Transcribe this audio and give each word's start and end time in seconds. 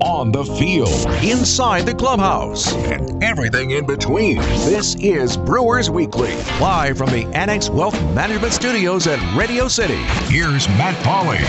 on 0.00 0.32
the 0.32 0.44
field, 0.44 1.06
inside 1.22 1.82
the 1.86 1.94
clubhouse, 1.94 2.74
and 2.74 3.22
everything 3.22 3.72
in 3.72 3.86
between. 3.86 4.38
This 4.38 4.94
is 4.96 5.36
Brewers 5.36 5.90
Weekly, 5.90 6.34
live 6.60 6.98
from 6.98 7.10
the 7.10 7.26
Annex 7.34 7.68
Wealth 7.68 8.00
Management 8.14 8.52
Studios 8.52 9.06
at 9.06 9.18
Radio 9.36 9.68
City. 9.68 10.02
Here's 10.28 10.68
Matt 10.70 10.96
Pauley. 11.04 11.40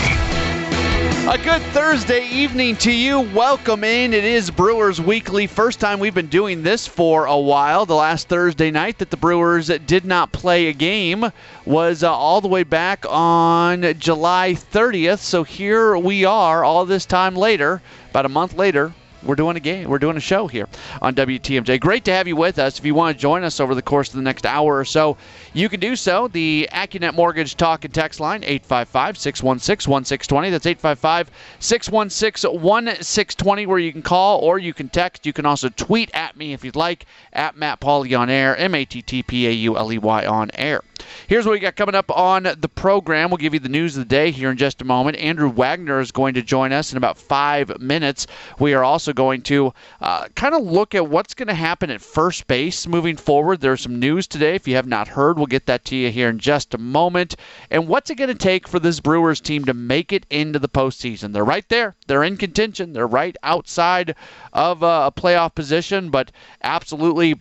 A 1.29 1.37
good 1.37 1.61
Thursday 1.71 2.27
evening 2.27 2.75
to 2.77 2.91
you. 2.91 3.21
Welcome 3.21 3.83
in. 3.83 4.11
It 4.11 4.25
is 4.25 4.49
Brewers 4.49 4.99
Weekly. 4.99 5.45
First 5.45 5.79
time 5.79 5.99
we've 5.99 6.15
been 6.15 6.27
doing 6.27 6.63
this 6.63 6.87
for 6.87 7.25
a 7.25 7.37
while. 7.37 7.85
The 7.85 7.95
last 7.95 8.27
Thursday 8.27 8.71
night 8.71 8.97
that 8.97 9.11
the 9.11 9.17
Brewers 9.17 9.67
did 9.67 10.03
not 10.03 10.31
play 10.31 10.67
a 10.67 10.73
game 10.73 11.31
was 11.63 12.03
uh, 12.03 12.11
all 12.11 12.41
the 12.41 12.47
way 12.47 12.63
back 12.63 13.05
on 13.07 13.97
July 13.99 14.55
30th. 14.55 15.19
So 15.19 15.43
here 15.43 15.95
we 15.95 16.25
are, 16.25 16.63
all 16.63 16.85
this 16.85 17.05
time 17.05 17.35
later, 17.35 17.81
about 18.11 18.25
a 18.25 18.29
month 18.29 18.53
later, 18.53 18.93
we're 19.23 19.35
doing 19.35 19.55
a 19.55 19.59
game. 19.59 19.87
We're 19.87 19.99
doing 19.99 20.17
a 20.17 20.21
show 20.21 20.47
here 20.47 20.67
on 21.01 21.15
WTMJ. 21.15 21.79
Great 21.79 22.03
to 22.05 22.11
have 22.11 22.27
you 22.27 22.35
with 22.35 22.59
us. 22.59 22.79
If 22.79 22.85
you 22.85 22.93
want 22.93 23.15
to 23.15 23.21
join 23.21 23.43
us 23.43 23.59
over 23.59 23.73
the 23.73 23.81
course 23.81 24.09
of 24.09 24.15
the 24.15 24.21
next 24.21 24.45
hour 24.45 24.77
or 24.77 24.85
so, 24.85 25.15
you 25.53 25.69
can 25.69 25.79
do 25.79 25.95
so. 25.95 26.27
The 26.27 26.67
AccuNet 26.73 27.13
Mortgage 27.13 27.55
Talk 27.55 27.85
and 27.85 27.93
Text 27.93 28.19
line, 28.19 28.43
855 28.43 29.17
616 29.17 29.89
1620. 29.91 30.49
That's 30.49 30.65
855 30.65 31.31
616 31.59 32.51
1620, 32.51 33.65
where 33.65 33.79
you 33.79 33.91
can 33.91 34.01
call 34.01 34.39
or 34.39 34.59
you 34.59 34.73
can 34.73 34.89
text. 34.89 35.25
You 35.25 35.33
can 35.33 35.45
also 35.45 35.69
tweet 35.69 36.11
at 36.13 36.35
me 36.35 36.53
if 36.53 36.65
you'd 36.65 36.75
like, 36.75 37.05
at 37.31 37.55
Matt 37.55 37.79
Pauley 37.79 38.17
on 38.17 38.29
air, 38.29 38.57
M 38.57 38.75
A 38.75 38.85
T 38.85 39.01
T 39.01 39.23
P 39.23 39.47
A 39.47 39.51
U 39.51 39.77
L 39.77 39.93
E 39.93 39.97
Y 39.99 40.25
on 40.25 40.49
air. 40.55 40.81
Here's 41.27 41.45
what 41.45 41.53
we 41.53 41.59
got 41.59 41.75
coming 41.75 41.95
up 41.95 42.09
on 42.11 42.43
the 42.43 42.69
program. 42.69 43.29
We'll 43.29 43.37
give 43.37 43.53
you 43.53 43.59
the 43.59 43.69
news 43.69 43.95
of 43.95 44.01
the 44.01 44.09
day 44.09 44.31
here 44.31 44.51
in 44.51 44.57
just 44.57 44.81
a 44.81 44.85
moment. 44.85 45.17
Andrew 45.17 45.49
Wagner 45.49 45.99
is 45.99 46.11
going 46.11 46.33
to 46.33 46.41
join 46.41 46.71
us 46.71 46.91
in 46.91 46.97
about 46.97 47.17
five 47.17 47.79
minutes. 47.79 48.27
We 48.59 48.73
are 48.73 48.83
also 48.83 49.13
going 49.13 49.41
to 49.43 49.73
uh, 50.01 50.27
kind 50.35 50.55
of 50.55 50.63
look 50.63 50.95
at 50.95 51.07
what's 51.07 51.33
going 51.33 51.47
to 51.47 51.53
happen 51.53 51.89
at 51.89 52.01
first 52.01 52.47
base 52.47 52.87
moving 52.87 53.15
forward. 53.15 53.61
There's 53.61 53.81
some 53.81 53.99
news 53.99 54.27
today. 54.27 54.55
If 54.55 54.67
you 54.67 54.75
have 54.75 54.87
not 54.87 55.07
heard, 55.07 55.37
we'll 55.37 55.47
get 55.47 55.65
that 55.67 55.85
to 55.85 55.95
you 55.95 56.11
here 56.11 56.29
in 56.29 56.39
just 56.39 56.73
a 56.73 56.77
moment. 56.77 57.35
And 57.69 57.87
what's 57.87 58.09
it 58.09 58.15
going 58.15 58.29
to 58.29 58.35
take 58.35 58.67
for 58.67 58.79
this 58.79 58.99
Brewers 58.99 59.41
team 59.41 59.65
to 59.65 59.73
make 59.73 60.11
it 60.11 60.25
into 60.29 60.59
the 60.59 60.69
postseason? 60.69 61.33
They're 61.33 61.45
right 61.45 61.67
there. 61.69 61.95
They're 62.07 62.23
in 62.23 62.37
contention. 62.37 62.93
They're 62.93 63.07
right 63.07 63.35
outside 63.43 64.15
of 64.53 64.83
uh, 64.83 65.11
a 65.13 65.21
playoff 65.21 65.55
position, 65.55 66.09
but 66.09 66.31
absolutely 66.63 67.39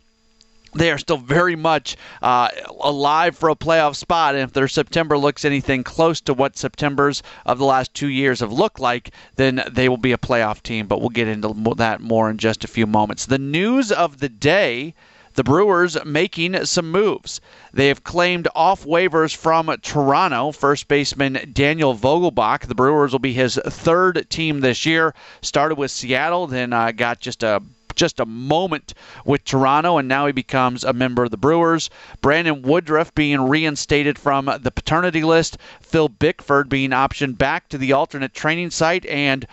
they 0.72 0.90
are 0.90 0.98
still 0.98 1.16
very 1.16 1.56
much 1.56 1.96
uh, 2.22 2.48
alive 2.80 3.36
for 3.36 3.48
a 3.48 3.56
playoff 3.56 3.96
spot. 3.96 4.34
And 4.34 4.44
if 4.44 4.52
their 4.52 4.68
September 4.68 5.18
looks 5.18 5.44
anything 5.44 5.82
close 5.82 6.20
to 6.22 6.34
what 6.34 6.56
September's 6.56 7.22
of 7.44 7.58
the 7.58 7.64
last 7.64 7.92
two 7.94 8.08
years 8.08 8.40
have 8.40 8.52
looked 8.52 8.80
like, 8.80 9.10
then 9.36 9.62
they 9.70 9.88
will 9.88 9.96
be 9.96 10.12
a 10.12 10.18
playoff 10.18 10.62
team. 10.62 10.86
But 10.86 11.00
we'll 11.00 11.10
get 11.10 11.28
into 11.28 11.74
that 11.77 12.00
more 12.00 12.30
in 12.30 12.38
just 12.38 12.64
a 12.64 12.68
few 12.68 12.86
moments. 12.86 13.27
The 13.27 13.38
news 13.38 13.90
of 13.90 14.18
the 14.18 14.28
day. 14.28 14.94
The 15.34 15.44
Brewers 15.44 15.96
making 16.04 16.64
some 16.66 16.90
moves. 16.90 17.40
They 17.72 17.86
have 17.86 18.02
claimed 18.02 18.48
off 18.52 18.84
waivers 18.84 19.34
from 19.34 19.74
Toronto. 19.80 20.50
First 20.50 20.88
baseman 20.88 21.52
Daniel 21.52 21.94
Vogelbach. 21.94 22.66
The 22.66 22.74
Brewers 22.74 23.12
will 23.12 23.20
be 23.20 23.32
his 23.32 23.55
third 23.64 24.27
team 24.28 24.58
this 24.58 24.84
year. 24.84 25.14
Started 25.40 25.78
with 25.78 25.92
Seattle, 25.92 26.48
then 26.48 26.72
uh, 26.72 26.90
got 26.90 27.20
just 27.20 27.44
a 27.44 27.62
just 28.00 28.18
a 28.18 28.24
moment 28.24 28.94
with 29.26 29.44
Toronto, 29.44 29.98
and 29.98 30.08
now 30.08 30.24
he 30.24 30.32
becomes 30.32 30.84
a 30.84 30.94
member 30.94 31.22
of 31.22 31.30
the 31.30 31.36
Brewers. 31.36 31.90
Brandon 32.22 32.62
Woodruff 32.62 33.14
being 33.14 33.42
reinstated 33.42 34.18
from 34.18 34.46
the 34.46 34.70
paternity 34.70 35.22
list. 35.22 35.58
Phil 35.82 36.08
Bickford 36.08 36.70
being 36.70 36.90
optioned 36.90 37.36
back 37.36 37.68
to 37.68 37.76
the 37.76 37.92
alternate 37.92 38.32
training 38.32 38.70
site. 38.70 39.04
And 39.04 39.46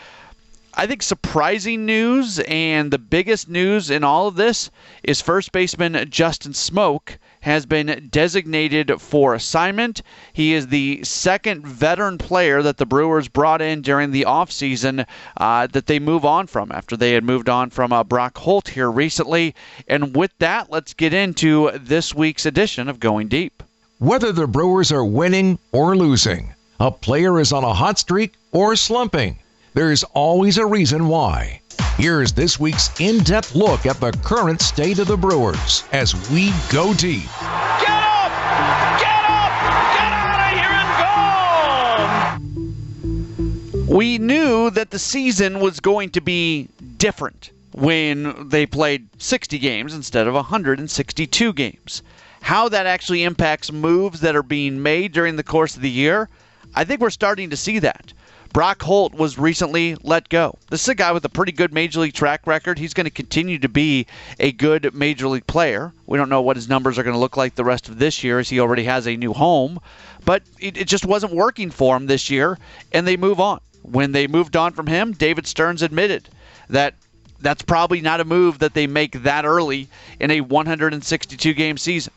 I 0.73 0.87
think 0.87 1.03
surprising 1.03 1.85
news 1.85 2.39
and 2.39 2.89
the 2.89 2.97
biggest 2.97 3.49
news 3.49 3.89
in 3.89 4.05
all 4.05 4.27
of 4.29 4.35
this 4.35 4.71
is 5.03 5.19
first 5.19 5.51
baseman 5.51 6.09
Justin 6.09 6.53
Smoak 6.53 7.17
has 7.47 7.65
been 7.65 8.09
designated 8.11 9.01
for 9.01 9.33
assignment. 9.33 10.01
He 10.33 10.53
is 10.53 10.67
the 10.67 11.01
second 11.03 11.65
veteran 11.65 12.17
player 12.17 12.61
that 12.61 12.75
the 12.75 12.85
Brewers 12.85 13.29
brought 13.29 13.61
in 13.61 13.81
during 13.81 14.11
the 14.11 14.25
offseason 14.27 15.05
uh, 15.37 15.67
that 15.67 15.87
they 15.87 15.97
move 15.97 16.25
on 16.25 16.47
from 16.47 16.73
after 16.73 16.97
they 16.97 17.13
had 17.13 17.23
moved 17.23 17.47
on 17.47 17.69
from 17.69 17.93
uh, 17.93 18.03
Brock 18.03 18.37
Holt 18.37 18.67
here 18.67 18.91
recently. 18.91 19.55
And 19.87 20.13
with 20.13 20.37
that, 20.39 20.69
let's 20.69 20.93
get 20.93 21.13
into 21.13 21.71
this 21.73 22.13
week's 22.13 22.45
edition 22.45 22.89
of 22.89 22.99
Going 22.99 23.29
Deep. 23.29 23.63
Whether 23.99 24.33
the 24.33 24.45
Brewers 24.45 24.91
are 24.91 25.05
winning 25.05 25.57
or 25.71 25.95
losing, 25.95 26.53
a 26.81 26.91
player 26.91 27.39
is 27.39 27.53
on 27.53 27.63
a 27.63 27.73
hot 27.73 27.97
streak 27.97 28.33
or 28.51 28.75
slumping, 28.75 29.39
there's 29.73 30.03
always 30.03 30.57
a 30.57 30.65
reason 30.65 31.07
why. 31.07 31.61
Here's 31.97 32.31
this 32.31 32.59
week's 32.59 32.89
in 32.99 33.19
depth 33.23 33.55
look 33.55 33.85
at 33.85 33.99
the 33.99 34.11
current 34.23 34.61
state 34.61 34.99
of 34.99 35.07
the 35.07 35.17
Brewers 35.17 35.83
as 35.91 36.13
we 36.29 36.53
go 36.69 36.93
deep. 36.93 37.29
Get 37.39 37.89
up! 37.89 38.31
Get 38.99 39.23
up! 39.29 39.51
Get 39.93 40.11
out 40.13 40.39
of 40.43 40.57
here 40.57 40.73
and 40.73 40.89
gone! 43.87 43.87
We 43.87 44.17
knew 44.17 44.69
that 44.71 44.91
the 44.91 44.99
season 44.99 45.59
was 45.59 45.79
going 45.79 46.11
to 46.11 46.21
be 46.21 46.69
different 46.97 47.51
when 47.73 48.49
they 48.49 48.65
played 48.65 49.07
60 49.17 49.59
games 49.59 49.93
instead 49.93 50.27
of 50.27 50.33
162 50.33 51.53
games. 51.53 52.01
How 52.41 52.69
that 52.69 52.85
actually 52.85 53.23
impacts 53.23 53.71
moves 53.71 54.21
that 54.21 54.35
are 54.35 54.43
being 54.43 54.81
made 54.81 55.11
during 55.11 55.35
the 55.35 55.43
course 55.43 55.75
of 55.75 55.81
the 55.81 55.89
year, 55.89 56.29
I 56.75 56.83
think 56.83 57.01
we're 57.01 57.09
starting 57.09 57.49
to 57.49 57.57
see 57.57 57.79
that. 57.79 58.13
Brock 58.53 58.81
Holt 58.81 59.13
was 59.13 59.37
recently 59.37 59.95
let 60.03 60.29
go. 60.29 60.57
This 60.69 60.81
is 60.83 60.89
a 60.89 60.95
guy 60.95 61.11
with 61.11 61.25
a 61.25 61.29
pretty 61.29 61.51
good 61.51 61.73
major 61.73 61.99
league 61.99 62.13
track 62.13 62.47
record. 62.47 62.79
He's 62.79 62.93
going 62.93 63.05
to 63.05 63.11
continue 63.11 63.59
to 63.59 63.69
be 63.69 64.07
a 64.39 64.51
good 64.51 64.93
major 64.93 65.27
league 65.27 65.47
player. 65.47 65.93
We 66.05 66.17
don't 66.17 66.29
know 66.29 66.41
what 66.41 66.55
his 66.55 66.69
numbers 66.69 66.97
are 66.97 67.03
going 67.03 67.15
to 67.15 67.19
look 67.19 67.37
like 67.37 67.55
the 67.55 67.63
rest 67.63 67.89
of 67.89 67.99
this 67.99 68.23
year 68.23 68.39
as 68.39 68.49
he 68.49 68.59
already 68.59 68.83
has 68.83 69.07
a 69.07 69.15
new 69.15 69.33
home, 69.33 69.79
but 70.25 70.43
it, 70.59 70.77
it 70.77 70.87
just 70.87 71.05
wasn't 71.05 71.33
working 71.33 71.71
for 71.71 71.95
him 71.95 72.07
this 72.07 72.29
year, 72.29 72.57
and 72.91 73.07
they 73.07 73.17
move 73.17 73.39
on. 73.39 73.59
When 73.83 74.11
they 74.11 74.27
moved 74.27 74.55
on 74.55 74.73
from 74.73 74.87
him, 74.87 75.13
David 75.13 75.47
Stearns 75.47 75.81
admitted 75.81 76.29
that 76.69 76.95
that's 77.39 77.61
probably 77.61 78.01
not 78.01 78.19
a 78.19 78.25
move 78.25 78.59
that 78.59 78.73
they 78.73 78.87
make 78.87 79.23
that 79.23 79.45
early 79.45 79.87
in 80.19 80.31
a 80.31 80.41
162 80.41 81.53
game 81.53 81.77
season. 81.77 82.13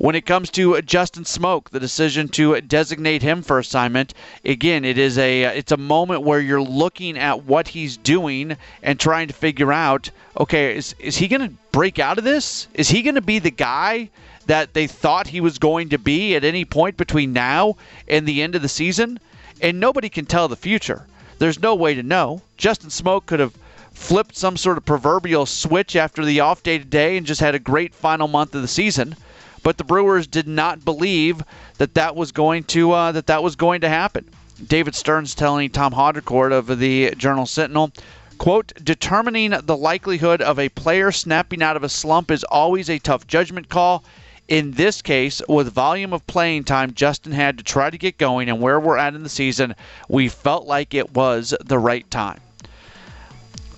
When 0.00 0.14
it 0.14 0.24
comes 0.24 0.48
to 0.52 0.80
Justin 0.80 1.24
Smoak, 1.24 1.68
the 1.68 1.78
decision 1.78 2.28
to 2.28 2.58
designate 2.62 3.20
him 3.20 3.42
for 3.42 3.58
assignment, 3.58 4.14
again, 4.46 4.82
it 4.82 4.96
is 4.96 5.18
a 5.18 5.42
it's 5.42 5.72
a 5.72 5.76
moment 5.76 6.22
where 6.22 6.40
you're 6.40 6.62
looking 6.62 7.18
at 7.18 7.44
what 7.44 7.68
he's 7.68 7.98
doing 7.98 8.56
and 8.82 8.98
trying 8.98 9.28
to 9.28 9.34
figure 9.34 9.70
out, 9.70 10.08
okay, 10.38 10.74
is 10.74 10.94
is 10.98 11.18
he 11.18 11.28
going 11.28 11.46
to 11.46 11.54
break 11.70 11.98
out 11.98 12.16
of 12.16 12.24
this? 12.24 12.66
Is 12.72 12.88
he 12.88 13.02
going 13.02 13.16
to 13.16 13.20
be 13.20 13.40
the 13.40 13.50
guy 13.50 14.08
that 14.46 14.72
they 14.72 14.86
thought 14.86 15.26
he 15.26 15.42
was 15.42 15.58
going 15.58 15.90
to 15.90 15.98
be 15.98 16.34
at 16.34 16.44
any 16.44 16.64
point 16.64 16.96
between 16.96 17.34
now 17.34 17.76
and 18.08 18.26
the 18.26 18.40
end 18.40 18.54
of 18.54 18.62
the 18.62 18.70
season? 18.70 19.20
And 19.60 19.80
nobody 19.80 20.08
can 20.08 20.24
tell 20.24 20.48
the 20.48 20.56
future. 20.56 21.04
There's 21.38 21.60
no 21.60 21.74
way 21.74 21.92
to 21.92 22.02
know. 22.02 22.40
Justin 22.56 22.88
Smoak 22.88 23.26
could 23.26 23.40
have 23.40 23.52
flipped 23.92 24.34
some 24.34 24.56
sort 24.56 24.78
of 24.78 24.86
proverbial 24.86 25.44
switch 25.44 25.94
after 25.94 26.24
the 26.24 26.40
off 26.40 26.62
day 26.62 26.78
today 26.78 27.18
and 27.18 27.26
just 27.26 27.42
had 27.42 27.54
a 27.54 27.58
great 27.58 27.94
final 27.94 28.28
month 28.28 28.54
of 28.54 28.62
the 28.62 28.66
season 28.68 29.14
but 29.62 29.78
the 29.78 29.84
Brewers 29.84 30.26
did 30.26 30.48
not 30.48 30.84
believe 30.84 31.42
that 31.78 31.94
that 31.94 32.16
was 32.16 32.32
going 32.32 32.64
to 32.64 32.92
uh, 32.92 33.12
that 33.12 33.26
that 33.26 33.42
was 33.42 33.56
going 33.56 33.80
to 33.82 33.88
happen. 33.88 34.28
David 34.66 34.94
Stearns 34.94 35.34
telling 35.34 35.70
Tom 35.70 35.92
Haudricourt 35.92 36.52
of 36.52 36.78
the 36.78 37.14
Journal 37.16 37.46
Sentinel, 37.46 37.92
quote, 38.38 38.72
determining 38.82 39.50
the 39.50 39.76
likelihood 39.76 40.42
of 40.42 40.58
a 40.58 40.68
player 40.68 41.10
snapping 41.12 41.62
out 41.62 41.76
of 41.76 41.84
a 41.84 41.88
slump 41.88 42.30
is 42.30 42.44
always 42.44 42.90
a 42.90 42.98
tough 42.98 43.26
judgment 43.26 43.68
call. 43.68 44.04
In 44.48 44.72
this 44.72 45.00
case, 45.00 45.40
with 45.48 45.72
volume 45.72 46.12
of 46.12 46.26
playing 46.26 46.64
time 46.64 46.92
Justin 46.92 47.32
had 47.32 47.56
to 47.58 47.64
try 47.64 47.88
to 47.88 47.96
get 47.96 48.18
going 48.18 48.50
and 48.50 48.60
where 48.60 48.80
we're 48.80 48.98
at 48.98 49.14
in 49.14 49.22
the 49.22 49.28
season, 49.28 49.74
we 50.08 50.28
felt 50.28 50.66
like 50.66 50.92
it 50.92 51.14
was 51.14 51.54
the 51.64 51.78
right 51.78 52.10
time 52.10 52.40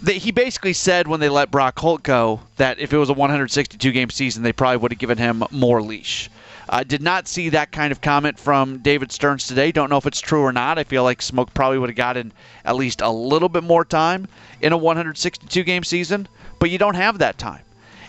he 0.06 0.32
basically 0.32 0.72
said 0.72 1.06
when 1.06 1.20
they 1.20 1.28
let 1.28 1.50
Brock 1.50 1.78
Holt 1.78 2.02
go 2.02 2.40
that 2.56 2.78
if 2.78 2.92
it 2.92 2.96
was 2.96 3.08
a 3.08 3.14
162 3.14 3.92
game 3.92 4.10
season, 4.10 4.42
they 4.42 4.52
probably 4.52 4.78
would 4.78 4.92
have 4.92 4.98
given 4.98 5.18
him 5.18 5.44
more 5.50 5.80
leash. 5.80 6.28
I 6.68 6.84
did 6.84 7.02
not 7.02 7.28
see 7.28 7.50
that 7.50 7.72
kind 7.72 7.92
of 7.92 8.00
comment 8.00 8.38
from 8.38 8.78
David 8.78 9.12
Stearns 9.12 9.46
today. 9.46 9.72
Don't 9.72 9.90
know 9.90 9.98
if 9.98 10.06
it's 10.06 10.20
true 10.20 10.42
or 10.42 10.52
not. 10.52 10.78
I 10.78 10.84
feel 10.84 11.02
like 11.02 11.20
Smoak 11.20 11.52
probably 11.54 11.78
would 11.78 11.90
have 11.90 11.96
gotten 11.96 12.32
at 12.64 12.76
least 12.76 13.00
a 13.00 13.10
little 13.10 13.48
bit 13.48 13.62
more 13.62 13.84
time 13.84 14.26
in 14.60 14.72
a 14.72 14.76
162 14.76 15.62
game 15.64 15.84
season, 15.84 16.26
but 16.58 16.70
you 16.70 16.78
don't 16.78 16.94
have 16.94 17.18
that 17.18 17.38
time. 17.38 17.62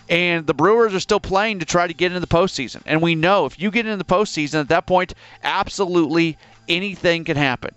And 0.08 0.46
the 0.46 0.54
Brewers 0.54 0.94
are 0.94 1.00
still 1.00 1.20
playing 1.20 1.60
to 1.60 1.64
try 1.64 1.86
to 1.86 1.94
get 1.94 2.06
into 2.06 2.20
the 2.20 2.26
postseason. 2.26 2.82
And 2.86 3.02
we 3.02 3.14
know 3.14 3.46
if 3.46 3.60
you 3.60 3.70
get 3.70 3.86
into 3.86 3.96
the 3.96 4.04
postseason 4.04 4.60
at 4.60 4.68
that 4.68 4.86
point, 4.86 5.14
absolutely 5.42 6.38
anything 6.68 7.24
can 7.24 7.36
happen. 7.36 7.74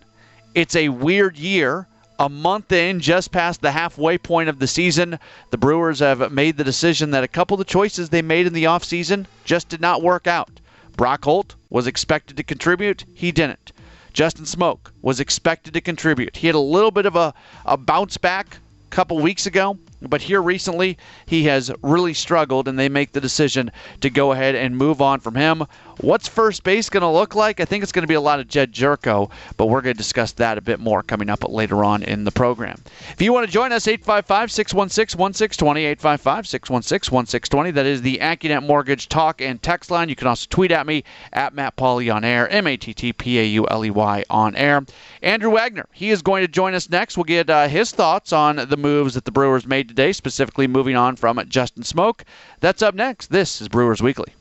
It's 0.54 0.76
a 0.76 0.90
weird 0.90 1.38
year 1.38 1.88
a 2.20 2.30
month 2.30 2.72
in, 2.72 3.00
just 3.00 3.32
past 3.32 3.62
the 3.62 3.72
halfway 3.72 4.18
point 4.18 4.50
of 4.50 4.60
the 4.60 4.68
season, 4.68 5.20
the 5.52 5.58
Brewers 5.58 6.00
have 6.00 6.32
made 6.32 6.58
the 6.58 6.64
decision 6.64 7.12
that 7.12 7.24
a 7.24 7.28
couple 7.28 7.56
of 7.56 7.60
the 7.60 7.66
choices 7.66 8.10
they 8.10 8.22
made 8.22 8.48
in 8.48 8.54
the 8.54 8.66
offseason 8.66 9.26
just 9.44 9.70
did 9.70 9.82
not 9.82 10.02
work 10.02 10.28
out. 10.28 10.60
Brock 10.96 11.26
Holt 11.26 11.56
was 11.70 11.86
expected 11.86 12.38
to 12.38 12.44
contribute, 12.44 13.06
he 13.14 13.32
didn't. 13.32 13.72
Justin 14.14 14.46
Smoak 14.46 14.92
was 15.04 15.20
expected 15.20 15.76
to 15.76 15.82
contribute. 15.82 16.36
He 16.38 16.48
had 16.48 16.56
a 16.56 16.60
little 16.60 16.90
bit 16.90 17.06
of 17.06 17.16
a, 17.16 17.36
a 17.66 17.78
bounce 17.78 18.18
back 18.18 18.58
a 18.88 18.90
couple 18.90 19.20
weeks 19.20 19.46
ago. 19.46 19.78
But 20.02 20.22
here 20.22 20.42
recently, 20.42 20.98
he 21.26 21.46
has 21.46 21.72
really 21.82 22.14
struggled, 22.14 22.68
and 22.68 22.78
they 22.78 22.90
make 22.90 23.14
the 23.14 23.22
decision 23.22 23.72
to 24.02 24.10
go 24.10 24.32
ahead 24.32 24.56
and 24.56 24.78
move 24.78 25.02
on 25.02 25.20
from 25.20 25.36
him. 25.36 25.64
What's 26.00 26.28
first 26.28 26.64
base 26.64 26.90
going 26.90 27.02
to 27.02 27.10
look 27.10 27.34
like? 27.34 27.60
I 27.60 27.66
think 27.66 27.82
it's 27.82 27.92
going 27.92 28.04
to 28.04 28.08
be 28.08 28.14
a 28.14 28.22
lot 28.22 28.40
of 28.40 28.48
Jedd 28.48 28.72
Gyorko, 28.72 29.32
but 29.58 29.66
we're 29.66 29.82
going 29.82 29.96
to 29.96 29.98
discuss 29.98 30.34
that 30.34 30.60
a 30.60 30.62
bit 30.62 30.80
more 30.80 31.02
coming 31.02 31.28
up 31.28 31.44
later 31.50 31.84
on 31.84 32.04
in 32.04 32.24
the 32.24 32.32
program. 32.32 32.80
If 33.14 33.22
you 33.22 33.34
want 33.34 33.48
to 33.48 33.52
join 33.52 33.72
us, 33.72 33.88
855 33.88 34.52
616 34.52 35.20
1620, 35.20 35.86
855 35.86 36.48
616 36.48 37.16
1620. 37.16 37.72
That 37.72 37.86
is 37.88 38.04
the 38.04 38.20
AccuNet 38.20 38.64
Mortgage 38.64 39.10
talk 39.10 39.42
and 39.42 39.60
text 39.60 39.90
line. 39.90 40.10
You 40.10 40.16
can 40.16 40.28
also 40.28 40.46
tweet 40.52 40.72
at 40.72 40.86
me 40.86 41.04
at 41.34 41.56
Matt 41.56 41.76
Pauley 41.76 42.14
on 42.14 42.24
air, 42.24 42.48
M 42.50 42.68
A 42.68 42.78
T 42.78 42.94
T 42.94 43.12
P 43.12 43.40
A 43.40 43.46
U 43.46 43.68
L 43.68 43.84
E 43.84 43.90
Y 43.90 44.24
on 44.30 44.56
air. 44.56 44.86
Andrew 45.24 45.52
Wagner, 45.52 45.88
he 45.92 46.12
is 46.12 46.22
going 46.22 46.44
to 46.44 46.48
join 46.48 46.76
us 46.76 46.88
next. 46.92 47.18
We'll 47.18 47.24
get 47.24 47.50
uh, 47.50 47.68
his 47.68 47.92
thoughts 47.92 48.32
on 48.32 48.58
the 48.58 48.78
moves 48.78 49.16
that 49.16 49.26
the 49.26 49.32
Brewers 49.32 49.66
made 49.66 49.87
today, 49.88 50.14
specifically 50.14 50.68
moving 50.68 50.96
on 50.96 51.16
from 51.16 51.42
Justin 51.48 51.84
Smoak. 51.84 52.22
That's 52.60 52.82
up 52.82 52.96
next. 52.96 53.28
This 53.28 53.62
is 53.62 53.68
Brewers 53.68 54.02
Weekly. 54.02 54.34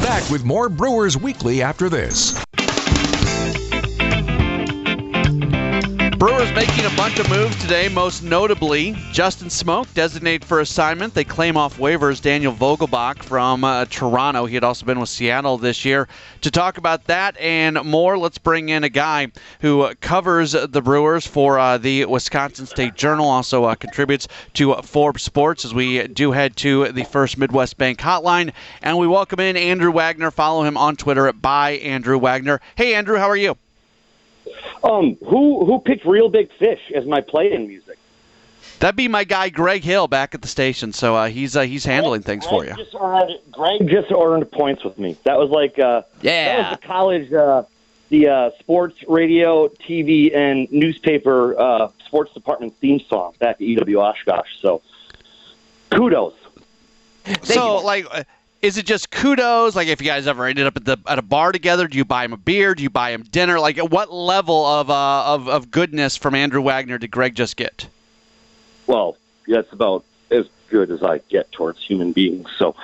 Back 0.00 0.28
with 0.30 0.44
more 0.44 0.68
Brewers 0.68 1.16
Weekly 1.16 1.62
after 1.62 1.88
this. 1.88 2.42
Brewers 6.18 6.50
making 6.54 6.86
a 6.86 6.96
bunch 6.96 7.18
of 7.18 7.28
moves 7.28 7.60
today, 7.60 7.90
most 7.90 8.22
notably 8.22 8.96
Justin 9.12 9.48
Smoak, 9.48 9.92
designated 9.92 10.46
for 10.46 10.60
assignment. 10.60 11.12
They 11.12 11.24
claim 11.24 11.58
off 11.58 11.76
waivers 11.76 12.22
Daniel 12.22 12.54
Vogelbach 12.54 13.22
from 13.22 13.64
uh, 13.64 13.84
Toronto. 13.84 14.46
He 14.46 14.54
had 14.54 14.64
also 14.64 14.86
been 14.86 14.98
with 14.98 15.10
Seattle 15.10 15.58
this 15.58 15.84
year. 15.84 16.08
To 16.40 16.50
talk 16.50 16.78
about 16.78 17.04
that 17.04 17.36
and 17.36 17.82
more, 17.84 18.16
let's 18.16 18.38
bring 18.38 18.70
in 18.70 18.82
a 18.82 18.88
guy 18.88 19.30
who 19.60 19.94
covers 19.96 20.52
the 20.52 20.80
Brewers 20.80 21.26
for 21.26 21.58
uh, 21.58 21.76
the 21.76 22.06
Wisconsin 22.06 22.64
State 22.64 22.94
Journal, 22.94 23.28
also 23.28 23.64
uh, 23.64 23.74
contributes 23.74 24.26
to 24.54 24.74
Forbes 24.76 25.22
Sports 25.22 25.66
as 25.66 25.74
we 25.74 26.08
do 26.08 26.32
head 26.32 26.56
to 26.56 26.92
the 26.92 27.04
First 27.04 27.36
Midwest 27.36 27.76
Bank 27.76 27.98
Hotline. 27.98 28.54
And 28.80 28.96
we 28.96 29.06
welcome 29.06 29.40
in 29.40 29.58
Andrew 29.58 29.92
Wagner. 29.92 30.30
Follow 30.30 30.62
him 30.62 30.78
on 30.78 30.96
Twitter 30.96 31.28
at 31.28 31.42
by 31.42 31.72
Andrew 31.72 32.16
Wagner. 32.16 32.62
Hey, 32.74 32.94
Andrew, 32.94 33.18
how 33.18 33.28
are 33.28 33.36
you? 33.36 33.58
Um, 34.84 35.16
who 35.26 35.64
who 35.64 35.78
picked 35.80 36.04
Reel 36.04 36.28
Big 36.28 36.50
Fish 36.52 36.80
as 36.94 37.04
my 37.06 37.20
play-in 37.20 37.66
music? 37.66 37.98
That'd 38.78 38.96
be 38.96 39.08
my 39.08 39.24
guy 39.24 39.48
Greg 39.48 39.82
Hill 39.82 40.06
back 40.06 40.34
at 40.34 40.42
the 40.42 40.48
station. 40.48 40.92
So 40.92 41.16
uh, 41.16 41.28
he's 41.28 41.56
uh, 41.56 41.62
he's 41.62 41.84
handling 41.84 42.20
Greg, 42.20 42.42
things 42.42 42.46
Greg 42.46 42.50
for 42.50 42.64
you. 42.66 42.84
Just 42.84 42.94
earned, 43.00 43.38
Greg 43.50 43.88
just 43.88 44.12
earned 44.12 44.50
points 44.52 44.84
with 44.84 44.98
me. 44.98 45.16
That 45.24 45.38
was 45.38 45.50
like 45.50 45.78
uh, 45.78 46.02
Yeah. 46.20 46.44
that 46.62 46.70
was 46.70 46.78
the 46.80 46.86
college, 46.86 47.32
uh, 47.32 47.62
the 48.10 48.28
uh, 48.28 48.50
sports, 48.58 48.96
radio, 49.08 49.68
TV, 49.68 50.34
and 50.36 50.70
newspaper 50.70 51.58
uh, 51.58 51.88
sports 52.04 52.34
department 52.34 52.74
theme 52.76 53.00
song 53.08 53.32
back 53.38 53.56
at 53.56 53.60
UW 53.66 53.96
Oshkosh. 54.02 54.60
So 54.60 54.82
kudos. 55.90 56.34
So 57.42 57.78
like. 57.78 58.06
Is 58.62 58.78
it 58.78 58.86
just 58.86 59.10
kudos? 59.10 59.76
Like, 59.76 59.88
if 59.88 60.00
you 60.00 60.06
guys 60.06 60.26
ever 60.26 60.46
ended 60.46 60.66
up 60.66 60.76
at 60.76 60.84
the 60.84 60.98
at 61.06 61.18
a 61.18 61.22
bar 61.22 61.52
together, 61.52 61.86
do 61.86 61.98
you 61.98 62.04
buy 62.04 62.24
him 62.24 62.32
a 62.32 62.36
beer? 62.36 62.74
Do 62.74 62.82
you 62.82 62.90
buy 62.90 63.10
him 63.10 63.22
dinner? 63.22 63.60
Like, 63.60 63.78
at 63.78 63.90
what 63.90 64.12
level 64.12 64.64
of 64.66 64.90
uh, 64.90 65.24
of 65.26 65.48
of 65.48 65.70
goodness 65.70 66.16
from 66.16 66.34
Andrew 66.34 66.62
Wagner 66.62 66.98
did 66.98 67.10
Greg 67.10 67.34
just 67.34 67.56
get? 67.56 67.88
Well, 68.86 69.16
that's 69.46 69.72
about 69.72 70.04
as 70.30 70.46
good 70.68 70.90
as 70.90 71.02
I 71.02 71.18
get 71.28 71.52
towards 71.52 71.84
human 71.84 72.12
beings. 72.12 72.48
So 72.58 72.74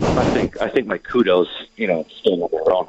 I 0.00 0.24
think 0.32 0.60
I 0.60 0.68
think 0.68 0.86
my 0.86 0.98
kudos, 0.98 1.48
you 1.76 1.86
know, 1.86 2.06
stand 2.20 2.42
on 2.42 2.50
their 2.50 2.72
own. 2.72 2.88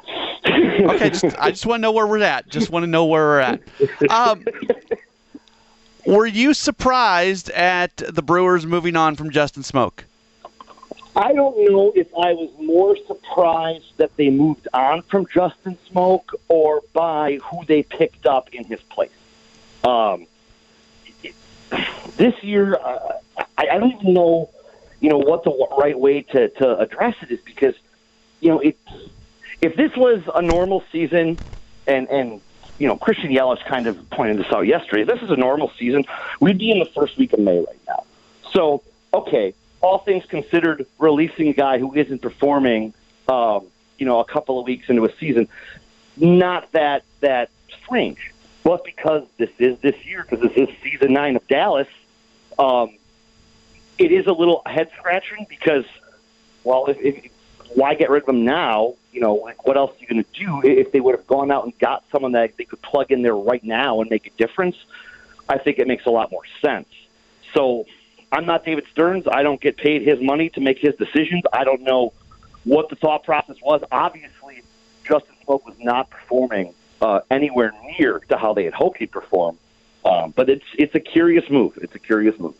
Okay, 0.94 1.10
just, 1.10 1.24
I 1.38 1.50
just 1.50 1.66
want 1.66 1.80
to 1.80 1.82
know 1.82 1.92
where 1.92 2.06
we're 2.06 2.22
at. 2.22 2.48
Just 2.48 2.70
want 2.70 2.84
to 2.84 2.86
know 2.86 3.04
where 3.04 3.24
we're 3.24 3.40
at. 3.40 3.60
Um, 4.10 4.44
were 6.06 6.26
you 6.26 6.54
surprised 6.54 7.50
at 7.50 7.96
the 7.96 8.22
Brewers 8.22 8.64
moving 8.64 8.96
on 8.96 9.16
from 9.16 9.30
Justin 9.30 9.62
Smoak? 9.62 10.04
I 11.16 11.32
don't 11.32 11.56
know 11.72 11.92
if 11.96 12.08
I 12.14 12.34
was 12.34 12.50
more 12.60 12.94
surprised 13.06 13.96
that 13.96 14.14
they 14.16 14.28
moved 14.28 14.68
on 14.74 15.00
from 15.00 15.26
Justin 15.26 15.78
Smoak 15.90 16.34
or 16.48 16.82
by 16.92 17.38
who 17.42 17.64
they 17.64 17.82
picked 17.82 18.26
up 18.26 18.50
in 18.52 18.64
his 18.64 18.80
place. 18.82 19.10
Um, 19.82 20.26
this 22.18 22.34
year, 22.44 22.74
uh, 22.74 23.12
I, 23.56 23.68
I 23.72 23.78
don't 23.78 23.92
even 23.92 24.12
know, 24.12 24.50
you 25.00 25.08
know, 25.08 25.16
what 25.16 25.42
the 25.44 25.68
right 25.78 25.98
way 25.98 26.20
to, 26.20 26.50
to 26.50 26.78
address 26.78 27.14
it 27.22 27.30
is 27.30 27.40
because, 27.40 27.74
you 28.40 28.50
know, 28.50 28.60
it, 28.60 28.78
if 29.62 29.74
this 29.74 29.96
was 29.96 30.22
a 30.34 30.42
normal 30.42 30.84
season, 30.92 31.38
and 31.86 32.10
and 32.10 32.42
you 32.78 32.86
know, 32.86 32.96
Christian 32.96 33.30
Yelich 33.30 33.64
kind 33.64 33.86
of 33.86 34.10
pointed 34.10 34.36
this 34.36 34.52
out 34.52 34.66
yesterday. 34.66 35.04
This 35.04 35.22
is 35.22 35.30
a 35.30 35.36
normal 35.36 35.72
season, 35.78 36.04
we'd 36.40 36.58
be 36.58 36.70
in 36.70 36.78
the 36.78 36.84
first 36.84 37.16
week 37.16 37.32
of 37.32 37.38
May 37.38 37.56
right 37.56 37.80
now. 37.88 38.04
So, 38.52 38.82
okay, 39.14 39.54
all 39.80 39.98
things 39.98 40.24
considered, 40.26 40.86
releasing 40.98 41.48
a 41.48 41.52
guy 41.52 41.78
who 41.78 41.94
isn't 41.94 42.20
performing, 42.20 42.94
um, 43.28 43.66
you 43.98 44.06
know, 44.06 44.20
a 44.20 44.24
couple 44.24 44.58
of 44.58 44.66
weeks 44.66 44.88
into 44.88 45.04
a 45.04 45.12
season, 45.16 45.48
not 46.16 46.70
that 46.72 47.04
that 47.20 47.50
strange. 47.82 48.32
But 48.62 48.84
because 48.84 49.24
this 49.36 49.50
is 49.58 49.78
this 49.78 50.04
year, 50.04 50.26
because 50.28 50.40
this 50.40 50.68
is 50.68 50.74
season 50.82 51.12
nine 51.12 51.36
of 51.36 51.46
Dallas, 51.46 51.88
um, 52.58 52.96
it 53.98 54.10
is 54.10 54.26
a 54.26 54.32
little 54.32 54.62
head 54.66 54.90
scratching 54.98 55.46
because, 55.48 55.84
well, 56.64 56.86
if, 56.86 56.98
if 56.98 57.30
why 57.74 57.94
get 57.94 58.10
rid 58.10 58.22
of 58.22 58.28
him 58.28 58.44
now? 58.44 58.94
You 59.12 59.20
know, 59.20 59.34
like 59.34 59.66
what 59.66 59.76
else 59.76 59.92
are 59.92 60.00
you 60.00 60.08
going 60.08 60.24
to 60.24 60.30
do 60.32 60.68
if 60.68 60.92
they 60.92 61.00
would 61.00 61.14
have 61.14 61.26
gone 61.26 61.50
out 61.50 61.64
and 61.64 61.78
got 61.78 62.04
someone 62.10 62.32
that 62.32 62.56
they 62.56 62.64
could 62.64 62.82
plug 62.82 63.12
in 63.12 63.22
there 63.22 63.36
right 63.36 63.62
now 63.62 64.00
and 64.00 64.10
make 64.10 64.26
a 64.26 64.30
difference? 64.30 64.76
I 65.48 65.58
think 65.58 65.78
it 65.78 65.86
makes 65.86 66.06
a 66.06 66.10
lot 66.10 66.30
more 66.30 66.42
sense. 66.60 66.88
So 67.54 67.86
I'm 68.36 68.44
not 68.44 68.66
David 68.66 68.84
Stearns. 68.92 69.24
I 69.26 69.42
don't 69.42 69.58
get 69.62 69.78
paid 69.78 70.02
his 70.02 70.20
money 70.20 70.50
to 70.50 70.60
make 70.60 70.78
his 70.78 70.94
decisions. 70.96 71.42
I 71.54 71.64
don't 71.64 71.80
know 71.80 72.12
what 72.64 72.90
the 72.90 72.96
thought 72.96 73.24
process 73.24 73.56
was. 73.62 73.82
Obviously, 73.90 74.62
Justin 75.08 75.34
Smoak 75.46 75.64
was 75.64 75.74
not 75.78 76.10
performing 76.10 76.74
uh, 77.00 77.20
anywhere 77.30 77.72
near 77.98 78.18
to 78.28 78.36
how 78.36 78.52
they 78.52 78.64
had 78.64 78.74
hoped 78.74 78.98
he'd 78.98 79.10
perform. 79.10 79.56
Um, 80.04 80.34
but 80.36 80.50
it's 80.50 80.66
it's 80.78 80.94
a 80.94 81.00
curious 81.00 81.48
move. 81.48 81.78
It's 81.80 81.94
a 81.94 81.98
curious 81.98 82.38
move. 82.38 82.54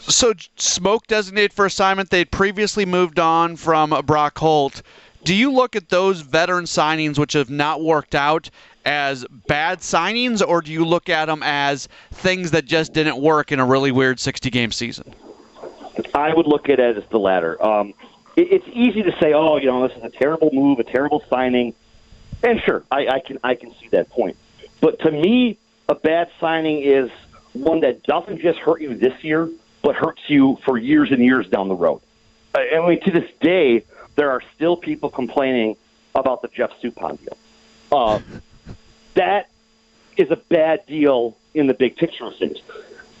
So 0.00 0.34
Smoak 0.34 1.06
designated 1.06 1.54
for 1.54 1.64
assignment. 1.64 2.10
They'd 2.10 2.30
previously 2.30 2.84
moved 2.84 3.18
on 3.18 3.56
from 3.56 3.98
Brock 4.04 4.38
Holt. 4.38 4.82
Do 5.24 5.34
you 5.34 5.50
look 5.50 5.74
at 5.74 5.88
those 5.88 6.20
veteran 6.20 6.66
signings 6.66 7.18
which 7.18 7.32
have 7.32 7.48
not 7.48 7.82
worked 7.82 8.14
out 8.14 8.50
as 8.86 9.26
bad 9.48 9.80
signings, 9.80 10.46
or 10.46 10.62
do 10.62 10.72
you 10.72 10.84
look 10.84 11.08
at 11.08 11.26
them 11.26 11.42
as 11.42 11.88
things 12.12 12.52
that 12.52 12.64
just 12.64 12.92
didn't 12.92 13.20
work 13.20 13.52
in 13.52 13.60
a 13.60 13.66
really 13.66 13.90
weird 13.90 14.20
60 14.20 14.48
game 14.50 14.72
season? 14.72 15.12
I 16.14 16.32
would 16.32 16.46
look 16.46 16.68
at 16.68 16.78
it 16.78 16.96
as 16.96 17.04
the 17.10 17.18
latter. 17.18 17.62
Um, 17.62 17.92
it, 18.36 18.52
it's 18.52 18.68
easy 18.72 19.02
to 19.02 19.12
say, 19.20 19.32
"Oh, 19.34 19.56
you 19.56 19.66
know, 19.66 19.86
this 19.86 19.96
is 19.96 20.04
a 20.04 20.10
terrible 20.10 20.50
move, 20.52 20.78
a 20.78 20.84
terrible 20.84 21.22
signing," 21.28 21.74
and 22.42 22.60
sure, 22.62 22.84
I, 22.90 23.08
I 23.08 23.20
can 23.20 23.38
I 23.42 23.54
can 23.54 23.74
see 23.80 23.88
that 23.88 24.08
point. 24.08 24.36
But 24.80 25.00
to 25.00 25.10
me, 25.10 25.58
a 25.88 25.94
bad 25.94 26.30
signing 26.38 26.82
is 26.82 27.10
one 27.54 27.80
that 27.80 28.02
doesn't 28.04 28.40
just 28.40 28.58
hurt 28.58 28.80
you 28.80 28.94
this 28.94 29.24
year, 29.24 29.48
but 29.82 29.96
hurts 29.96 30.22
you 30.28 30.58
for 30.64 30.78
years 30.78 31.10
and 31.10 31.22
years 31.22 31.48
down 31.48 31.68
the 31.68 31.74
road. 31.74 32.00
I 32.54 32.86
mean, 32.86 33.00
to 33.02 33.10
this 33.10 33.30
day, 33.40 33.84
there 34.14 34.30
are 34.30 34.42
still 34.54 34.76
people 34.76 35.10
complaining 35.10 35.76
about 36.14 36.40
the 36.42 36.48
Jeff 36.48 36.70
Suppan 36.82 37.18
deal. 37.18 37.36
Uh, 37.92 38.20
that 39.16 39.50
is 40.16 40.30
a 40.30 40.36
bad 40.36 40.86
deal 40.86 41.36
in 41.54 41.66
the 41.66 41.74
big 41.74 41.96
picture 41.96 42.24
of 42.24 42.36
things. 42.36 42.58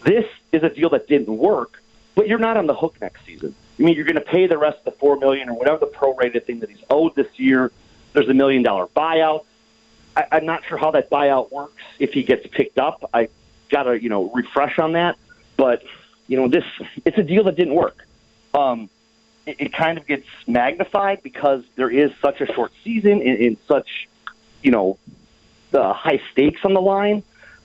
This 0.04 0.24
is 0.52 0.62
a 0.62 0.70
deal 0.70 0.90
that 0.90 1.08
didn't 1.08 1.36
work, 1.36 1.82
but 2.14 2.28
you're 2.28 2.38
not 2.38 2.56
on 2.56 2.66
the 2.66 2.74
hook 2.74 2.96
next 3.00 3.26
season. 3.26 3.54
I 3.78 3.82
mean, 3.82 3.94
you're 3.94 4.04
going 4.04 4.16
to 4.16 4.20
pay 4.22 4.46
the 4.46 4.56
rest 4.56 4.78
of 4.78 4.84
the 4.84 4.90
four 4.92 5.18
million 5.18 5.48
or 5.48 5.58
whatever 5.58 5.78
the 5.78 5.86
prorated 5.86 6.44
thing 6.44 6.60
that 6.60 6.70
he's 6.70 6.82
owed 6.88 7.14
this 7.14 7.38
year. 7.38 7.72
There's 8.12 8.28
a 8.28 8.34
million 8.34 8.62
dollar 8.62 8.86
buyout. 8.86 9.44
I, 10.16 10.26
I'm 10.32 10.46
not 10.46 10.64
sure 10.64 10.78
how 10.78 10.92
that 10.92 11.10
buyout 11.10 11.52
works 11.52 11.82
if 11.98 12.12
he 12.12 12.22
gets 12.22 12.46
picked 12.46 12.78
up. 12.78 13.10
I 13.12 13.28
got 13.70 13.84
to 13.84 14.00
you 14.00 14.08
know 14.08 14.30
refresh 14.30 14.78
on 14.78 14.92
that, 14.92 15.16
but 15.56 15.82
you 16.26 16.36
know 16.36 16.48
this 16.48 16.64
it's 17.04 17.18
a 17.18 17.22
deal 17.22 17.44
that 17.44 17.56
didn't 17.56 17.74
work. 17.74 18.06
Um, 18.54 18.88
it, 19.44 19.56
it 19.58 19.72
kind 19.72 19.98
of 19.98 20.06
gets 20.06 20.26
magnified 20.46 21.22
because 21.22 21.64
there 21.74 21.90
is 21.90 22.10
such 22.22 22.40
a 22.40 22.46
short 22.46 22.72
season 22.84 23.20
and, 23.20 23.38
and 23.38 23.56
such 23.66 24.08
you 24.62 24.70
know 24.70 24.98
the 25.76 25.92
high 25.92 26.22
stakes 26.32 26.64
on 26.64 26.72
the 26.72 26.80
line. 26.80 27.22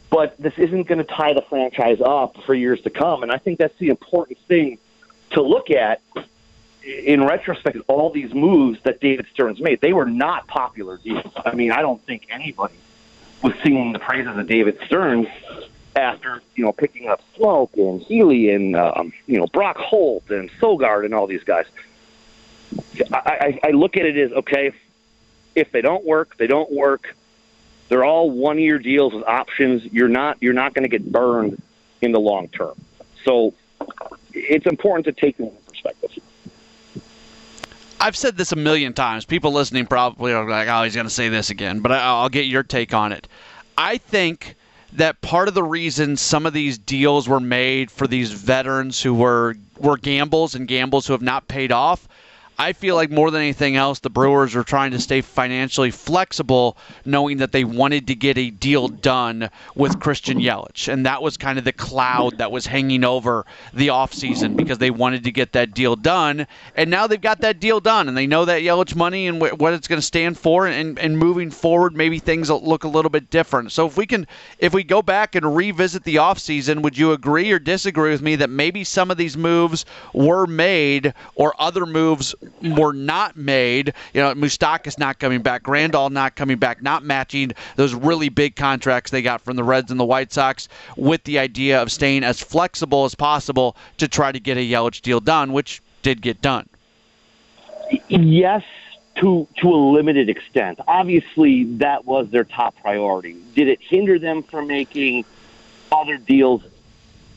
But 0.10 0.38
this 0.38 0.54
isn't 0.58 0.88
going 0.88 0.98
to 0.98 1.06
tie 1.06 1.34
the 1.34 1.42
franchise 1.42 2.02
up 2.02 2.44
for 2.44 2.54
years 2.54 2.82
to 2.82 2.90
come, 2.90 3.24
and 3.24 3.32
I 3.32 3.38
think 3.38 3.60
that's 3.60 3.78
the 3.78 3.88
important 3.88 4.38
thing 4.40 4.78
to 5.32 5.42
look 5.42 5.72
at 5.72 6.02
in 6.84 7.24
retrospect. 7.24 7.78
All 7.88 8.10
these 8.10 8.34
moves 8.34 8.82
that 8.84 9.00
David 9.00 9.28
Stearns 9.32 9.62
made, 9.62 9.80
they 9.80 9.94
were 9.94 10.06
not 10.06 10.48
popular 10.48 10.98
deals. 10.98 11.32
I 11.46 11.56
mean, 11.56 11.72
I 11.72 11.82
don't 11.82 12.02
think 12.02 12.28
anybody 12.30 12.74
was 13.42 13.54
singing 13.64 13.94
the 13.94 14.00
praises 14.00 14.38
of 14.38 14.46
David 14.48 14.80
Stearns 14.86 15.28
after 15.96 16.42
you 16.56 16.66
know 16.66 16.74
picking 16.74 17.08
up 17.08 17.22
Smoak 17.38 17.74
and 17.76 18.02
Healy 18.02 18.50
and 18.54 18.76
um, 18.76 19.14
you 19.28 19.40
know 19.40 19.48
Brock 19.48 19.78
Holt 19.78 20.30
and 20.30 20.52
Sogard 20.60 21.06
and 21.06 21.14
all 21.14 21.26
these 21.26 21.46
guys. 21.46 21.68
I, 23.14 23.60
I, 23.64 23.68
I 23.68 23.72
look 23.72 23.96
at 23.96 24.06
it 24.06 24.18
as 24.18 24.34
okay, 24.34 24.74
if 25.56 25.72
they 25.72 25.82
don't 25.82 26.04
work, 26.04 26.36
they 26.36 26.48
don't 26.48 26.72
work. 26.72 27.16
They're 27.92 28.06
all 28.06 28.32
one-year 28.32 28.80
deals 28.80 29.14
with 29.14 29.26
options. 29.26 29.84
You're 29.84 30.08
not 30.08 30.38
you're 30.40 30.54
not 30.54 30.74
going 30.74 30.84
to 30.84 30.88
get 30.90 31.12
burned 31.12 31.62
in 32.00 32.14
the 32.14 32.22
long 32.22 32.48
term. 32.48 32.80
So 33.26 33.54
it's 34.34 34.66
important 34.66 35.04
to 35.08 35.12
take 35.12 35.38
in 35.42 35.52
perspective. 35.68 36.12
I've 38.00 38.16
said 38.16 38.38
this 38.38 38.54
a 38.54 38.56
million 38.56 38.94
times. 38.94 39.26
People 39.26 39.52
listening 39.52 39.88
probably 39.88 40.32
are 40.32 40.50
like, 40.50 40.70
"Oh, 40.70 40.84
he's 40.84 40.96
going 40.96 41.06
to 41.06 41.14
say 41.14 41.28
this 41.28 41.50
again," 41.50 41.82
but 41.82 41.92
I'll 41.92 42.30
get 42.30 42.46
your 42.46 42.64
take 42.64 42.94
on 42.94 43.12
it. 43.12 43.28
I 43.78 43.98
think 43.98 44.56
that 44.94 45.20
part 45.20 45.50
of 45.50 45.54
the 45.54 45.62
reason 45.62 46.16
some 46.16 46.46
of 46.46 46.54
these 46.54 46.78
deals 46.78 47.28
were 47.28 47.42
made 47.42 47.92
for 47.92 48.08
these 48.08 48.32
veterans 48.32 49.02
who 49.02 49.14
were 49.14 49.58
were 49.78 49.98
gambles 49.98 50.56
and 50.56 50.66
gambles 50.66 51.08
who 51.08 51.12
have 51.12 51.22
not 51.22 51.50
paid 51.50 51.74
off 51.74 52.08
I 52.62 52.74
feel 52.74 52.96
like 52.96 53.10
more 53.10 53.32
than 53.32 53.42
anything 53.42 53.76
else, 53.76 53.98
the 53.98 54.12
Brewers 54.12 54.56
are 54.56 54.64
trying 54.64 54.92
to 54.92 55.00
stay 55.00 55.22
financially 55.22 55.90
flexible, 55.90 56.78
knowing 57.04 57.38
that 57.38 57.52
they 57.52 57.64
wanted 57.64 58.06
to 58.06 58.14
get 58.14 58.38
a 58.38 58.52
deal 58.52 58.88
done 58.88 59.50
with 59.74 60.00
Christian 60.00 60.38
Yelich. 60.38 60.88
And 60.88 61.08
that 61.08 61.24
was 61.24 61.38
kind 61.38 61.58
of 61.58 61.66
the 61.66 61.74
cloud 61.74 62.38
that 62.38 62.52
was 62.52 62.68
hanging 62.68 63.04
over 63.04 63.48
the 63.74 63.88
offseason 63.88 64.56
because 64.56 64.78
they 64.78 64.92
wanted 64.92 65.24
to 65.24 65.32
get 65.32 65.54
that 65.54 65.74
deal 65.74 65.96
done. 65.96 66.46
And 66.76 66.92
now 66.92 67.08
they've 67.08 67.20
got 67.20 67.42
that 67.42 67.60
deal 67.60 67.80
done, 67.80 68.08
and 68.08 68.16
they 68.16 68.28
know 68.28 68.46
that 68.46 68.62
Yelich 68.62 68.96
money 68.96 69.26
and 69.26 69.42
what 69.42 69.74
it's 69.74 69.88
going 69.88 70.00
to 70.00 70.06
stand 70.06 70.38
for. 70.38 70.68
And, 70.68 71.00
and 71.00 71.18
moving 71.18 71.50
forward, 71.50 71.96
maybe 71.96 72.20
things 72.20 72.52
look 72.52 72.84
a 72.84 72.88
little 72.88 73.10
bit 73.10 73.32
different. 73.32 73.72
So 73.72 73.88
if 73.88 73.98
we 73.98 74.06
can, 74.06 74.28
if 74.60 74.72
we 74.72 74.84
go 74.84 75.02
back 75.02 75.34
and 75.34 75.56
revisit 75.56 76.04
the 76.04 76.18
offseason, 76.18 76.84
would 76.84 76.96
you 76.96 77.14
agree 77.14 77.52
or 77.52 77.58
disagree 77.58 78.12
with 78.12 78.22
me 78.22 78.36
that 78.36 78.52
maybe 78.52 78.84
some 78.84 79.10
of 79.10 79.18
these 79.18 79.36
moves 79.36 79.84
were 80.14 80.46
made 80.46 81.16
or 81.34 81.56
other 81.58 81.88
moves 81.88 82.36
were 82.62 82.94
not 82.94 83.38
made. 83.38 83.94
You 84.14 84.22
know, 84.22 84.34
Moustakas 84.34 84.98
not 84.98 85.20
coming 85.20 85.42
back, 85.42 85.64
Grandal 85.64 86.12
not 86.12 86.36
coming 86.36 86.58
back, 86.58 86.82
not 86.82 87.04
matching 87.04 87.52
those 87.76 87.94
really 87.94 88.30
big 88.30 88.56
contracts 88.56 89.12
they 89.12 89.22
got 89.22 89.42
from 89.42 89.56
the 89.56 89.64
Reds 89.64 89.92
and 89.92 90.00
the 90.00 90.06
White 90.06 90.32
Sox 90.32 90.68
with 90.98 91.24
the 91.24 91.40
idea 91.40 91.82
of 91.82 91.92
staying 91.92 92.24
as 92.24 92.42
flexible 92.42 93.06
as 93.06 93.16
possible 93.16 93.76
to 93.98 94.08
try 94.08 94.32
to 94.32 94.40
get 94.40 94.58
a 94.58 94.62
Yelich 94.62 95.02
deal 95.02 95.20
done, 95.20 95.54
which 95.54 95.82
did 96.02 96.22
get 96.22 96.42
done. 96.42 96.68
Yes, 98.08 98.64
to 99.16 99.48
to 99.58 99.70
a 99.70 99.82
limited 99.92 100.30
extent. 100.30 100.80
Obviously, 100.88 101.66
that 101.76 102.06
was 102.06 102.30
their 102.30 102.44
top 102.44 102.76
priority. 102.82 103.36
Did 103.56 103.68
it 103.68 103.80
hinder 103.82 104.18
them 104.18 104.44
from 104.44 104.68
making 104.68 105.26
other 105.92 106.18
deals? 106.18 106.64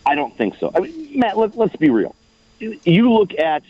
I 0.07 0.15
don't 0.15 0.37
think 0.37 0.57
so. 0.59 0.71
I 0.75 0.81
mean, 0.81 1.19
Matt, 1.19 1.37
let, 1.37 1.57
let's 1.57 1.77
be 1.77 1.91
real. 1.91 2.15
You 2.59 3.13
look 3.13 3.37
at 3.39 3.63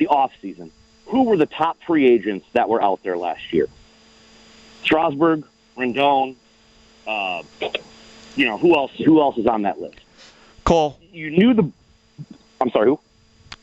the 0.00 0.08
off 0.08 0.32
season 0.42 0.72
who 1.06 1.24
were 1.24 1.36
the 1.36 1.46
top 1.46 1.76
free 1.86 2.06
agents 2.06 2.46
that 2.52 2.68
were 2.68 2.82
out 2.82 3.02
there 3.02 3.16
last 3.16 3.52
year? 3.52 3.68
Strasburg, 4.82 5.44
Rendon, 5.76 6.36
uh, 7.06 7.42
you 8.34 8.46
know 8.46 8.56
who 8.56 8.76
else? 8.76 8.92
Who 9.04 9.20
else 9.20 9.36
is 9.36 9.46
on 9.46 9.62
that 9.62 9.80
list? 9.80 10.00
Cole. 10.64 10.98
You 11.12 11.30
knew 11.30 11.54
the. 11.54 11.70
I'm 12.60 12.70
sorry, 12.70 12.86
who? 12.86 13.00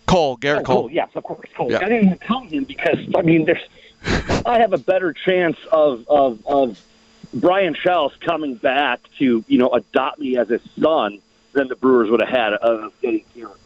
Cole, 0.05 0.37
Gerrit 0.37 0.59
oh, 0.59 0.63
Cole. 0.63 0.81
Cole. 0.81 0.91
Yes, 0.91 1.09
of 1.15 1.23
course, 1.23 1.49
Cole. 1.55 1.71
Yeah. 1.71 1.77
I 1.77 1.89
didn't 1.89 2.05
even 2.05 2.17
count 2.19 2.51
him 2.51 2.65
because 2.65 2.99
I 3.15 3.21
mean, 3.21 3.45
there's. 3.45 3.63
I 4.45 4.59
have 4.59 4.73
a 4.73 4.77
better 4.77 5.13
chance 5.13 5.57
of 5.71 6.07
of 6.07 6.45
of 6.45 6.81
Ryan 7.33 7.75
Reynolds 7.83 8.15
coming 8.17 8.55
back 8.55 8.99
to 9.19 9.43
you 9.47 9.57
know 9.57 9.69
adopt 9.69 10.19
me 10.19 10.37
as 10.37 10.49
his 10.49 10.61
son 10.79 11.19
than 11.53 11.69
the 11.69 11.75
Brewers 11.75 12.09
would 12.09 12.21
have 12.21 12.29
had 12.29 12.53
of 12.53 12.93
getting 13.01 13.23
Cole. 13.33 13.56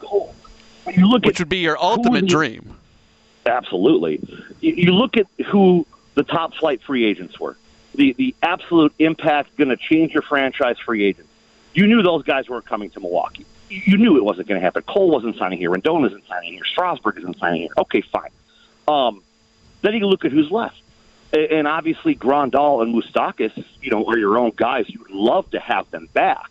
You 0.92 1.08
look 1.08 1.24
Which 1.24 1.36
at 1.36 1.40
would 1.40 1.48
be 1.48 1.58
your 1.58 1.82
ultimate 1.82 2.26
dream. 2.26 2.76
Absolutely. 3.46 4.20
You 4.60 4.92
look 4.92 5.16
at 5.16 5.26
who 5.46 5.86
the 6.14 6.22
top 6.22 6.54
flight 6.54 6.82
free 6.82 7.04
agents 7.04 7.38
were. 7.40 7.56
The 7.94 8.12
the 8.14 8.34
absolute 8.42 8.94
impact 8.98 9.56
going 9.56 9.68
to 9.68 9.76
change 9.76 10.12
your 10.12 10.22
franchise 10.22 10.78
free 10.78 11.04
agents. 11.04 11.30
You 11.74 11.86
knew 11.86 12.02
those 12.02 12.22
guys 12.22 12.48
weren't 12.48 12.66
coming 12.66 12.90
to 12.90 13.00
Milwaukee. 13.00 13.46
You 13.68 13.96
knew 13.96 14.16
it 14.18 14.24
wasn't 14.24 14.48
going 14.48 14.60
to 14.60 14.64
happen. 14.64 14.82
Cole 14.82 15.10
wasn't 15.10 15.36
signing 15.36 15.58
here. 15.58 15.70
Rendon 15.70 16.06
isn't 16.06 16.26
signing 16.28 16.52
here. 16.52 16.64
Strasburg 16.64 17.18
isn't 17.18 17.38
signing 17.38 17.62
here. 17.62 17.72
Okay, 17.78 18.02
fine. 18.02 18.30
Um, 18.86 19.22
then 19.80 19.94
you 19.94 20.06
look 20.06 20.24
at 20.24 20.32
who's 20.32 20.50
left. 20.50 20.76
And 21.32 21.66
obviously, 21.66 22.14
Grandal 22.14 22.82
and 22.82 22.94
Moustakas, 22.94 23.64
you 23.80 23.90
know, 23.90 24.06
are 24.06 24.18
your 24.18 24.36
own 24.36 24.52
guys. 24.54 24.88
You 24.88 25.00
would 25.00 25.10
love 25.10 25.50
to 25.52 25.60
have 25.60 25.90
them 25.90 26.06
back. 26.12 26.50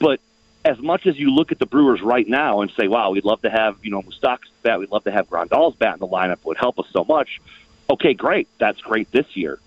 But 0.00 0.20
as 0.64 0.78
much 0.78 1.06
as 1.06 1.18
you 1.18 1.30
look 1.30 1.52
at 1.52 1.58
the 1.58 1.66
Brewers 1.66 2.02
right 2.02 2.28
now 2.28 2.60
and 2.60 2.70
say, 2.72 2.88
"Wow, 2.88 3.10
we'd 3.10 3.24
love 3.24 3.42
to 3.42 3.50
have 3.50 3.76
you 3.82 3.90
know 3.90 4.02
Moustakas 4.02 4.50
bat, 4.62 4.78
we'd 4.78 4.90
love 4.90 5.04
to 5.04 5.10
have 5.10 5.28
Grandal's 5.28 5.74
bat 5.74 5.94
in 5.94 6.00
the 6.00 6.08
lineup, 6.08 6.32
it 6.34 6.44
would 6.44 6.56
help 6.56 6.78
us 6.78 6.86
so 6.92 7.04
much." 7.04 7.40
Okay, 7.90 8.14
great, 8.14 8.48
that's 8.58 8.80
great 8.80 9.10
this 9.10 9.36
year. 9.36 9.58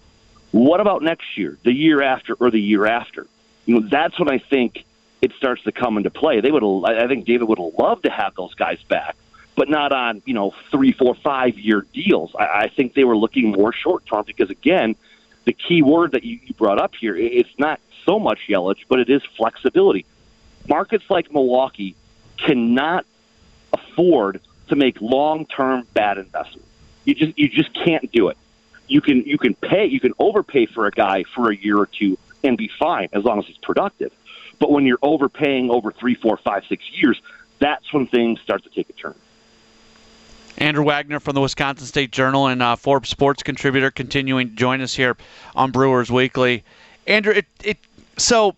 What 0.52 0.80
about 0.80 1.04
next 1.04 1.38
year, 1.38 1.58
the 1.64 1.74
year 1.74 2.02
after, 2.02 2.34
or 2.36 2.50
the 2.50 2.62
year 2.62 2.86
after? 2.86 3.28
You 3.66 3.80
know, 3.80 3.88
that's 3.88 4.18
when 4.18 4.30
I 4.30 4.38
think 4.38 4.86
it 5.22 5.34
starts 5.34 5.64
to 5.64 5.72
come 5.72 5.98
into 5.98 6.10
play. 6.10 6.40
They 6.40 6.52
would, 6.52 6.64
I 6.86 7.08
think, 7.08 7.26
David 7.26 7.50
would 7.50 7.60
love 7.60 8.02
to 8.04 8.10
have 8.10 8.36
those 8.36 8.54
guys 8.54 8.82
back, 8.84 9.16
but 9.56 9.70
not 9.70 9.92
on 9.92 10.22
you 10.26 10.34
know 10.34 10.54
three, 10.72 10.94
four, 10.94 11.16
five 11.16 11.60
year 11.60 11.86
deals. 11.94 12.34
I, 12.40 12.46
I 12.46 12.68
think 12.70 12.94
they 12.94 13.04
were 13.04 13.18
looking 13.18 13.52
more 13.52 13.74
short 13.74 14.06
term 14.06 14.24
because 14.26 14.50
again, 14.50 14.96
the 15.44 15.54
key 15.54 15.82
word 15.82 16.14
that 16.14 16.24
you, 16.24 16.40
you 16.44 16.54
brought 16.54 16.80
up 16.80 16.96
here, 16.96 17.16
it's 17.16 17.60
not 17.60 17.80
so 18.06 18.20
much 18.20 18.40
Yelich, 18.48 18.86
but 18.88 19.00
it 19.00 19.10
is 19.10 19.24
flexibility 19.38 20.06
markets 20.68 21.06
like 21.10 21.32
Milwaukee 21.32 21.96
cannot 22.38 23.06
afford 23.74 24.42
to 24.68 24.76
make 24.76 25.00
long-term 25.02 25.88
bad 25.94 26.18
investments. 26.18 26.68
You 27.06 27.16
just 27.16 27.38
you 27.38 27.50
just 27.50 27.74
can't 27.74 28.12
do 28.12 28.30
it. 28.30 28.38
You 28.88 29.02
can 29.02 29.24
you 29.24 29.38
can 29.38 29.54
pay 29.56 29.86
you 29.86 30.00
can 30.00 30.14
overpay 30.20 30.66
for 30.68 30.88
a 30.88 30.92
guy 30.92 31.24
for 31.36 31.52
a 31.52 31.56
year 31.56 31.78
or 31.78 31.86
two 31.86 32.18
and 32.44 32.58
be 32.58 32.70
fine 32.80 33.10
as 33.14 33.24
long 33.24 33.40
as 33.40 33.46
he's 33.46 33.58
productive. 33.58 34.12
But 34.60 34.72
when 34.72 34.86
you're 34.86 35.00
overpaying 35.02 35.70
over 35.70 35.92
three, 35.92 36.16
four, 36.16 36.38
five, 36.38 36.64
six 36.68 36.84
years, 36.92 37.22
that's 37.60 37.92
when 37.94 38.08
things 38.08 38.40
start 38.42 38.64
to 38.64 38.70
take 38.70 38.90
a 38.90 38.94
turn. 38.94 39.16
Andrew 40.58 40.86
Wagner 40.86 41.20
from 41.20 41.36
the 41.36 41.42
Wisconsin 41.42 41.86
State 41.86 42.12
Journal 42.12 42.48
and 42.48 42.64
uh, 42.64 42.78
Forbes 42.78 43.10
sports 43.10 43.44
contributor, 43.44 43.92
continuing 43.92 44.50
to 44.50 44.56
join 44.56 44.80
us 44.80 44.96
here 44.96 45.18
on 45.54 45.72
Brewers 45.72 46.10
Weekly. 46.10 46.64
Andrew, 47.08 47.34
it, 47.34 47.46
it 47.62 47.78
so 48.18 48.56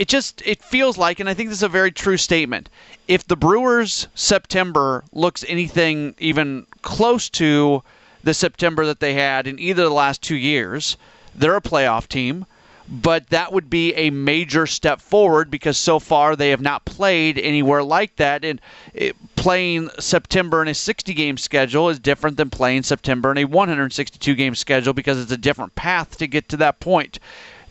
it 0.00 0.08
just 0.08 0.42
it 0.46 0.62
feels 0.62 0.96
like, 0.96 1.20
and 1.20 1.28
I 1.28 1.34
think 1.34 1.50
this 1.50 1.58
is 1.58 1.62
a 1.62 1.68
very 1.68 1.90
true 1.90 2.16
statement. 2.16 2.70
If 3.06 3.26
the 3.26 3.36
Brewers' 3.36 4.08
September 4.14 5.04
looks 5.12 5.44
anything 5.46 6.14
even 6.18 6.66
close 6.80 7.28
to 7.30 7.82
the 8.24 8.32
September 8.32 8.86
that 8.86 9.00
they 9.00 9.12
had 9.12 9.46
in 9.46 9.58
either 9.58 9.82
the 9.82 9.90
last 9.90 10.22
two 10.22 10.36
years, 10.36 10.96
they're 11.34 11.54
a 11.54 11.60
playoff 11.60 12.08
team. 12.08 12.46
But 12.88 13.28
that 13.28 13.52
would 13.52 13.68
be 13.68 13.94
a 13.94 14.08
major 14.08 14.66
step 14.66 15.02
forward 15.02 15.50
because 15.50 15.76
so 15.76 15.98
far 15.98 16.34
they 16.34 16.48
have 16.48 16.62
not 16.62 16.86
played 16.86 17.38
anywhere 17.38 17.82
like 17.82 18.16
that. 18.16 18.42
And 18.42 18.58
it, 18.94 19.14
playing 19.36 19.90
September 19.98 20.62
in 20.62 20.68
a 20.68 20.74
60 20.74 21.12
game 21.12 21.36
schedule 21.36 21.90
is 21.90 21.98
different 21.98 22.38
than 22.38 22.48
playing 22.48 22.84
September 22.84 23.30
in 23.30 23.36
a 23.36 23.44
162 23.44 24.34
game 24.34 24.54
schedule 24.54 24.94
because 24.94 25.20
it's 25.20 25.30
a 25.30 25.36
different 25.36 25.74
path 25.74 26.16
to 26.16 26.26
get 26.26 26.48
to 26.48 26.56
that 26.56 26.80
point. 26.80 27.18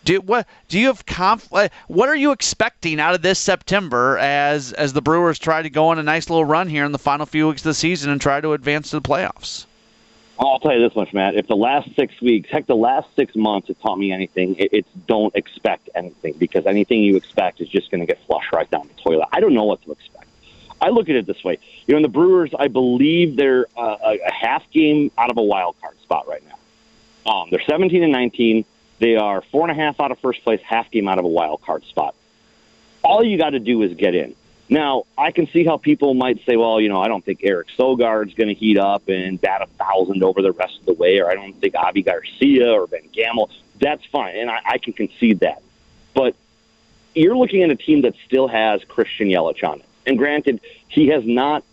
Do 0.04 0.22
what? 0.22 0.48
Do 0.68 0.80
you 0.80 0.88
have 0.88 1.06
conf? 1.06 1.50
What 1.52 2.10
are 2.10 2.16
you 2.16 2.32
expecting 2.32 3.00
out 3.00 3.16
of 3.16 3.22
this 3.22 3.40
September 3.40 4.18
as 4.18 4.74
as 4.74 4.94
the 4.94 5.02
Brewers 5.02 5.40
try 5.40 5.62
to 5.62 5.70
go 5.70 5.90
on 5.90 6.00
a 6.00 6.04
nice 6.04 6.30
little 6.30 6.46
run 6.46 6.68
here 6.68 6.86
in 6.86 6.92
the 6.92 7.00
final 7.00 7.26
few 7.26 7.48
weeks 7.48 7.62
of 7.62 7.66
the 7.66 7.74
season 7.74 8.12
and 8.12 8.20
try 8.20 8.42
to 8.42 8.54
advance 8.54 8.92
to 8.92 9.00
the 9.00 9.08
playoffs? 9.08 9.66
I'll 10.40 10.60
tell 10.60 10.74
you 10.74 10.80
this 10.80 10.96
much, 10.96 11.14
Matt. 11.14 11.36
If 11.36 11.48
the 11.48 11.56
last 11.56 11.94
six 11.96 12.22
weeks, 12.22 12.50
heck, 12.50 12.66
the 12.66 12.76
last 12.76 13.14
six 13.16 13.36
months, 13.36 13.68
have 13.68 13.80
taught 13.82 13.98
me 13.98 14.14
anything, 14.14 14.56
it, 14.56 14.70
it's 14.72 14.90
don't 15.06 15.36
expect 15.36 15.90
anything 15.96 16.34
because 16.38 16.66
anything 16.66 17.04
you 17.04 17.18
expect 17.18 17.60
is 17.60 17.68
just 17.68 17.92
going 17.92 18.00
to 18.00 18.08
get 18.08 18.24
flushed 18.26 18.54
right 18.54 18.70
down 18.72 18.88
the 18.88 19.02
toilet. 19.02 19.28
I 19.34 19.42
don't 19.42 19.54
know 19.54 19.66
what 19.66 19.84
to 19.84 19.92
expect. 19.92 20.28
I 20.82 20.90
look 20.90 21.10
at 21.10 21.16
it 21.16 21.26
this 21.26 21.44
way. 21.44 21.60
You 21.88 21.94
know, 21.94 21.98
in 21.98 22.04
the 22.04 22.10
Brewers, 22.10 22.52
I 22.58 22.70
believe 22.70 23.36
they're 23.36 23.66
uh, 23.76 23.98
a 24.26 24.32
half 24.32 24.70
game 24.72 25.12
out 25.18 25.30
of 25.30 25.38
a 25.38 25.44
wild 25.44 25.76
card 25.82 26.00
spot 26.00 26.26
right 26.28 26.44
now. 26.48 27.32
Um, 27.32 27.50
they're 27.52 27.62
17 27.68 28.02
and 28.02 28.12
19. 28.14 28.64
They 29.00 29.16
are 29.16 29.42
four 29.42 29.64
and 29.68 29.72
a 29.72 29.82
half 29.82 30.00
out 30.00 30.12
of 30.12 30.20
first 30.20 30.44
place, 30.44 30.62
half 30.62 30.92
game 30.92 31.08
out 31.08 31.18
of 31.18 31.26
a 31.26 31.30
wild 31.30 31.62
card 31.62 31.84
spot. 31.86 32.16
All 33.04 33.24
you 33.24 33.38
got 33.38 33.52
to 33.52 33.60
do 33.60 33.82
is 33.82 33.94
get 33.96 34.14
in. 34.14 34.36
Now, 34.70 35.06
I 35.18 35.32
can 35.32 35.48
see 35.48 35.64
how 35.64 35.78
people 35.78 36.14
might 36.14 36.46
say, 36.46 36.56
well, 36.56 36.80
you 36.80 36.90
know, 36.90 37.02
I 37.02 37.08
don't 37.08 37.26
think 37.26 37.40
Eric 37.42 37.70
Sogard's 37.76 38.36
going 38.36 38.50
to 38.50 38.54
heat 38.54 38.78
up 38.78 39.08
and 39.10 39.42
bat 39.42 39.64
a 39.64 39.66
thousand 39.66 40.22
over 40.22 40.44
the 40.44 40.52
rest 40.52 40.80
of 40.80 40.86
the 40.86 40.94
way, 40.94 41.20
or 41.20 41.30
I 41.30 41.34
don't 41.34 41.54
think 41.54 41.74
Avi 41.76 42.04
Garcia 42.04 42.72
or 42.72 42.86
Ben 42.86 43.10
Gamel. 43.12 43.50
That's 43.80 44.06
fine, 44.06 44.36
and 44.36 44.50
I, 44.50 44.60
I 44.64 44.78
can 44.78 44.94
concede 44.94 45.40
that. 45.40 45.64
But 46.14 46.36
you're 47.16 47.36
looking 47.36 47.64
at 47.64 47.72
a 47.72 47.76
team 47.76 48.02
that 48.02 48.14
still 48.28 48.48
has 48.48 48.84
Christian 48.84 49.28
Yelich 49.28 49.64
on 49.64 49.80
it. 49.80 49.86
And 50.06 50.18
granted, 50.18 50.62
he 50.88 51.08
has 51.08 51.26
not 51.26 51.64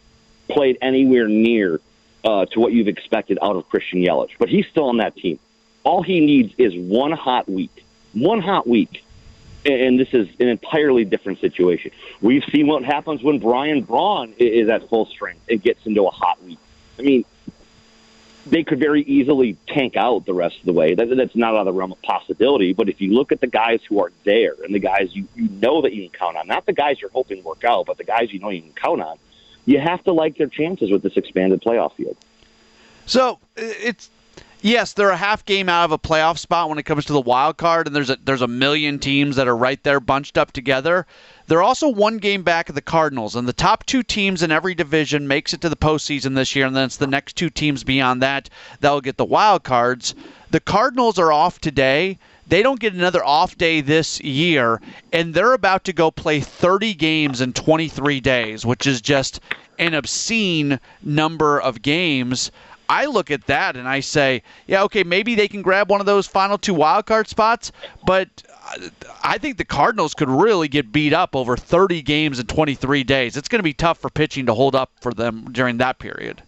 played 0.49 0.79
anywhere 0.81 1.29
near 1.29 1.81
uh, 2.25 2.47
to 2.47 2.61
what 2.61 2.73
you've 2.73 2.89
expected 2.89 3.39
out 3.43 3.57
of 3.57 3.69
Christian 3.69 4.01
Yelich, 4.01 4.31
but 4.39 4.49
he's 4.49 4.67
still 4.69 4.89
on 4.89 4.99
that 4.99 5.17
team. 5.17 5.39
All 5.87 6.03
he 6.03 6.19
needs 6.19 6.53
is 6.59 6.75
one 6.75 7.13
hot 7.13 7.49
week, 7.49 7.85
one 8.13 8.43
hot 8.43 8.67
week, 8.67 9.05
and 9.65 10.01
this 10.01 10.09
is 10.13 10.27
an 10.41 10.49
entirely 10.49 11.05
different 11.05 11.41
situation. 11.41 11.93
We've 12.21 12.43
seen 12.53 12.67
what 12.67 12.83
happens 12.83 13.23
when 13.23 13.39
Ryan 13.39 13.83
Braun 13.83 14.35
is 14.37 14.69
at 14.69 14.89
full 14.89 15.07
strength 15.07 15.43
and 15.49 15.63
gets 15.63 15.87
into 15.87 16.05
a 16.05 16.11
hot 16.11 16.43
week. 16.43 16.59
I 16.99 17.03
mean, 17.03 17.25
they 18.47 18.65
could 18.65 18.81
very 18.81 19.03
easily 19.03 19.57
tank 19.69 19.95
out 19.97 20.27
the 20.27 20.35
rest 20.35 20.59
of 20.59 20.67
the 20.67 20.73
way. 20.73 20.97
That, 20.97 21.17
that's 21.17 21.37
not 21.37 21.55
out 21.55 21.61
of 21.61 21.67
the 21.67 21.73
realm 21.73 21.93
of 21.93 22.03
possibility. 22.03 22.73
But 22.73 22.89
if 22.89 23.01
you 23.01 23.15
look 23.15 23.31
at 23.31 23.41
the 23.41 23.47
guys 23.47 23.79
who 23.89 24.01
are 24.03 24.11
there 24.25 24.55
and 24.65 24.75
the 24.75 24.81
guys 24.81 25.15
you, 25.15 25.29
you 25.37 25.49
know 25.49 25.83
that 25.83 25.93
you 25.93 26.09
can 26.09 26.19
count 26.19 26.37
on, 26.37 26.49
not 26.49 26.67
the 26.67 26.73
guys 26.73 27.01
you're 27.01 27.11
hoping 27.11 27.45
work 27.45 27.63
out, 27.63 27.87
but 27.87 27.97
the 27.97 28.03
guys 28.03 28.33
you 28.33 28.41
know 28.41 28.51
you 28.51 28.63
can 28.63 28.73
count 28.73 29.03
on, 29.03 29.19
you 29.67 29.79
have 29.79 30.03
to 30.03 30.13
like 30.13 30.37
their 30.37 30.49
chances 30.49 30.91
with 30.91 31.03
this 31.03 31.17
expanded 31.17 31.63
playoff 31.63 31.95
field. 31.95 32.17
So 33.07 33.39
it's 33.57 34.11
yes, 34.63 34.93
they're 34.93 35.11
a 35.11 35.17
half 35.17 35.45
game 35.45 35.69
out 35.69 35.85
of 35.85 35.93
a 35.93 35.99
playoff 35.99 36.39
spot 36.39 36.69
when 36.69 36.79
it 36.79 36.85
comes 36.85 37.05
to 37.07 37.13
the 37.13 37.21
wild 37.21 37.57
card, 37.57 37.87
and 37.87 37.95
there's 37.95 38.11
a 38.11 38.19
there's 38.25 38.43
a 38.43 38.49
million 38.49 38.99
teams 38.99 39.37
that 39.37 39.49
are 39.49 39.57
right 39.57 39.83
there 39.83 40.01
bunched 40.01 40.39
up 40.39 40.53
together. 40.53 41.07
They're 41.47 41.63
also 41.63 41.89
one 41.89 42.19
game 42.19 42.43
back 42.43 42.69
of 42.69 42.75
the 42.75 42.81
Cardinals, 42.81 43.37
and 43.37 43.47
the 43.47 43.53
top 43.53 43.87
two 43.87 44.03
teams 44.03 44.43
in 44.43 44.51
every 44.51 44.75
division 44.75 45.29
makes 45.29 45.55
it 45.55 45.61
to 45.61 45.69
the 45.69 45.77
postseason 45.77 46.35
this 46.35 46.57
year, 46.57 46.67
and 46.67 46.75
then 46.75 46.87
it's 46.87 46.97
the 46.97 47.07
next 47.07 47.37
two 47.37 47.51
teams 47.51 47.85
beyond 47.85 48.21
that 48.23 48.51
that'll 48.81 49.01
get 49.01 49.17
the 49.17 49.25
wild 49.25 49.63
cards. 49.63 50.15
The 50.51 50.61
Cardinals 50.61 51.19
are 51.19 51.33
off 51.33 51.61
today. 51.61 52.19
They 52.49 52.63
don't 52.63 52.81
get 52.81 52.95
another 52.95 53.25
off 53.25 53.59
day 53.59 53.81
this 53.81 54.21
year, 54.21 54.81
and 55.13 55.35
they're 55.35 55.53
about 55.53 55.85
to 55.85 55.93
go 55.93 56.11
play 56.11 56.41
30 56.41 56.95
games 56.95 57.41
in 57.41 57.53
23 57.53 58.21
days, 58.21 58.65
which 58.65 58.87
is 58.87 59.01
just 59.01 59.41
an 59.79 59.95
obscene 59.95 60.81
number 61.03 61.61
of 61.61 61.83
games. 61.83 62.51
I 62.89 63.07
look 63.07 63.31
at 63.31 63.47
that 63.47 63.77
and 63.77 63.89
I 63.89 64.01
say, 64.01 64.43
yeah, 64.67 64.83
okay, 64.85 65.05
maybe 65.05 65.35
they 65.35 65.49
can 65.49 65.63
grab 65.63 65.91
one 65.91 66.01
of 66.01 66.07
those 66.07 66.27
final 66.27 66.59
two 66.59 66.75
wild 66.75 67.07
card 67.07 67.29
spots, 67.29 67.73
but 68.07 68.43
I 69.23 69.39
think 69.39 69.59
the 69.59 69.65
Cardinals 69.65 70.15
could 70.15 70.29
really 70.29 70.69
get 70.69 70.93
beat 70.93 71.13
up 71.13 71.35
over 71.35 71.57
30 71.57 72.03
games 72.03 72.39
in 72.39 72.47
23 72.47 73.05
days. 73.05 73.37
It's 73.37 73.49
going 73.49 73.61
to 73.61 73.65
be 73.65 73.75
tough 73.75 73.99
for 73.99 74.11
pitching 74.11 74.47
to 74.47 74.55
hold 74.55 74.75
up 74.75 74.91
for 75.01 75.13
them 75.13 75.49
during 75.53 75.79
that 75.79 75.99
period. 75.99 76.43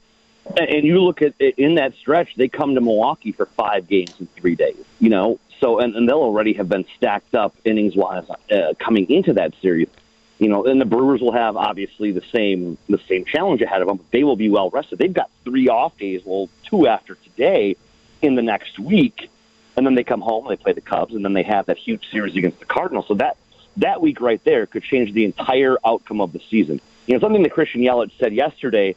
And 0.57 0.85
you 0.85 1.01
look 1.01 1.21
at 1.21 1.35
in 1.41 1.75
that 1.75 1.95
stretch, 2.01 2.35
they 2.37 2.49
come 2.49 2.75
to 2.75 2.81
Milwaukee 2.81 3.33
for 3.33 3.47
five 3.57 3.87
games 3.87 4.15
in 4.19 4.29
three 4.37 4.55
days. 4.55 4.83
You 4.99 5.11
know, 5.11 5.39
so 5.61 5.79
and, 5.79 5.95
and 5.95 6.09
they'll 6.09 6.17
already 6.17 6.55
have 6.55 6.69
been 6.69 6.87
stacked 6.97 7.35
up 7.35 7.55
innings 7.65 7.95
wise 7.95 8.25
uh, 8.51 8.73
coming 8.79 9.11
into 9.11 9.35
that 9.35 9.53
series. 9.61 9.89
You 10.39 10.49
know, 10.49 10.65
and 10.67 10.81
the 10.81 10.85
Brewers 10.85 11.21
will 11.21 11.33
have 11.33 11.57
obviously 11.57 12.13
the 12.13 12.23
same 12.33 12.79
the 12.89 13.01
same 13.09 13.25
challenge 13.25 13.61
ahead 13.61 13.83
of 13.83 13.89
them. 13.89 13.97
But 13.97 14.11
they 14.13 14.23
will 14.25 14.37
be 14.37 14.49
well 14.49 14.71
rested. 14.71 14.99
They've 14.99 15.13
got 15.13 15.31
three 15.45 15.69
off 15.69 15.99
days, 15.99 16.23
well, 16.25 16.49
two 16.65 16.87
after 16.87 17.17
today, 17.17 17.77
in 18.23 18.37
the 18.37 18.43
next 18.43 18.79
week 18.79 19.31
and 19.79 19.87
then 19.87 19.95
they 19.95 20.03
come 20.03 20.21
home 20.21 20.47
they 20.49 20.57
play 20.57 20.73
the 20.73 20.81
Cubs, 20.81 21.15
and 21.15 21.25
then 21.25 21.33
they 21.33 21.45
have 21.45 21.67
that 21.67 21.79
huge 21.79 22.11
series 22.11 22.35
against 22.35 22.59
the 22.59 22.65
Cardinals. 22.65 23.07
So 23.07 23.15
that 23.15 23.37
that 23.77 24.03
week 24.03 24.21
right 24.21 24.43
there 24.43 24.67
could 24.67 24.83
change 24.83 25.13
the 25.13 25.25
entire 25.25 25.77
outcome 25.87 26.21
of 26.21 26.33
the 26.33 26.41
season. 26.51 26.81
You 27.07 27.15
know, 27.15 27.21
something 27.21 27.45
that 27.45 27.53
Christian 27.53 27.81
Yelich 27.81 28.11
said 28.19 28.35
yesterday. 28.35 28.97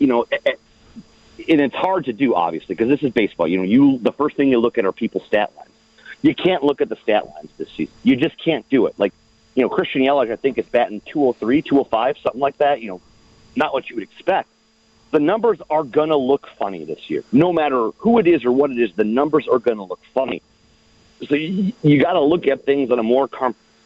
You 0.00 0.08
know, 0.08 0.26
and 0.44 1.60
it's 1.60 1.74
hard 1.76 2.06
to 2.06 2.12
do 2.12 2.34
obviously 2.34 2.74
because 2.74 2.88
this 2.88 3.04
is 3.04 3.12
baseball. 3.12 3.46
You 3.46 3.58
know, 3.58 3.62
you 3.62 3.98
the 3.98 4.12
first 4.12 4.36
thing 4.36 4.48
you 4.48 4.58
look 4.58 4.78
at 4.78 4.84
are 4.84 4.90
people's 4.90 5.24
stat 5.26 5.52
lines. 5.56 5.70
You 6.22 6.34
can't 6.34 6.64
look 6.64 6.80
at 6.80 6.88
the 6.88 6.96
stat 6.96 7.26
lines 7.26 7.50
this 7.56 7.70
season. 7.70 7.94
You 8.02 8.16
just 8.16 8.36
can't 8.44 8.68
do 8.68 8.86
it. 8.86 8.98
Like, 8.98 9.12
you 9.56 9.62
know, 9.62 9.68
Christian 9.68 10.02
Yelich, 10.02 10.30
I 10.30 10.36
think 10.36 10.58
is 10.58 10.66
batting 10.66 11.00
203, 11.06 11.62
205, 11.62 12.18
something 12.18 12.40
like 12.40 12.58
that. 12.58 12.80
You 12.80 12.88
know, 12.88 13.00
not 13.56 13.72
what 13.72 13.90
you 13.90 13.96
would 13.96 14.04
expect 14.04 14.48
the 15.10 15.20
numbers 15.20 15.58
are 15.70 15.82
going 15.82 16.08
to 16.08 16.16
look 16.16 16.46
funny 16.58 16.84
this 16.84 17.08
year. 17.08 17.24
No 17.32 17.52
matter 17.52 17.90
who 17.98 18.18
it 18.18 18.26
is 18.26 18.44
or 18.44 18.52
what 18.52 18.70
it 18.70 18.78
is, 18.78 18.92
the 18.94 19.04
numbers 19.04 19.48
are 19.48 19.58
going 19.58 19.78
to 19.78 19.84
look 19.84 20.00
funny. 20.12 20.42
So 21.26 21.34
you, 21.34 21.72
you 21.82 22.00
got 22.00 22.14
to 22.14 22.20
look 22.20 22.46
at 22.46 22.64
things 22.64 22.90
on 22.90 22.98
a 22.98 23.02
more 23.02 23.28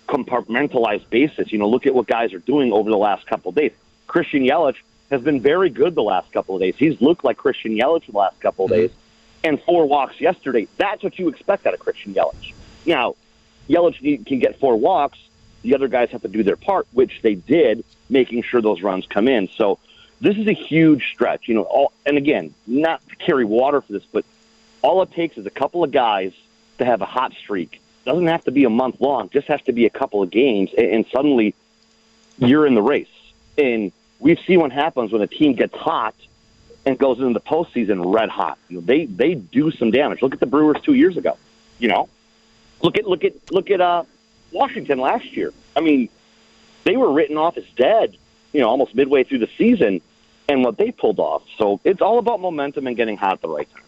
compartmentalized 0.09 1.09
basis. 1.11 1.53
You 1.53 1.59
know, 1.59 1.69
look 1.69 1.87
at 1.87 1.95
what 1.95 2.07
guys 2.07 2.33
are 2.33 2.41
doing 2.41 2.73
over 2.73 2.91
the 2.91 2.99
last 2.99 3.27
couple 3.27 3.51
of 3.51 3.55
days. 3.55 3.73
Christian 4.07 4.43
Yelich 4.43 4.77
has 5.11 5.23
been 5.23 5.41
very 5.41 5.71
good 5.71 5.95
the 5.95 6.03
last 6.03 6.33
couple 6.33 6.57
of 6.57 6.61
days. 6.61 6.75
He's 6.77 7.01
looked 7.01 7.25
like 7.25 7.37
Christian 7.37 7.77
Yelich 7.77 8.07
the 8.07 8.19
last 8.19 8.41
couple 8.41 8.65
of 8.65 8.71
mm-hmm. 8.71 8.81
days. 8.81 8.91
And 9.45 9.63
four 9.63 9.87
walks 9.87 10.21
yesterday. 10.21 10.67
That's 10.77 11.03
what 11.03 11.19
you 11.19 11.29
expect 11.29 11.67
out 11.67 11.75
of 11.75 11.81
Christian 11.81 12.13
Yelich. 12.13 12.53
Now, 12.87 13.15
Yelich 13.69 14.27
can 14.27 14.39
get 14.39 14.59
four 14.59 14.77
walks. 14.77 15.19
The 15.63 15.75
other 15.75 15.89
guys 15.89 16.11
have 16.11 16.23
to 16.23 16.29
do 16.29 16.43
their 16.43 16.57
part, 16.57 16.87
which 16.93 17.21
they 17.23 17.35
did, 17.35 17.85
making 18.09 18.43
sure 18.43 18.63
those 18.63 18.83
runs 18.83 19.07
come 19.07 19.29
in. 19.29 19.49
So 19.49 19.79
this 20.21 20.37
is 20.37 20.47
a 20.47 20.53
huge 20.53 21.11
stretch. 21.13 21.49
You 21.49 21.55
know, 21.55 21.63
all, 21.63 21.93
and 22.07 22.17
again, 22.17 22.55
not 22.67 23.07
to 23.09 23.17
carry 23.17 23.45
water 23.45 23.81
for 23.81 23.93
this, 23.93 24.05
but 24.11 24.25
all 24.83 25.03
it 25.03 25.13
takes 25.13 25.37
is 25.37 25.47
a 25.47 25.51
couple 25.51 25.85
of 25.85 25.91
guys 25.91 26.33
to 26.79 26.85
have 26.85 27.03
a 27.03 27.07
hot 27.07 27.33
streak. 27.35 27.81
Doesn't 28.05 28.27
have 28.27 28.45
to 28.45 28.51
be 28.51 28.65
a 28.65 28.71
month 28.71 29.01
long. 29.01 29.29
Just 29.29 29.49
has 29.49 29.61
to 29.63 29.73
be 29.73 29.85
a 29.87 29.91
couple 29.91 30.23
of 30.23 30.31
games, 30.31 30.71
and, 30.77 30.87
and 30.87 31.07
suddenly 31.13 31.55
you're 32.39 32.67
in 32.67 32.75
the 32.75 32.83
race. 32.83 33.09
And 33.59 33.93
we've 34.19 34.41
seen 34.47 34.61
what 34.61 34.73
happens 34.73 35.13
when 35.13 35.21
a 35.21 35.27
team 35.27 35.55
gets 35.55 35.75
hot 35.75 36.15
and 36.87 36.99
goes 36.99 37.19
into 37.19 37.35
the 37.35 37.41
postseason 37.41 38.15
red 38.15 38.31
hot. 38.31 38.59
You 38.69 38.77
know, 38.77 38.81
they 38.83 39.05
they 39.05 39.35
do 39.35 39.71
some 39.71 39.91
damage. 39.91 40.23
Look 40.23 40.33
at 40.33 40.41
the 40.41 40.47
Brewers 40.47 40.79
two 40.83 40.95
years 40.95 41.17
ago. 41.17 41.37
You 41.79 41.89
know, 41.89 42.09
look 42.83 42.97
at 42.97 43.07
look 43.07 43.25
at 43.25 43.35
look 43.53 43.71
at 43.71 43.81
uh, 43.81 44.05
Washington 44.53 44.99
last 44.99 45.37
year. 45.37 45.53
I 45.77 45.81
mean, 45.81 46.09
they 46.85 46.97
were 46.97 47.13
written 47.13 47.37
off 47.37 47.57
as 47.57 47.65
dead. 47.77 48.17
You 48.53 48.61
know, 48.61 48.69
almost 48.69 48.95
midway 48.95 49.23
through 49.23 49.39
the 49.39 49.51
season, 49.57 50.01
and 50.49 50.65
what 50.65 50.77
they 50.77 50.91
pulled 50.91 51.21
off. 51.21 51.43
So 51.57 51.81
it's 51.85 52.01
all 52.01 52.19
about 52.19 52.41
momentum 52.41 52.87
and 52.89 52.97
getting 52.97 53.17
hot 53.17 53.35
at 53.35 53.43
the 53.43 53.49
right 53.49 53.71
time. 53.73 53.85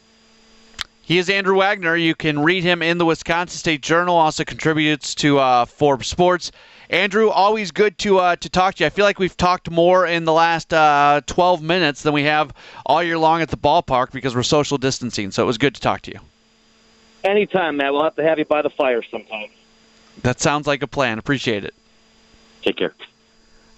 He 1.04 1.18
is 1.18 1.28
Andrew 1.28 1.58
Wagner. 1.58 1.96
You 1.96 2.14
can 2.14 2.38
read 2.38 2.62
him 2.62 2.80
in 2.80 2.98
the 2.98 3.04
Wisconsin 3.04 3.58
State 3.58 3.82
Journal. 3.82 4.16
Also 4.16 4.44
contributes 4.44 5.16
to 5.16 5.40
uh, 5.40 5.64
Forbes 5.64 6.06
Sports. 6.06 6.52
Andrew, 6.90 7.28
always 7.28 7.72
good 7.72 7.98
to 7.98 8.18
uh, 8.18 8.36
to 8.36 8.48
talk 8.48 8.76
to 8.76 8.84
you. 8.84 8.86
I 8.86 8.90
feel 8.90 9.04
like 9.04 9.18
we've 9.18 9.36
talked 9.36 9.68
more 9.68 10.06
in 10.06 10.24
the 10.24 10.32
last 10.32 10.72
uh, 10.72 11.22
12 11.26 11.60
minutes 11.62 12.02
than 12.02 12.12
we 12.12 12.22
have 12.22 12.52
all 12.86 13.02
year 13.02 13.18
long 13.18 13.42
at 13.42 13.48
the 13.48 13.56
ballpark 13.56 14.12
because 14.12 14.36
we're 14.36 14.42
social 14.44 14.78
distancing. 14.78 15.32
So 15.32 15.42
it 15.42 15.46
was 15.46 15.58
good 15.58 15.74
to 15.74 15.80
talk 15.80 16.02
to 16.02 16.12
you. 16.12 16.20
Anytime, 17.24 17.78
Matt. 17.78 17.92
We'll 17.92 18.04
have 18.04 18.16
to 18.16 18.22
have 18.22 18.38
you 18.38 18.44
by 18.44 18.62
the 18.62 18.70
fire 18.70 19.02
sometime. 19.02 19.48
That 20.22 20.40
sounds 20.40 20.66
like 20.66 20.82
a 20.82 20.86
plan. 20.86 21.18
Appreciate 21.18 21.64
it. 21.64 21.74
Take 22.62 22.76
care. 22.76 22.94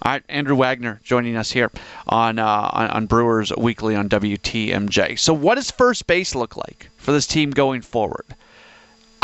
All 0.01 0.11
right, 0.11 0.23
Andrew 0.29 0.55
Wagner 0.55 1.01
joining 1.03 1.35
us 1.35 1.51
here 1.51 1.71
on, 2.07 2.37
uh, 2.37 2.69
on, 2.71 2.89
on 2.89 3.05
Brewers 3.07 3.51
Weekly 3.57 3.95
on 3.95 4.07
WTMJ. 4.07 5.17
So, 5.17 5.33
what 5.33 5.55
does 5.55 5.71
first 5.71 6.05
base 6.05 6.35
look 6.35 6.55
like 6.55 6.89
for 6.97 7.11
this 7.11 7.25
team 7.25 7.49
going 7.49 7.81
forward? 7.81 8.25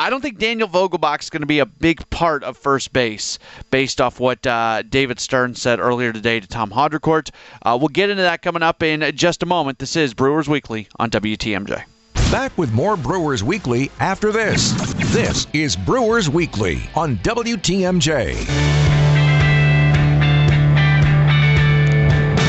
I 0.01 0.09
don't 0.09 0.21
think 0.21 0.39
Daniel 0.39 0.67
Vogelbach 0.67 1.21
is 1.21 1.29
going 1.29 1.41
to 1.41 1.47
be 1.47 1.59
a 1.59 1.67
big 1.67 2.09
part 2.09 2.43
of 2.43 2.57
first 2.57 2.91
base 2.91 3.37
based 3.69 4.01
off 4.01 4.19
what 4.19 4.47
uh, 4.47 4.81
David 4.81 5.19
Stearns 5.19 5.61
said 5.61 5.79
earlier 5.79 6.11
today 6.11 6.39
to 6.39 6.47
Tom 6.47 6.71
Haudricourt. 6.71 7.29
Uh, 7.61 7.77
we'll 7.79 7.89
get 7.89 8.09
into 8.09 8.23
that 8.23 8.41
coming 8.41 8.63
up 8.63 8.81
in 8.81 9.15
just 9.15 9.43
a 9.43 9.45
moment. 9.45 9.77
This 9.77 9.95
is 9.95 10.15
Brewers 10.15 10.49
Weekly 10.49 10.87
on 10.97 11.11
WTMJ. 11.11 11.83
Back 12.31 12.57
with 12.57 12.71
more 12.71 12.95
Brewers 12.95 13.43
Weekly 13.43 13.91
after 13.99 14.31
this. 14.31 14.71
This 15.11 15.47
is 15.51 15.75
Brewers 15.75 16.29
Weekly 16.29 16.81
on 16.95 17.17
WTMJ. 17.17 18.47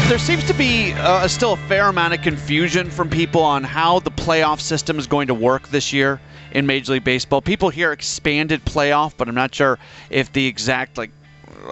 there 0.09 0.19
seems 0.19 0.45
to 0.45 0.53
be 0.53 0.93
uh, 0.93 1.27
still 1.27 1.55
a 1.55 1.57
fair 1.57 1.89
amount 1.89 2.13
of 2.13 2.21
confusion 2.21 2.91
from 2.91 3.09
people 3.09 3.43
on 3.43 3.65
how 3.65 3.99
the 3.99 4.11
playoff 4.11 4.61
system 4.61 4.99
is 4.99 5.07
going 5.07 5.27
to 5.27 5.35
work 5.35 5.67
this 5.69 5.93
year 5.93 6.21
in 6.53 6.67
Major 6.67 6.93
League 6.93 7.05
Baseball. 7.05 7.41
People 7.41 7.71
hear 7.71 7.93
expanded 7.93 8.63
playoff, 8.65 9.15
but 9.17 9.27
I'm 9.27 9.35
not 9.35 9.55
sure 9.55 9.79
if 10.11 10.31
the 10.33 10.47
exact 10.47 10.99
like 10.99 11.11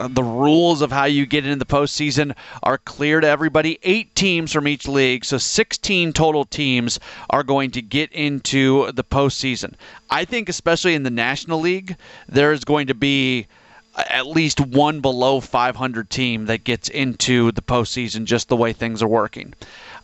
the 0.09 0.23
rules 0.23 0.83
of 0.83 0.93
how 0.93 1.05
you 1.05 1.27
get 1.27 1.45
into 1.45 1.57
the 1.57 1.67
postseason 1.67 2.35
are 2.63 2.79
clear 2.79 3.21
to 3.21 3.29
everybody. 3.29 3.79
Eight 3.83 4.15
teams 4.15 4.53
from 4.53 4.69
each 4.69 4.87
league, 4.87 5.25
so 5.25 5.39
16 5.39 6.13
total 6.13 6.45
teams 6.45 7.01
are 7.31 7.43
going 7.43 7.71
to 7.73 7.83
get 7.83 8.13
into 8.13 8.93
the 8.93 9.05
postseason. 9.05 9.75
I 10.09 10.25
think, 10.25 10.49
especially 10.49 10.95
in 10.95 11.03
the 11.03 11.11
National 11.11 11.61
League, 11.61 11.97
there's 12.29 12.65
going 12.65 12.89
to 12.89 12.95
be 12.95 13.47
at 13.97 14.27
least 14.27 14.61
one 14.61 15.01
below 15.01 15.41
500 15.41 16.09
team 16.11 16.47
that 16.47 16.65
gets 16.65 16.89
into 16.89 17.53
the 17.53 17.63
postseason 17.63 18.25
just 18.25 18.49
the 18.49 18.57
way 18.57 18.73
things 18.73 19.03
are 19.03 19.09
working. 19.09 19.53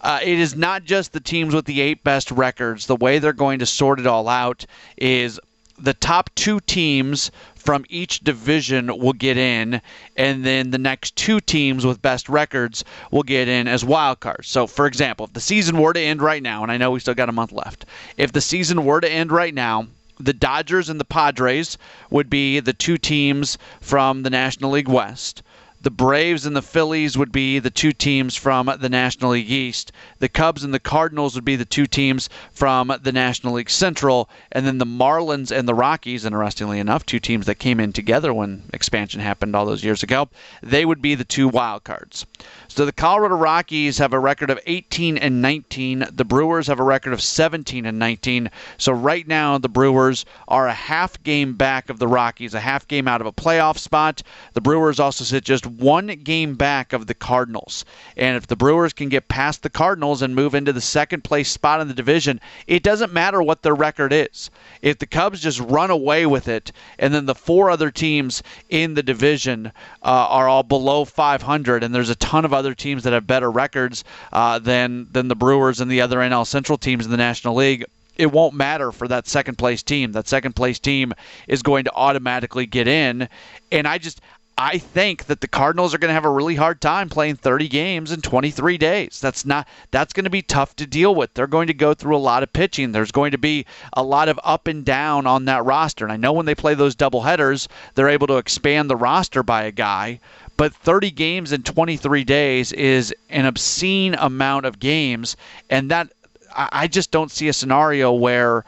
Uh, 0.00 0.20
it 0.22 0.38
is 0.38 0.54
not 0.54 0.84
just 0.84 1.12
the 1.12 1.20
teams 1.20 1.54
with 1.54 1.64
the 1.64 1.80
eight 1.80 2.04
best 2.04 2.30
records. 2.30 2.86
The 2.86 2.96
way 2.96 3.18
they're 3.18 3.32
going 3.32 3.60
to 3.60 3.66
sort 3.66 3.98
it 4.00 4.06
all 4.06 4.28
out 4.28 4.66
is 4.96 5.40
the 5.78 5.94
top 5.94 6.30
two 6.34 6.60
teams 6.60 7.30
from 7.54 7.84
each 7.88 8.20
division 8.20 8.96
will 8.98 9.12
get 9.12 9.36
in, 9.36 9.80
and 10.16 10.44
then 10.44 10.70
the 10.70 10.78
next 10.78 11.16
two 11.16 11.40
teams 11.40 11.84
with 11.84 12.00
best 12.00 12.28
records 12.28 12.84
will 13.10 13.22
get 13.22 13.48
in 13.48 13.66
as 13.66 13.84
wild 13.84 14.20
cards. 14.20 14.48
So, 14.48 14.66
for 14.66 14.86
example, 14.86 15.26
if 15.26 15.32
the 15.32 15.40
season 15.40 15.78
were 15.78 15.92
to 15.92 16.00
end 16.00 16.22
right 16.22 16.42
now, 16.42 16.62
and 16.62 16.70
I 16.70 16.76
know 16.76 16.92
we 16.92 17.00
still 17.00 17.14
got 17.14 17.28
a 17.28 17.32
month 17.32 17.52
left, 17.52 17.84
if 18.16 18.32
the 18.32 18.40
season 18.40 18.84
were 18.84 19.00
to 19.00 19.10
end 19.10 19.32
right 19.32 19.52
now, 19.52 19.86
the 20.18 20.32
Dodgers 20.32 20.88
and 20.88 20.98
the 20.98 21.04
Padres 21.04 21.76
would 22.08 22.30
be 22.30 22.60
the 22.60 22.72
two 22.72 22.96
teams 22.96 23.58
from 23.80 24.22
the 24.22 24.30
National 24.30 24.70
League 24.70 24.88
West. 24.88 25.42
The 25.82 25.90
Braves 25.90 26.46
and 26.46 26.56
the 26.56 26.62
Phillies 26.62 27.16
would 27.16 27.30
be 27.30 27.58
the 27.58 27.70
two 27.70 27.92
teams 27.92 28.34
from 28.34 28.70
the 28.80 28.88
National 28.88 29.32
League 29.32 29.50
East. 29.50 29.92
The 30.18 30.28
Cubs 30.28 30.64
and 30.64 30.72
the 30.72 30.80
Cardinals 30.80 31.34
would 31.34 31.44
be 31.44 31.56
the 31.56 31.64
two 31.64 31.86
teams 31.86 32.28
from 32.50 32.92
the 33.02 33.12
National 33.12 33.54
League 33.54 33.70
Central. 33.70 34.28
And 34.50 34.66
then 34.66 34.78
the 34.78 34.86
Marlins 34.86 35.56
and 35.56 35.68
the 35.68 35.74
Rockies, 35.74 36.24
interestingly 36.24 36.78
enough, 36.78 37.04
two 37.04 37.20
teams 37.20 37.46
that 37.46 37.56
came 37.56 37.78
in 37.78 37.92
together 37.92 38.32
when 38.32 38.64
expansion 38.72 39.20
happened 39.20 39.54
all 39.54 39.66
those 39.66 39.84
years 39.84 40.02
ago, 40.02 40.28
they 40.62 40.84
would 40.84 41.02
be 41.02 41.14
the 41.14 41.24
two 41.24 41.48
wild 41.48 41.84
cards. 41.84 42.26
So 42.68 42.84
the 42.84 42.92
Colorado 42.92 43.36
Rockies 43.36 43.98
have 43.98 44.12
a 44.12 44.18
record 44.18 44.50
of 44.50 44.60
18 44.66 45.18
and 45.18 45.40
19. 45.40 46.06
The 46.12 46.24
Brewers 46.24 46.66
have 46.66 46.80
a 46.80 46.84
record 46.84 47.12
of 47.12 47.22
17 47.22 47.86
and 47.86 47.98
19. 47.98 48.50
So 48.78 48.92
right 48.92 49.26
now 49.26 49.58
the 49.58 49.68
Brewers 49.68 50.24
are 50.48 50.68
a 50.68 50.74
half 50.74 51.22
game 51.22 51.54
back 51.54 51.90
of 51.90 51.98
the 51.98 52.08
Rockies, 52.08 52.54
a 52.54 52.60
half 52.60 52.88
game 52.88 53.06
out 53.08 53.20
of 53.20 53.26
a 53.26 53.32
playoff 53.32 53.78
spot. 53.78 54.22
The 54.54 54.60
Brewers 54.60 54.98
also 54.98 55.24
sit 55.24 55.44
just 55.44 55.65
one 55.66 56.06
game 56.06 56.54
back 56.54 56.92
of 56.92 57.06
the 57.06 57.14
Cardinals. 57.14 57.84
And 58.16 58.36
if 58.36 58.46
the 58.46 58.56
Brewers 58.56 58.92
can 58.92 59.08
get 59.08 59.28
past 59.28 59.62
the 59.62 59.70
Cardinals 59.70 60.22
and 60.22 60.34
move 60.34 60.54
into 60.54 60.72
the 60.72 60.80
second 60.80 61.24
place 61.24 61.50
spot 61.50 61.80
in 61.80 61.88
the 61.88 61.94
division, 61.94 62.40
it 62.66 62.82
doesn't 62.82 63.12
matter 63.12 63.42
what 63.42 63.62
their 63.62 63.74
record 63.74 64.12
is. 64.12 64.50
If 64.82 64.98
the 64.98 65.06
Cubs 65.06 65.40
just 65.40 65.60
run 65.60 65.90
away 65.90 66.26
with 66.26 66.48
it, 66.48 66.72
and 66.98 67.12
then 67.12 67.26
the 67.26 67.34
four 67.34 67.70
other 67.70 67.90
teams 67.90 68.42
in 68.68 68.94
the 68.94 69.02
division 69.02 69.72
uh, 70.02 70.26
are 70.28 70.48
all 70.48 70.62
below 70.62 71.04
500, 71.04 71.82
and 71.82 71.94
there's 71.94 72.10
a 72.10 72.16
ton 72.16 72.44
of 72.44 72.52
other 72.52 72.74
teams 72.74 73.02
that 73.04 73.12
have 73.12 73.26
better 73.26 73.50
records 73.50 74.04
uh, 74.32 74.58
than 74.58 75.08
than 75.12 75.28
the 75.28 75.36
Brewers 75.36 75.80
and 75.80 75.90
the 75.90 76.00
other 76.00 76.18
NL 76.18 76.46
Central 76.46 76.78
teams 76.78 77.04
in 77.04 77.10
the 77.10 77.16
National 77.16 77.54
League, 77.54 77.84
it 78.16 78.32
won't 78.32 78.54
matter 78.54 78.92
for 78.92 79.08
that 79.08 79.28
second 79.28 79.56
place 79.56 79.82
team. 79.82 80.12
That 80.12 80.28
second 80.28 80.56
place 80.56 80.78
team 80.78 81.12
is 81.46 81.62
going 81.62 81.84
to 81.84 81.92
automatically 81.94 82.66
get 82.66 82.88
in. 82.88 83.28
And 83.70 83.86
I 83.86 83.98
just 83.98 84.20
I 84.58 84.78
think 84.78 85.26
that 85.26 85.42
the 85.42 85.48
Cardinals 85.48 85.92
are 85.92 85.98
going 85.98 86.08
to 86.08 86.14
have 86.14 86.24
a 86.24 86.30
really 86.30 86.54
hard 86.54 86.80
time 86.80 87.10
playing 87.10 87.36
30 87.36 87.68
games 87.68 88.10
in 88.10 88.22
23 88.22 88.78
days. 88.78 89.20
That's 89.20 89.44
not 89.44 89.68
that's 89.90 90.14
going 90.14 90.24
to 90.24 90.30
be 90.30 90.40
tough 90.40 90.74
to 90.76 90.86
deal 90.86 91.14
with. 91.14 91.34
They're 91.34 91.46
going 91.46 91.66
to 91.66 91.74
go 91.74 91.92
through 91.92 92.16
a 92.16 92.18
lot 92.18 92.42
of 92.42 92.54
pitching. 92.54 92.92
There's 92.92 93.12
going 93.12 93.32
to 93.32 93.38
be 93.38 93.66
a 93.92 94.02
lot 94.02 94.30
of 94.30 94.40
up 94.42 94.66
and 94.66 94.82
down 94.82 95.26
on 95.26 95.44
that 95.44 95.66
roster. 95.66 96.06
And 96.06 96.12
I 96.12 96.16
know 96.16 96.32
when 96.32 96.46
they 96.46 96.54
play 96.54 96.72
those 96.72 96.94
double 96.94 97.20
headers, 97.20 97.68
they're 97.94 98.08
able 98.08 98.28
to 98.28 98.38
expand 98.38 98.88
the 98.88 98.96
roster 98.96 99.42
by 99.42 99.64
a 99.64 99.72
guy, 99.72 100.20
but 100.56 100.74
30 100.74 101.10
games 101.10 101.52
in 101.52 101.62
23 101.62 102.24
days 102.24 102.72
is 102.72 103.14
an 103.28 103.44
obscene 103.44 104.14
amount 104.14 104.64
of 104.64 104.78
games 104.78 105.36
and 105.68 105.90
that 105.90 106.08
I 106.56 106.86
just 106.86 107.10
don't 107.10 107.30
see 107.30 107.48
a 107.48 107.52
scenario 107.52 108.12
where 108.12 108.64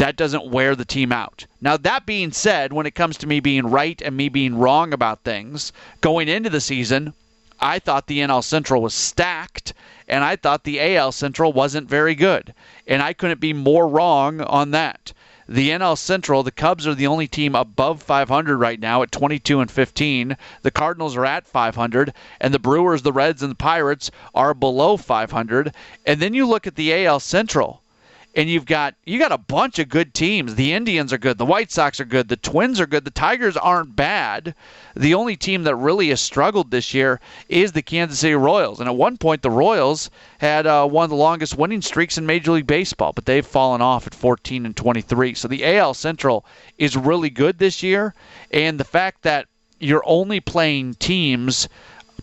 that 0.00 0.16
doesn't 0.16 0.50
wear 0.50 0.74
the 0.74 0.86
team 0.86 1.12
out. 1.12 1.44
Now, 1.60 1.76
that 1.76 2.06
being 2.06 2.32
said, 2.32 2.72
when 2.72 2.86
it 2.86 2.94
comes 2.94 3.18
to 3.18 3.26
me 3.26 3.38
being 3.38 3.66
right 3.66 4.00
and 4.00 4.16
me 4.16 4.30
being 4.30 4.56
wrong 4.56 4.94
about 4.94 5.24
things, 5.24 5.74
going 6.00 6.26
into 6.26 6.48
the 6.48 6.62
season, 6.62 7.12
I 7.60 7.80
thought 7.80 8.06
the 8.06 8.20
NL 8.20 8.42
Central 8.42 8.80
was 8.80 8.94
stacked, 8.94 9.74
and 10.08 10.24
I 10.24 10.36
thought 10.36 10.64
the 10.64 10.80
AL 10.96 11.12
Central 11.12 11.52
wasn't 11.52 11.86
very 11.86 12.14
good. 12.14 12.54
And 12.86 13.02
I 13.02 13.12
couldn't 13.12 13.40
be 13.40 13.52
more 13.52 13.86
wrong 13.86 14.40
on 14.40 14.70
that. 14.70 15.12
The 15.46 15.68
NL 15.68 15.98
Central, 15.98 16.42
the 16.42 16.50
Cubs 16.50 16.86
are 16.86 16.94
the 16.94 17.06
only 17.06 17.28
team 17.28 17.54
above 17.54 18.02
500 18.02 18.56
right 18.56 18.80
now 18.80 19.02
at 19.02 19.12
22 19.12 19.60
and 19.60 19.70
15. 19.70 20.34
The 20.62 20.70
Cardinals 20.70 21.14
are 21.14 21.26
at 21.26 21.46
500, 21.46 22.14
and 22.40 22.54
the 22.54 22.58
Brewers, 22.58 23.02
the 23.02 23.12
Reds, 23.12 23.42
and 23.42 23.50
the 23.50 23.54
Pirates 23.54 24.10
are 24.34 24.54
below 24.54 24.96
500. 24.96 25.74
And 26.06 26.20
then 26.22 26.32
you 26.32 26.46
look 26.46 26.66
at 26.66 26.76
the 26.76 27.04
AL 27.04 27.20
Central 27.20 27.82
and 28.34 28.48
you've 28.48 28.66
got 28.66 28.94
you 29.04 29.18
got 29.18 29.32
a 29.32 29.38
bunch 29.38 29.78
of 29.78 29.88
good 29.88 30.14
teams. 30.14 30.54
The 30.54 30.72
Indians 30.72 31.12
are 31.12 31.18
good, 31.18 31.38
the 31.38 31.46
White 31.46 31.70
Sox 31.70 32.00
are 32.00 32.04
good, 32.04 32.28
the 32.28 32.36
Twins 32.36 32.80
are 32.80 32.86
good, 32.86 33.04
the 33.04 33.10
Tigers 33.10 33.56
aren't 33.56 33.96
bad. 33.96 34.54
The 34.94 35.14
only 35.14 35.36
team 35.36 35.64
that 35.64 35.76
really 35.76 36.08
has 36.10 36.20
struggled 36.20 36.70
this 36.70 36.94
year 36.94 37.20
is 37.48 37.72
the 37.72 37.82
Kansas 37.82 38.20
City 38.20 38.34
Royals. 38.34 38.80
And 38.80 38.88
at 38.88 38.96
one 38.96 39.16
point, 39.16 39.42
the 39.42 39.50
Royals 39.50 40.10
had 40.38 40.66
uh, 40.66 40.86
one 40.86 41.04
of 41.04 41.10
the 41.10 41.16
longest 41.16 41.56
winning 41.56 41.82
streaks 41.82 42.18
in 42.18 42.26
Major 42.26 42.52
League 42.52 42.66
Baseball, 42.66 43.12
but 43.12 43.26
they've 43.26 43.46
fallen 43.46 43.80
off 43.80 44.06
at 44.06 44.14
14 44.14 44.66
and 44.66 44.76
23. 44.76 45.34
So 45.34 45.48
the 45.48 45.64
AL 45.76 45.94
Central 45.94 46.44
is 46.78 46.96
really 46.96 47.30
good 47.30 47.58
this 47.58 47.82
year, 47.82 48.14
and 48.50 48.78
the 48.78 48.84
fact 48.84 49.22
that 49.22 49.46
you're 49.80 50.04
only 50.06 50.40
playing 50.40 50.94
teams 50.94 51.68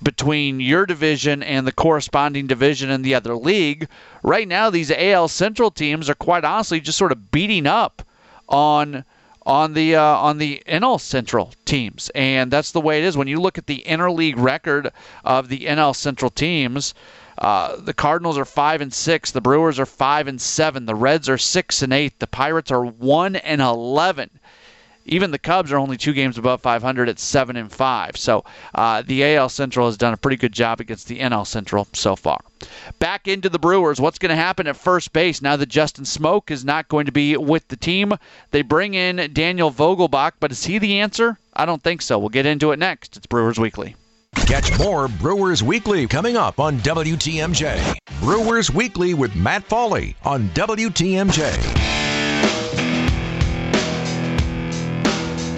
between 0.03 0.59
your 0.59 0.85
division 0.85 1.43
and 1.43 1.65
the 1.65 1.71
corresponding 1.71 2.47
division 2.47 2.89
in 2.89 3.01
the 3.01 3.15
other 3.15 3.35
league. 3.35 3.87
Right 4.23 4.47
now, 4.47 4.69
these 4.69 4.91
AL 4.91 5.27
Central 5.29 5.71
teams 5.71 6.09
are 6.09 6.15
quite 6.15 6.45
honestly 6.45 6.79
just 6.79 6.97
sort 6.97 7.11
of 7.11 7.31
beating 7.31 7.67
up 7.67 8.01
on 8.47 9.03
on 9.47 9.73
the 9.73 9.95
uh, 9.95 10.03
on 10.03 10.37
the 10.37 10.61
NL 10.67 10.99
Central 10.99 11.53
teams, 11.63 12.11
and 12.13 12.51
that's 12.51 12.71
the 12.71 12.81
way 12.81 12.99
it 12.99 13.05
is. 13.05 13.15
When 13.15 13.29
you 13.29 13.39
look 13.39 13.57
at 13.57 13.65
the 13.65 13.83
interleague 13.87 14.37
record 14.37 14.91
of 15.23 15.47
the 15.47 15.59
NL 15.59 15.95
Central 15.95 16.29
teams, 16.29 16.93
uh, 17.37 17.77
the 17.77 17.93
Cardinals 17.93 18.37
are 18.37 18.45
five 18.45 18.81
and 18.81 18.93
six, 18.93 19.31
the 19.31 19.41
Brewers 19.41 19.79
are 19.79 19.85
five 19.85 20.27
and 20.27 20.41
seven, 20.41 20.85
the 20.85 20.95
Reds 20.95 21.29
are 21.29 21.37
six 21.37 21.81
and 21.81 21.93
eight, 21.93 22.19
the 22.19 22.27
Pirates 22.27 22.71
are 22.71 22.83
one 22.83 23.37
and 23.37 23.61
eleven. 23.61 24.29
Even 25.07 25.31
the 25.31 25.39
Cubs 25.39 25.71
are 25.71 25.77
only 25.77 25.97
two 25.97 26.13
games 26.13 26.37
above 26.37 26.61
500 26.61 27.09
at 27.09 27.17
seven 27.17 27.55
and 27.55 27.71
five. 27.71 28.17
So 28.17 28.43
uh, 28.75 29.01
the 29.01 29.35
AL 29.35 29.49
Central 29.49 29.87
has 29.87 29.97
done 29.97 30.13
a 30.13 30.17
pretty 30.17 30.37
good 30.37 30.51
job 30.51 30.79
against 30.79 31.07
the 31.07 31.19
NL 31.19 31.47
Central 31.47 31.87
so 31.93 32.15
far. 32.15 32.41
Back 32.99 33.27
into 33.27 33.49
the 33.49 33.59
Brewers. 33.59 34.01
What's 34.01 34.19
going 34.19 34.29
to 34.29 34.35
happen 34.35 34.67
at 34.67 34.75
first 34.75 35.13
base 35.13 35.41
now 35.41 35.55
that 35.55 35.69
Justin 35.69 36.03
Smoak 36.03 36.51
is 36.51 36.65
not 36.65 36.89
going 36.89 37.05
to 37.05 37.11
be 37.11 37.37
with 37.37 37.67
the 37.69 37.77
team? 37.77 38.13
They 38.51 38.61
bring 38.61 38.93
in 38.93 39.31
Daniel 39.33 39.71
Vogelbach, 39.71 40.33
but 40.39 40.51
is 40.51 40.65
he 40.65 40.77
the 40.77 40.99
answer? 40.99 41.37
I 41.53 41.65
don't 41.65 41.81
think 41.81 42.01
so. 42.01 42.19
We'll 42.19 42.29
get 42.29 42.45
into 42.45 42.71
it 42.71 42.79
next. 42.79 43.17
It's 43.17 43.25
Brewers 43.25 43.57
Weekly. 43.57 43.95
Catch 44.45 44.77
more 44.77 45.07
Brewers 45.07 45.63
Weekly 45.63 46.07
coming 46.07 46.37
up 46.37 46.59
on 46.59 46.77
WTMJ. 46.79 47.97
Brewers 48.19 48.71
Weekly 48.71 49.13
with 49.13 49.35
Matt 49.35 49.67
Pauley 49.67 50.15
on 50.23 50.49
WTMJ. 50.49 51.86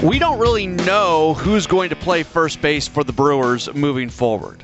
We 0.01 0.17
don't 0.17 0.39
really 0.39 0.65
know 0.65 1.33
who's 1.33 1.67
going 1.67 1.89
to 1.89 1.95
play 1.97 2.23
first 2.23 2.61
base 2.61 2.87
for 2.87 3.03
the 3.03 3.11
Brewers 3.11 3.67
moving 3.73 4.09
forward. 4.09 4.63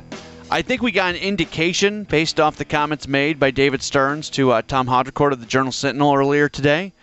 I 0.49 0.61
think 0.61 0.81
we 0.81 0.93
got 0.93 1.13
an 1.13 1.21
indication 1.21 2.05
based 2.05 2.39
off 2.39 2.55
the 2.55 2.63
comments 2.63 3.05
made 3.05 3.37
by 3.37 3.51
David 3.51 3.83
Stearns 3.83 4.29
to 4.29 4.51
uh, 4.51 4.61
Tom 4.61 4.87
Haudricourt 4.87 5.33
of 5.33 5.41
the 5.41 5.45
Journal 5.45 5.73
Sentinel 5.73 6.15
earlier 6.15 6.47
today, 6.47 6.93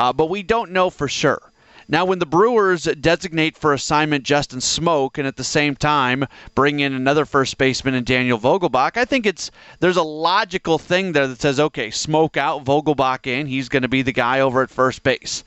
uh, 0.00 0.12
but 0.12 0.30
we 0.30 0.42
don't 0.42 0.72
know 0.72 0.90
for 0.90 1.06
sure. 1.06 1.40
Now, 1.86 2.04
when 2.04 2.18
the 2.18 2.26
Brewers 2.26 2.86
designate 2.86 3.56
for 3.56 3.72
assignment 3.72 4.24
Justin 4.24 4.58
Smoak 4.58 5.16
and 5.16 5.28
at 5.28 5.36
the 5.36 5.44
same 5.44 5.76
time 5.76 6.26
bring 6.56 6.80
in 6.80 6.92
another 6.92 7.24
first 7.24 7.56
baseman 7.56 7.94
in 7.94 8.02
Daniel 8.02 8.40
Vogelbach, 8.40 8.96
I 8.96 9.04
think 9.04 9.26
it's 9.26 9.52
there's 9.78 9.96
a 9.96 10.02
logical 10.02 10.78
thing 10.78 11.12
there 11.12 11.28
that 11.28 11.40
says, 11.40 11.60
okay, 11.60 11.90
Smoak 11.90 12.36
out, 12.36 12.64
Vogelbach 12.64 13.28
in, 13.28 13.46
he's 13.46 13.68
going 13.68 13.82
to 13.82 13.88
be 13.88 14.02
the 14.02 14.10
guy 14.10 14.40
over 14.40 14.62
at 14.62 14.70
first 14.70 15.04
base. 15.04 15.44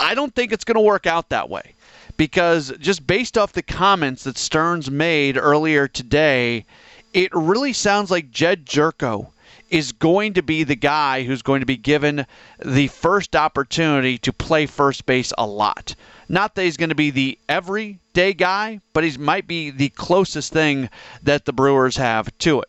I 0.00 0.14
don't 0.14 0.34
think 0.34 0.50
it's 0.50 0.64
going 0.64 0.76
to 0.76 0.80
work 0.80 1.06
out 1.06 1.28
that 1.28 1.50
way 1.50 1.74
because 2.16 2.72
just 2.80 3.06
based 3.06 3.36
off 3.36 3.52
the 3.52 3.62
comments 3.62 4.24
that 4.24 4.38
Stearns 4.38 4.90
made 4.90 5.36
earlier 5.36 5.86
today, 5.86 6.64
it 7.12 7.30
really 7.34 7.74
sounds 7.74 8.10
like 8.10 8.30
Jedd 8.30 8.64
Gyorko 8.64 9.28
is 9.68 9.92
going 9.92 10.34
to 10.34 10.42
be 10.42 10.64
the 10.64 10.74
guy 10.74 11.22
who's 11.22 11.42
going 11.42 11.60
to 11.60 11.66
be 11.66 11.76
given 11.76 12.26
the 12.64 12.88
first 12.88 13.36
opportunity 13.36 14.18
to 14.18 14.32
play 14.32 14.66
first 14.66 15.06
base 15.06 15.32
a 15.38 15.46
lot. 15.46 15.94
Not 16.28 16.54
that 16.54 16.64
he's 16.64 16.76
going 16.76 16.88
to 16.88 16.94
be 16.94 17.10
the 17.10 17.38
everyday 17.48 18.32
guy, 18.32 18.80
but 18.92 19.04
he 19.04 19.16
might 19.18 19.46
be 19.46 19.70
the 19.70 19.90
closest 19.90 20.52
thing 20.52 20.88
that 21.22 21.44
the 21.44 21.52
Brewers 21.52 21.96
have 21.98 22.36
to 22.38 22.62
it. 22.62 22.68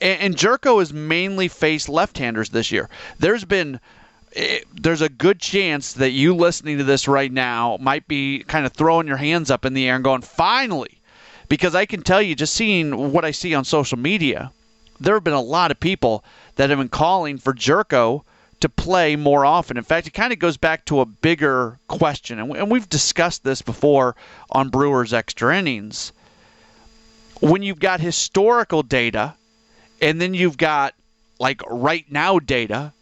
And, 0.00 0.36
Gyorko 0.36 0.80
has 0.80 0.92
mainly 0.92 1.46
faced 1.46 1.88
left-handers 1.88 2.48
this 2.48 2.72
year. 2.72 2.88
There's 3.20 3.44
been 3.44 3.78
it, 4.34 4.66
there's 4.74 5.02
a 5.02 5.08
good 5.08 5.40
chance 5.40 5.94
that 5.94 6.10
you 6.10 6.34
listening 6.34 6.78
to 6.78 6.84
this 6.84 7.06
right 7.08 7.30
now 7.30 7.76
might 7.80 8.06
be 8.08 8.44
kind 8.46 8.66
of 8.66 8.72
throwing 8.72 9.06
your 9.06 9.16
hands 9.16 9.50
up 9.50 9.64
in 9.64 9.74
the 9.74 9.88
air 9.88 9.94
and 9.94 10.04
going, 10.04 10.22
finally. 10.22 11.00
Because 11.48 11.74
I 11.74 11.84
can 11.84 12.02
tell 12.02 12.22
you, 12.22 12.34
just 12.34 12.54
seeing 12.54 13.12
what 13.12 13.24
I 13.24 13.30
see 13.30 13.54
on 13.54 13.64
social 13.64 13.98
media, 13.98 14.50
there 15.00 15.14
have 15.14 15.24
been 15.24 15.34
a 15.34 15.40
lot 15.40 15.70
of 15.70 15.80
people 15.80 16.24
that 16.56 16.70
have 16.70 16.78
been 16.78 16.88
calling 16.88 17.36
for 17.36 17.52
Gyorko 17.52 18.22
to 18.60 18.68
play 18.68 19.16
more 19.16 19.44
often. 19.44 19.76
In 19.76 19.84
fact, 19.84 20.06
it 20.06 20.12
kind 20.12 20.32
of 20.32 20.38
goes 20.38 20.56
back 20.56 20.84
to 20.86 21.00
a 21.00 21.04
bigger 21.06 21.78
question, 21.88 22.38
and 22.38 22.70
we've 22.70 22.88
discussed 22.88 23.44
this 23.44 23.60
before 23.60 24.16
on 24.50 24.70
Brewers 24.70 25.12
Extra 25.12 25.58
Innings. 25.58 26.12
When 27.40 27.62
you've 27.62 27.80
got 27.80 28.00
historical 28.00 28.82
data, 28.84 29.34
and 30.00 30.20
then 30.20 30.32
you've 30.32 30.56
got 30.56 30.94
like 31.40 31.60
right 31.68 32.06
now 32.10 32.38
data, 32.38 32.92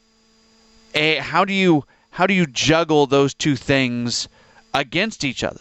a, 0.94 1.16
how 1.16 1.44
do 1.44 1.52
you 1.52 1.84
how 2.10 2.26
do 2.26 2.34
you 2.34 2.46
juggle 2.46 3.06
those 3.06 3.34
two 3.34 3.56
things 3.56 4.28
against 4.74 5.24
each 5.24 5.44
other? 5.44 5.60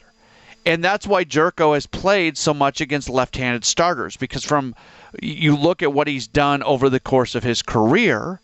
And 0.65 0.83
that's 0.83 1.07
why 1.07 1.23
Gyorko 1.23 1.73
has 1.73 1.85
played 1.85 2.37
so 2.37 2.53
much 2.53 2.81
against 2.81 3.09
left-handed 3.09 3.63
starters 3.63 4.17
because 4.17 4.43
from 4.43 4.75
you 5.21 5.55
look 5.55 5.81
at 5.81 5.93
what 5.93 6.07
he's 6.07 6.27
done 6.27 6.63
over 6.63 6.89
the 6.89 6.99
course 6.99 7.35
of 7.35 7.43
his 7.43 7.61
career 7.61 8.39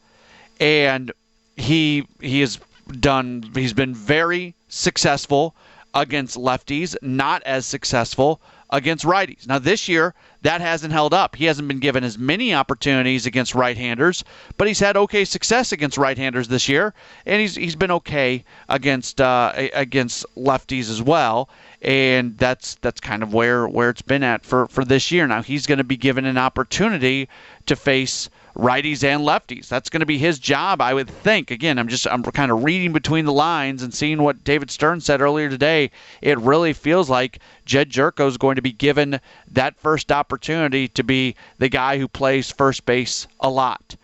and 0.60 1.12
he 1.58 2.08
he 2.21 2.41
has 2.41 2.60
done 3.00 3.50
he's 3.54 3.74
been 3.74 3.93
very 3.93 4.56
successful 4.69 5.56
against 5.93 6.38
lefties, 6.38 6.95
not 7.02 7.41
as 7.43 7.65
successful 7.65 8.39
against 8.69 9.06
righties. 9.06 9.47
Now, 9.47 9.60
this 9.60 9.88
year, 9.88 10.13
that 10.41 10.62
hasn't 10.62 10.93
held 10.93 11.13
up. 11.13 11.36
He 11.36 11.45
hasn't 11.45 11.67
been 11.67 11.80
given 11.80 12.04
as 12.04 12.17
many 12.17 12.54
opportunities 12.54 13.25
against 13.25 13.56
right 13.56 13.78
handers, 13.78 14.23
but 14.58 14.67
he's 14.67 14.80
had 14.80 14.97
okay 14.97 15.25
success 15.25 15.71
against 15.71 15.97
right 15.97 16.17
handers 16.17 16.47
this 16.47 16.67
year, 16.67 16.93
and 17.25 17.41
he's, 17.41 17.56
he's 17.56 17.75
been 17.75 17.91
okay 17.91 18.43
against, 18.69 19.21
uh, 19.21 19.54
against 19.73 20.25
lefties 20.36 20.89
as 20.89 21.01
well. 21.01 21.49
And 21.82 22.38
that's 22.38 22.75
that's 22.75 22.99
kind 22.99 23.21
of 23.21 23.34
where, 23.34 23.67
where 23.67 23.91
it's 23.91 24.01
been 24.01 24.23
at 24.23 24.43
for, 24.43 24.67
for 24.67 24.84
this 24.84 25.12
year. 25.12 25.28
Now 25.28 25.43
he's 25.43 25.67
going 25.67 25.78
to 25.78 25.84
be 25.84 25.97
given 25.97 26.25
an 26.25 26.38
opportunity 26.38 27.30
to 27.67 27.75
face 27.75 28.30
righties 28.56 29.04
and 29.04 29.22
lefties. 29.22 29.68
That's 29.68 29.89
going 29.89 30.00
to 30.00 30.06
be 30.06 30.18
his 30.18 30.39
job, 30.39 30.82
I 30.82 30.94
would 30.94 31.10
think. 31.10 31.52
Again, 31.52 31.78
I'm 31.78 31.88
just 31.88 32.08
I'm 32.08 32.24
kind 32.24 32.52
of 32.52 32.63
reading 32.63 32.94
between 32.94 33.26
the 33.26 33.34
lines 33.34 33.84
and 33.84 33.94
seeing 33.94 34.22
what 34.22 34.44
David 34.44 34.72
Stearns 34.72 35.06
said 35.06 35.22
earlier 35.22 35.50
today. 35.50 35.91
It 36.22 36.39
really 36.39 36.74
feels 36.74 37.10
like 37.10 37.39
Jedd 37.65 37.91
Gyorko 37.91 38.28
is 38.28 38.38
going 38.38 38.56
to 38.56 38.62
be 38.62 38.72
given 38.72 39.20
that 39.52 39.78
first 39.80 40.12
opportunity 40.12 40.88
to 40.89 41.04
be 41.04 41.36
the 41.58 41.70
guy 41.70 41.98
who 41.98 42.08
plays 42.08 42.52
first 42.52 42.86
base 42.86 43.28
a 43.41 43.50
lot. 43.50 43.96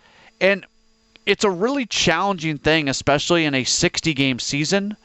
And 0.41 0.65
it's 1.25 1.43
a 1.43 1.49
really 1.49 1.85
challenging 1.85 2.57
thing, 2.57 2.89
especially 2.89 3.45
in 3.45 3.55
a 3.55 3.63
60 3.63 4.13
game 4.13 4.39
season, 4.39 4.97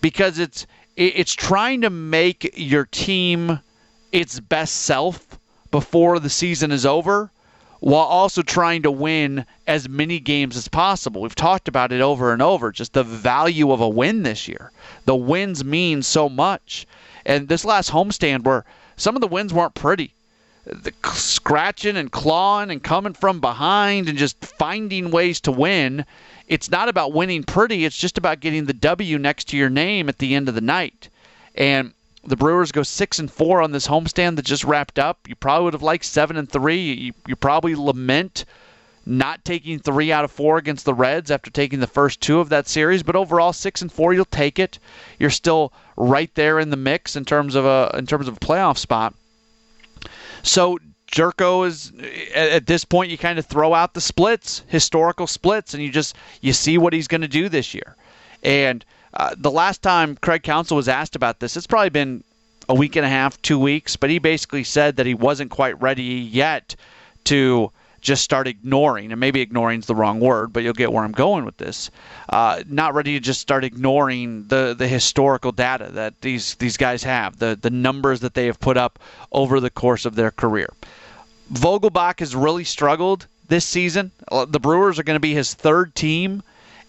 because 0.00 0.38
it's 0.38 0.66
it's 0.96 1.34
trying 1.34 1.82
to 1.82 1.90
make 1.90 2.54
your 2.56 2.86
team 2.86 3.60
its 4.10 4.40
best 4.40 4.74
self 4.74 5.38
before 5.70 6.18
the 6.18 6.30
season 6.30 6.72
is 6.72 6.86
over 6.86 7.30
while 7.80 8.04
also 8.04 8.42
trying 8.42 8.82
to 8.82 8.90
win 8.90 9.44
as 9.66 9.88
many 9.88 10.18
games 10.18 10.56
as 10.56 10.68
possible. 10.68 11.22
We've 11.22 11.34
talked 11.34 11.68
about 11.68 11.92
it 11.92 12.00
over 12.00 12.32
and 12.32 12.42
over, 12.42 12.72
just 12.72 12.92
the 12.92 13.04
value 13.04 13.72
of 13.72 13.80
a 13.80 13.88
win 13.88 14.22
this 14.22 14.48
year. 14.48 14.72
The 15.04 15.16
wins 15.16 15.64
mean 15.64 16.02
so 16.02 16.28
much. 16.28 16.86
And 17.24 17.48
this 17.48 17.64
last 17.64 17.90
homestand 17.90 18.44
where 18.44 18.64
some 18.96 19.14
of 19.14 19.20
the 19.20 19.28
wins 19.28 19.52
weren't 19.52 19.74
pretty. 19.74 20.12
The 20.64 20.92
scratching 21.12 21.96
and 21.96 22.10
clawing 22.10 22.70
and 22.70 22.82
coming 22.82 23.14
from 23.14 23.40
behind 23.40 24.08
and 24.08 24.18
just 24.18 24.44
finding 24.44 25.10
ways 25.10 25.40
to 25.42 25.52
win. 25.52 26.04
It's 26.48 26.70
not 26.70 26.88
about 26.88 27.12
winning 27.12 27.42
pretty, 27.42 27.84
it's 27.84 27.98
just 27.98 28.18
about 28.18 28.40
getting 28.40 28.66
the 28.66 28.72
W 28.72 29.18
next 29.18 29.48
to 29.48 29.56
your 29.56 29.70
name 29.70 30.08
at 30.08 30.18
the 30.18 30.34
end 30.34 30.48
of 30.48 30.54
the 30.54 30.60
night. 30.60 31.08
And 31.54 31.92
the 32.26 32.36
Brewers 32.36 32.72
go 32.72 32.82
six 32.82 33.18
and 33.18 33.30
four 33.30 33.62
on 33.62 33.72
this 33.72 33.86
homestand 33.86 34.36
that 34.36 34.44
just 34.44 34.64
wrapped 34.64 34.98
up. 34.98 35.28
You 35.28 35.34
probably 35.34 35.64
would 35.64 35.74
have 35.74 35.82
liked 35.82 36.04
seven 36.04 36.36
and 36.36 36.50
three. 36.50 36.92
You, 36.92 37.12
you 37.26 37.36
probably 37.36 37.74
lament 37.74 38.44
not 39.06 39.44
taking 39.44 39.78
three 39.78 40.10
out 40.10 40.24
of 40.24 40.32
four 40.32 40.58
against 40.58 40.84
the 40.84 40.92
Reds 40.92 41.30
after 41.30 41.50
taking 41.50 41.78
the 41.78 41.86
first 41.86 42.20
two 42.20 42.40
of 42.40 42.48
that 42.48 42.66
series. 42.66 43.04
But 43.04 43.14
overall, 43.14 43.52
six 43.52 43.80
and 43.80 43.90
four, 43.90 44.12
you'll 44.12 44.24
take 44.24 44.58
it. 44.58 44.80
You're 45.18 45.30
still 45.30 45.72
right 45.96 46.34
there 46.34 46.58
in 46.58 46.70
the 46.70 46.76
mix 46.76 47.14
in 47.14 47.24
terms 47.24 47.54
of 47.54 47.64
a 47.64 47.94
in 47.96 48.06
terms 48.06 48.26
of 48.26 48.36
a 48.36 48.40
playoff 48.40 48.78
spot. 48.78 49.14
So 50.42 50.78
Gyorko 51.12 51.66
is 51.66 51.92
at 52.34 52.66
this 52.66 52.84
point 52.84 53.10
you 53.10 53.18
kind 53.18 53.38
of 53.38 53.46
throw 53.46 53.72
out 53.72 53.94
the 53.94 54.00
splits, 54.00 54.62
historical 54.66 55.28
splits, 55.28 55.72
and 55.72 55.82
you 55.82 55.90
just 55.90 56.16
you 56.40 56.52
see 56.52 56.76
what 56.76 56.92
he's 56.92 57.08
going 57.08 57.20
to 57.20 57.28
do 57.28 57.48
this 57.48 57.74
year. 57.74 57.96
And 58.42 58.84
uh, 59.16 59.34
the 59.36 59.50
last 59.50 59.82
time 59.82 60.16
Craig 60.16 60.42
Counsell 60.42 60.76
was 60.76 60.88
asked 60.88 61.16
about 61.16 61.40
this, 61.40 61.56
it's 61.56 61.66
probably 61.66 61.90
been 61.90 62.22
a 62.68 62.74
week 62.74 62.96
and 62.96 63.06
a 63.06 63.08
half, 63.08 63.40
two 63.40 63.58
weeks, 63.58 63.96
but 63.96 64.10
he 64.10 64.18
basically 64.18 64.64
said 64.64 64.96
that 64.96 65.06
he 65.06 65.14
wasn't 65.14 65.50
quite 65.50 65.80
ready 65.80 66.02
yet 66.02 66.76
to 67.24 67.70
just 68.02 68.22
start 68.22 68.46
ignoring, 68.46 69.10
and 69.10 69.18
maybe 69.18 69.40
ignoring 69.40 69.80
is 69.80 69.86
the 69.86 69.94
wrong 69.94 70.20
word, 70.20 70.52
but 70.52 70.62
you'll 70.62 70.74
get 70.74 70.92
where 70.92 71.02
I'm 71.02 71.12
going 71.12 71.44
with 71.44 71.56
this. 71.56 71.90
Uh, 72.28 72.62
not 72.68 72.94
ready 72.94 73.14
to 73.14 73.20
just 73.20 73.40
start 73.40 73.64
ignoring 73.64 74.46
the, 74.46 74.74
the 74.78 74.86
historical 74.86 75.50
data 75.50 75.90
that 75.92 76.20
these 76.20 76.54
these 76.56 76.76
guys 76.76 77.02
have, 77.02 77.38
the 77.38 77.58
the 77.60 77.70
numbers 77.70 78.20
that 78.20 78.34
they 78.34 78.46
have 78.46 78.60
put 78.60 78.76
up 78.76 78.98
over 79.32 79.60
the 79.60 79.70
course 79.70 80.04
of 80.04 80.14
their 80.14 80.30
career. 80.30 80.68
Vogelbach 81.52 82.20
has 82.20 82.36
really 82.36 82.64
struggled 82.64 83.26
this 83.48 83.64
season. 83.64 84.10
Uh, 84.30 84.44
the 84.44 84.60
Brewers 84.60 84.98
are 84.98 85.04
going 85.04 85.16
to 85.16 85.20
be 85.20 85.34
his 85.34 85.54
third 85.54 85.94
team, 85.94 86.42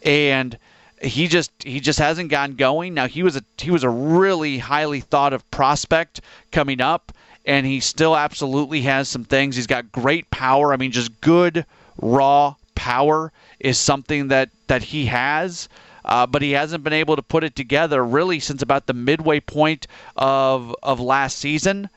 and 0.04 0.58
he 1.02 1.28
just 1.28 1.52
he 1.64 1.80
just 1.80 2.00
hasn't 2.00 2.30
gotten 2.30 2.56
going. 2.56 2.94
Now 2.94 3.08
he 3.08 3.24
was 3.24 3.36
a 3.36 3.44
he 3.58 3.72
was 3.72 3.84
a 3.84 3.90
really 3.90 4.58
highly 4.58 5.02
thought 5.02 5.34
of 5.34 5.50
prospect 5.52 6.22
coming 6.52 6.82
up, 6.82 7.12
and 7.46 7.66
he 7.66 7.80
still 7.80 8.16
absolutely 8.16 8.82
has 8.82 9.08
some 9.08 9.24
things. 9.24 9.56
He's 9.56 9.68
got 9.68 9.92
great 9.92 10.30
power. 10.32 10.74
I 10.74 10.78
mean, 10.78 10.92
just 10.92 11.22
good 11.22 11.66
raw 12.02 12.56
power 12.76 13.32
is 13.60 13.78
something 13.78 14.30
that 14.30 14.50
that 14.68 14.84
he 14.84 15.06
has. 15.08 15.70
Uh, 16.06 16.26
but 16.26 16.42
he 16.42 16.52
hasn't 16.52 16.86
been 16.86 16.94
able 16.94 17.18
to 17.18 17.22
put 17.22 17.44
it 17.44 17.54
together 17.54 18.02
really 18.02 18.40
since 18.40 18.62
about 18.62 18.86
the 18.86 18.94
midway 18.94 19.42
point 19.42 19.88
of 20.16 20.74
of 20.82 21.00
last 21.02 21.38
season. 21.38 21.90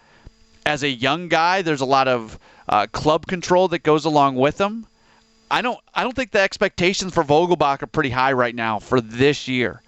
As 0.67 0.83
a 0.83 0.91
young 0.91 1.29
guy, 1.29 1.63
there's 1.63 1.81
a 1.81 1.87
lot 1.87 2.09
of 2.09 2.39
uh, 2.69 2.87
club 2.91 3.27
control 3.27 3.69
that 3.69 3.85
goes 3.85 4.05
along 4.05 4.35
with 4.35 4.61
him. 4.61 4.87
I 5.51 5.63
don't 5.63 5.79
I 5.95 6.03
don't 6.03 6.15
think 6.15 6.31
the 6.31 6.41
expectations 6.41 7.13
for 7.13 7.25
Vogelbach 7.25 7.83
are 7.83 7.89
pretty 7.89 8.11
high 8.11 8.33
right 8.33 8.55
now 8.55 8.79
for 8.79 9.01
this 9.01 9.49
year. 9.49 9.83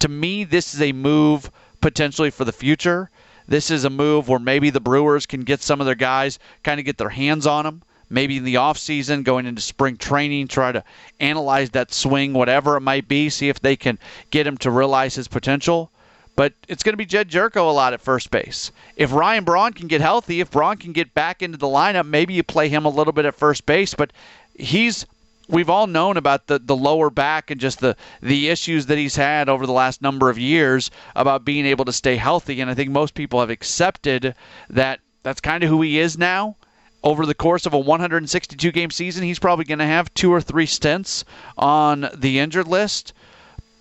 To 0.00 0.08
me, 0.08 0.44
this 0.44 0.74
is 0.74 0.80
a 0.80 0.92
move 0.92 1.50
potentially 1.80 2.30
for 2.30 2.44
the 2.44 2.52
future. 2.52 3.10
This 3.46 3.70
is 3.70 3.84
a 3.84 3.90
move 3.90 4.28
where 4.28 4.38
maybe 4.38 4.70
the 4.70 4.80
Brewers 4.80 5.26
can 5.26 5.42
get 5.42 5.62
some 5.62 5.80
of 5.80 5.86
their 5.86 5.94
guys 5.94 6.38
kind 6.62 6.80
of 6.80 6.86
get 6.86 6.98
their 6.98 7.10
hands 7.10 7.46
on 7.46 7.66
him. 7.66 7.82
Maybe 8.08 8.36
in 8.36 8.44
the 8.44 8.54
offseason, 8.54 9.24
going 9.24 9.46
into 9.46 9.60
spring 9.60 9.96
training, 9.96 10.48
try 10.48 10.72
to 10.72 10.84
analyze 11.20 11.70
that 11.70 11.92
swing, 11.92 12.32
whatever 12.32 12.76
it 12.76 12.80
might 12.80 13.08
be, 13.08 13.28
see 13.30 13.48
if 13.48 13.60
they 13.60 13.76
can 13.76 13.98
get 14.30 14.46
him 14.46 14.56
to 14.58 14.70
realize 14.70 15.16
his 15.16 15.28
potential. 15.28 15.90
But 16.36 16.52
it's 16.68 16.82
going 16.82 16.92
to 16.92 16.98
be 16.98 17.06
Jedd 17.06 17.30
Gyorko 17.30 17.68
a 17.68 17.72
lot 17.72 17.94
at 17.94 18.00
first 18.00 18.30
base. 18.30 18.70
If 18.96 19.12
Ryan 19.12 19.44
Braun 19.44 19.72
can 19.72 19.88
get 19.88 20.02
healthy, 20.02 20.40
if 20.40 20.50
Braun 20.50 20.76
can 20.76 20.92
get 20.92 21.14
back 21.14 21.42
into 21.42 21.56
the 21.56 21.66
lineup, 21.66 22.06
maybe 22.06 22.34
you 22.34 22.42
play 22.42 22.68
him 22.68 22.84
a 22.84 22.90
little 22.90 23.12
bit 23.12 23.24
at 23.24 23.34
first 23.34 23.64
base. 23.64 23.94
But 23.94 24.12
he's 24.58 25.06
we've 25.48 25.70
all 25.70 25.86
known 25.86 26.16
about 26.16 26.46
the, 26.46 26.58
the 26.58 26.76
lower 26.76 27.10
back 27.10 27.50
and 27.50 27.60
just 27.60 27.80
the, 27.80 27.96
the 28.20 28.48
issues 28.48 28.86
that 28.86 28.98
he's 28.98 29.16
had 29.16 29.48
over 29.48 29.66
the 29.66 29.72
last 29.72 30.02
number 30.02 30.28
of 30.28 30.38
years 30.38 30.90
about 31.14 31.44
being 31.44 31.66
able 31.66 31.84
to 31.84 31.92
stay 31.92 32.16
healthy. 32.16 32.60
And 32.60 32.70
I 32.70 32.74
think 32.74 32.90
most 32.90 33.14
people 33.14 33.40
have 33.40 33.50
accepted 33.50 34.34
that 34.70 35.00
that's 35.22 35.40
kind 35.40 35.62
of 35.62 35.70
who 35.70 35.82
he 35.82 35.98
is 35.98 36.18
now. 36.18 36.56
Over 37.02 37.26
the 37.26 37.34
course 37.34 37.66
of 37.66 37.74
a 37.74 37.78
162 37.78 38.72
game 38.72 38.90
season, 38.90 39.22
he's 39.22 39.38
probably 39.38 39.64
going 39.64 39.78
to 39.78 39.84
have 39.84 40.12
two 40.14 40.32
or 40.32 40.40
three 40.40 40.66
stints 40.66 41.24
on 41.56 42.08
the 42.14 42.40
injured 42.40 42.66
list. 42.66 43.12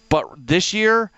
But 0.10 0.26
this 0.38 0.74
year, 0.74 1.12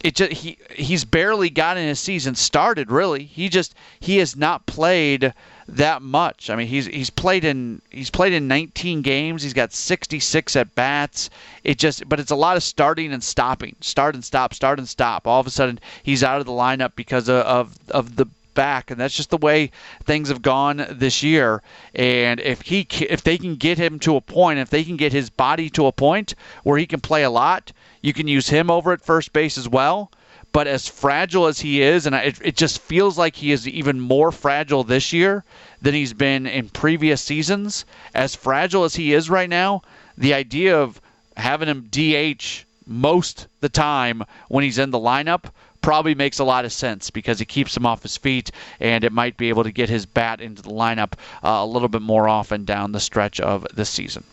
it 0.00 0.14
just 0.14 0.32
he 0.32 0.58
he's 0.70 1.04
barely 1.04 1.50
gotten 1.50 1.86
his 1.86 1.98
season 1.98 2.36
started. 2.36 2.92
Really, 2.92 3.24
he 3.24 3.48
just 3.48 3.74
he 3.98 4.18
has 4.18 4.36
not 4.36 4.66
played 4.66 5.34
that 5.68 6.00
much. 6.00 6.48
I 6.50 6.56
mean, 6.56 6.66
he's 6.66 6.86
he's 6.86 7.10
played 7.10 7.44
in 7.44 7.82
he's 7.90 8.10
played 8.10 8.32
in 8.32 8.48
19 8.48 9.02
games. 9.02 9.42
He's 9.42 9.52
got 9.52 9.72
66 9.72 10.56
at 10.56 10.74
bats. 10.74 11.30
It 11.62 11.78
just 11.78 12.08
but 12.08 12.18
it's 12.18 12.30
a 12.30 12.36
lot 12.36 12.56
of 12.56 12.62
starting 12.62 13.12
and 13.12 13.22
stopping, 13.22 13.76
start 13.80 14.14
and 14.14 14.24
stop, 14.24 14.54
start 14.54 14.78
and 14.78 14.88
stop. 14.88 15.26
All 15.26 15.40
of 15.40 15.46
a 15.46 15.50
sudden, 15.50 15.78
he's 16.02 16.24
out 16.24 16.40
of 16.40 16.46
the 16.46 16.52
lineup 16.52 16.92
because 16.96 17.28
of 17.28 17.44
of, 17.44 17.76
of 17.90 18.16
the 18.16 18.26
back, 18.54 18.90
and 18.90 18.98
that's 18.98 19.14
just 19.14 19.30
the 19.30 19.36
way 19.36 19.70
things 20.04 20.30
have 20.30 20.42
gone 20.42 20.84
this 20.90 21.22
year. 21.22 21.62
And 21.94 22.40
if 22.40 22.62
he 22.62 22.86
if 23.08 23.22
they 23.22 23.36
can 23.36 23.56
get 23.56 23.78
him 23.78 23.98
to 24.00 24.16
a 24.16 24.20
point, 24.20 24.58
if 24.58 24.70
they 24.70 24.84
can 24.84 24.96
get 24.96 25.12
his 25.12 25.30
body 25.30 25.68
to 25.70 25.86
a 25.86 25.92
point 25.92 26.34
where 26.64 26.78
he 26.78 26.86
can 26.86 27.00
play 27.00 27.22
a 27.22 27.30
lot, 27.30 27.72
you 28.00 28.12
can 28.14 28.26
use 28.26 28.48
him 28.48 28.70
over 28.70 28.92
at 28.92 29.02
first 29.02 29.32
base 29.32 29.58
as 29.58 29.68
well. 29.68 30.10
But 30.52 30.66
as 30.66 30.88
fragile 30.88 31.46
as 31.46 31.60
he 31.60 31.82
is, 31.82 32.06
and 32.06 32.14
it, 32.14 32.38
it 32.42 32.56
just 32.56 32.80
feels 32.80 33.18
like 33.18 33.36
he 33.36 33.52
is 33.52 33.68
even 33.68 34.00
more 34.00 34.32
fragile 34.32 34.82
this 34.82 35.12
year 35.12 35.44
than 35.82 35.94
he's 35.94 36.14
been 36.14 36.46
in 36.46 36.68
previous 36.70 37.20
seasons. 37.20 37.84
As 38.14 38.34
fragile 38.34 38.84
as 38.84 38.94
he 38.94 39.12
is 39.12 39.30
right 39.30 39.48
now, 39.48 39.82
the 40.16 40.34
idea 40.34 40.78
of 40.78 41.00
having 41.36 41.68
him 41.68 41.88
DH 41.90 42.64
most 42.86 43.46
the 43.60 43.68
time 43.68 44.24
when 44.48 44.64
he's 44.64 44.78
in 44.78 44.90
the 44.90 44.98
lineup 44.98 45.44
probably 45.80 46.14
makes 46.14 46.38
a 46.38 46.44
lot 46.44 46.64
of 46.64 46.72
sense 46.72 47.10
because 47.10 47.40
it 47.40 47.46
keeps 47.46 47.76
him 47.76 47.86
off 47.86 48.02
his 48.02 48.16
feet 48.16 48.50
and 48.80 49.04
it 49.04 49.12
might 49.12 49.36
be 49.36 49.48
able 49.48 49.62
to 49.62 49.70
get 49.70 49.88
his 49.88 50.06
bat 50.06 50.40
into 50.40 50.62
the 50.62 50.70
lineup 50.70 51.12
uh, 51.44 51.60
a 51.60 51.66
little 51.66 51.88
bit 51.88 52.02
more 52.02 52.28
often 52.28 52.64
down 52.64 52.92
the 52.92 53.00
stretch 53.00 53.38
of 53.38 53.66
the 53.74 53.84
season. 53.84 54.24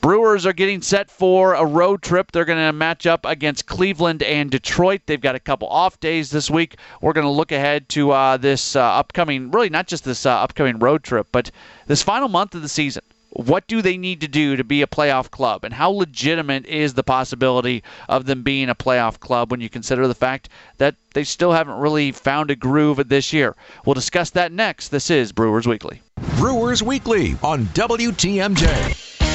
Brewers 0.00 0.46
are 0.46 0.54
getting 0.54 0.80
set 0.80 1.10
for 1.10 1.52
a 1.52 1.64
road 1.64 2.00
trip. 2.00 2.32
They're 2.32 2.46
going 2.46 2.66
to 2.66 2.72
match 2.72 3.06
up 3.06 3.26
against 3.26 3.66
Cleveland 3.66 4.22
and 4.22 4.50
Detroit. 4.50 5.02
They've 5.04 5.20
got 5.20 5.34
a 5.34 5.40
couple 5.40 5.68
off 5.68 6.00
days 6.00 6.30
this 6.30 6.50
week. 6.50 6.76
We're 7.02 7.12
going 7.12 7.26
to 7.26 7.30
look 7.30 7.52
ahead 7.52 7.86
to 7.90 8.10
uh, 8.10 8.36
this 8.38 8.76
uh, 8.76 8.80
upcoming, 8.80 9.50
really 9.50 9.68
not 9.68 9.86
just 9.86 10.04
this 10.04 10.24
uh, 10.24 10.30
upcoming 10.30 10.78
road 10.78 11.04
trip, 11.04 11.26
but 11.32 11.50
this 11.86 12.02
final 12.02 12.28
month 12.28 12.54
of 12.54 12.62
the 12.62 12.68
season. 12.68 13.02
What 13.32 13.66
do 13.66 13.82
they 13.82 13.98
need 13.98 14.22
to 14.22 14.28
do 14.28 14.56
to 14.56 14.64
be 14.64 14.80
a 14.80 14.86
playoff 14.86 15.30
club? 15.30 15.64
And 15.64 15.74
how 15.74 15.90
legitimate 15.90 16.64
is 16.64 16.94
the 16.94 17.04
possibility 17.04 17.82
of 18.08 18.24
them 18.24 18.42
being 18.42 18.70
a 18.70 18.74
playoff 18.74 19.20
club 19.20 19.50
when 19.50 19.60
you 19.60 19.68
consider 19.68 20.08
the 20.08 20.14
fact 20.14 20.48
that 20.78 20.94
they 21.12 21.24
still 21.24 21.52
haven't 21.52 21.78
really 21.78 22.10
found 22.10 22.50
a 22.50 22.56
groove 22.56 23.06
this 23.08 23.34
year? 23.34 23.54
We'll 23.84 23.94
discuss 23.94 24.30
that 24.30 24.50
next. 24.50 24.88
This 24.88 25.10
is 25.10 25.30
Brewers 25.30 25.68
Weekly. 25.68 26.00
Brewers 26.38 26.82
Weekly 26.82 27.36
on 27.42 27.66
WTMJ. 27.66 29.29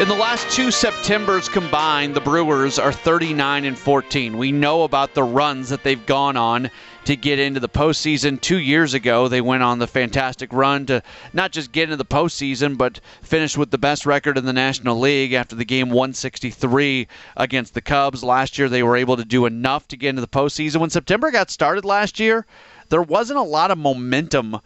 In 0.00 0.08
the 0.08 0.14
last 0.14 0.50
two 0.50 0.72
Septembers 0.72 1.48
combined, 1.48 2.16
the 2.16 2.20
Brewers 2.20 2.78
are 2.78 2.92
39 2.92 3.64
and 3.64 3.78
14. 3.78 4.36
We 4.36 4.50
know 4.50 4.82
about 4.82 5.14
the 5.14 5.22
runs 5.22 5.68
that 5.68 5.84
they've 5.84 6.04
gone 6.06 6.36
on 6.36 6.70
to 7.04 7.14
get 7.14 7.38
into 7.38 7.60
the 7.60 7.68
postseason. 7.68 8.40
Two 8.40 8.58
years 8.58 8.94
ago, 8.94 9.28
they 9.28 9.40
went 9.40 9.62
on 9.62 9.78
the 9.78 9.86
fantastic 9.86 10.52
run 10.52 10.86
to 10.86 11.02
not 11.32 11.52
just 11.52 11.70
get 11.70 11.84
into 11.84 11.96
the 11.96 12.04
postseason, 12.04 12.76
but 12.76 13.00
finish 13.22 13.56
with 13.56 13.70
the 13.70 13.78
best 13.78 14.04
record 14.04 14.36
in 14.36 14.44
the 14.44 14.52
National 14.52 14.98
League 14.98 15.34
after 15.34 15.54
the 15.54 15.64
game 15.64 15.90
163 15.90 17.06
against 17.36 17.74
the 17.74 17.80
Cubs. 17.80 18.24
Last 18.24 18.58
year, 18.58 18.68
they 18.68 18.82
were 18.82 18.96
able 18.96 19.16
to 19.16 19.24
do 19.24 19.46
enough 19.46 19.86
to 19.88 19.96
get 19.96 20.08
into 20.08 20.20
the 20.20 20.26
postseason. 20.26 20.80
When 20.80 20.90
September 20.90 21.30
got 21.30 21.48
started 21.48 21.84
last 21.84 22.18
year, 22.18 22.44
there 22.92 23.00
wasn't 23.02 23.38
a 23.38 23.42
lot 23.42 23.70
of 23.70 23.78
momentum 23.78 24.58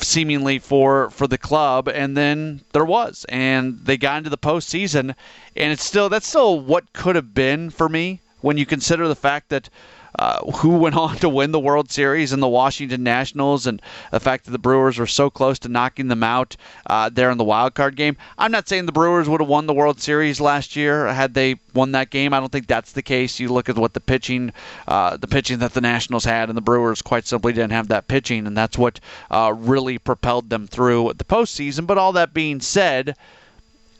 seemingly 0.00 0.58
for 0.58 1.10
for 1.10 1.28
the 1.28 1.38
club 1.38 1.86
and 1.86 2.16
then 2.16 2.60
there 2.72 2.84
was 2.84 3.24
and 3.28 3.78
they 3.84 3.96
got 3.96 4.18
into 4.18 4.30
the 4.30 4.36
postseason 4.36 5.14
and 5.56 5.72
it's 5.72 5.84
still 5.84 6.08
that's 6.08 6.26
still 6.26 6.58
what 6.58 6.92
could 6.92 7.14
have 7.14 7.32
been 7.32 7.70
for 7.70 7.88
me 7.88 8.20
when 8.40 8.56
you 8.56 8.66
consider 8.66 9.06
the 9.06 9.14
fact 9.14 9.48
that 9.48 9.70
uh, 10.18 10.38
who 10.52 10.70
went 10.70 10.96
on 10.96 11.16
to 11.16 11.28
win 11.28 11.52
the 11.52 11.60
World 11.60 11.90
Series 11.90 12.32
and 12.32 12.42
the 12.42 12.48
Washington 12.48 13.02
Nationals, 13.02 13.66
and 13.66 13.80
the 14.10 14.20
fact 14.20 14.44
that 14.44 14.50
the 14.50 14.58
Brewers 14.58 14.98
were 14.98 15.06
so 15.06 15.30
close 15.30 15.58
to 15.60 15.68
knocking 15.68 16.08
them 16.08 16.22
out 16.22 16.56
uh, 16.86 17.08
there 17.08 17.30
in 17.30 17.38
the 17.38 17.44
wild 17.44 17.74
card 17.74 17.96
game. 17.96 18.16
I'm 18.36 18.52
not 18.52 18.68
saying 18.68 18.86
the 18.86 18.92
Brewers 18.92 19.28
would 19.28 19.40
have 19.40 19.48
won 19.48 19.66
the 19.66 19.74
World 19.74 20.00
Series 20.00 20.40
last 20.40 20.76
year 20.76 21.06
had 21.12 21.34
they 21.34 21.56
won 21.74 21.92
that 21.92 22.10
game. 22.10 22.32
I 22.32 22.40
don't 22.40 22.50
think 22.50 22.66
that's 22.66 22.92
the 22.92 23.02
case. 23.02 23.38
You 23.38 23.48
look 23.48 23.68
at 23.68 23.78
what 23.78 23.94
the 23.94 24.00
pitching, 24.00 24.52
uh, 24.86 25.16
the 25.16 25.28
pitching 25.28 25.58
that 25.60 25.74
the 25.74 25.80
Nationals 25.80 26.24
had, 26.24 26.48
and 26.48 26.56
the 26.56 26.62
Brewers 26.62 27.02
quite 27.02 27.26
simply 27.26 27.52
didn't 27.52 27.72
have 27.72 27.88
that 27.88 28.08
pitching, 28.08 28.46
and 28.46 28.56
that's 28.56 28.78
what 28.78 29.00
uh, 29.30 29.52
really 29.56 29.98
propelled 29.98 30.50
them 30.50 30.66
through 30.66 31.12
the 31.16 31.24
postseason. 31.24 31.86
But 31.86 31.98
all 31.98 32.12
that 32.12 32.34
being 32.34 32.60
said, 32.60 33.16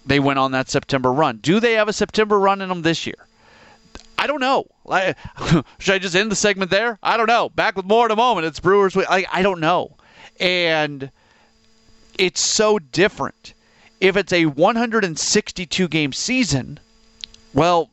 they 0.04 0.20
went 0.20 0.38
on 0.38 0.52
that 0.52 0.70
September 0.70 1.12
run. 1.12 1.38
Do 1.38 1.60
they 1.60 1.74
have 1.74 1.88
a 1.88 1.92
September 1.92 2.38
run 2.38 2.62
in 2.62 2.68
them 2.68 2.82
this 2.82 3.06
year? 3.06 3.27
I 4.18 4.26
don't 4.26 4.40
know. 4.40 4.66
should 5.78 5.94
I 5.94 5.98
just 5.98 6.16
end 6.16 6.30
the 6.30 6.36
segment 6.36 6.70
there? 6.72 6.98
I 7.02 7.16
don't 7.16 7.28
know. 7.28 7.48
Back 7.50 7.76
with 7.76 7.86
more 7.86 8.06
in 8.06 8.10
a 8.10 8.16
moment. 8.16 8.46
It's 8.46 8.58
Brewers. 8.58 8.96
I, 8.96 9.24
I 9.32 9.42
don't 9.42 9.60
know. 9.60 9.96
And 10.40 11.10
it's 12.18 12.40
so 12.40 12.80
different. 12.80 13.54
If 14.00 14.16
it's 14.16 14.32
a 14.32 14.46
162 14.46 15.88
game 15.88 16.12
season, 16.12 16.80
well, 17.54 17.90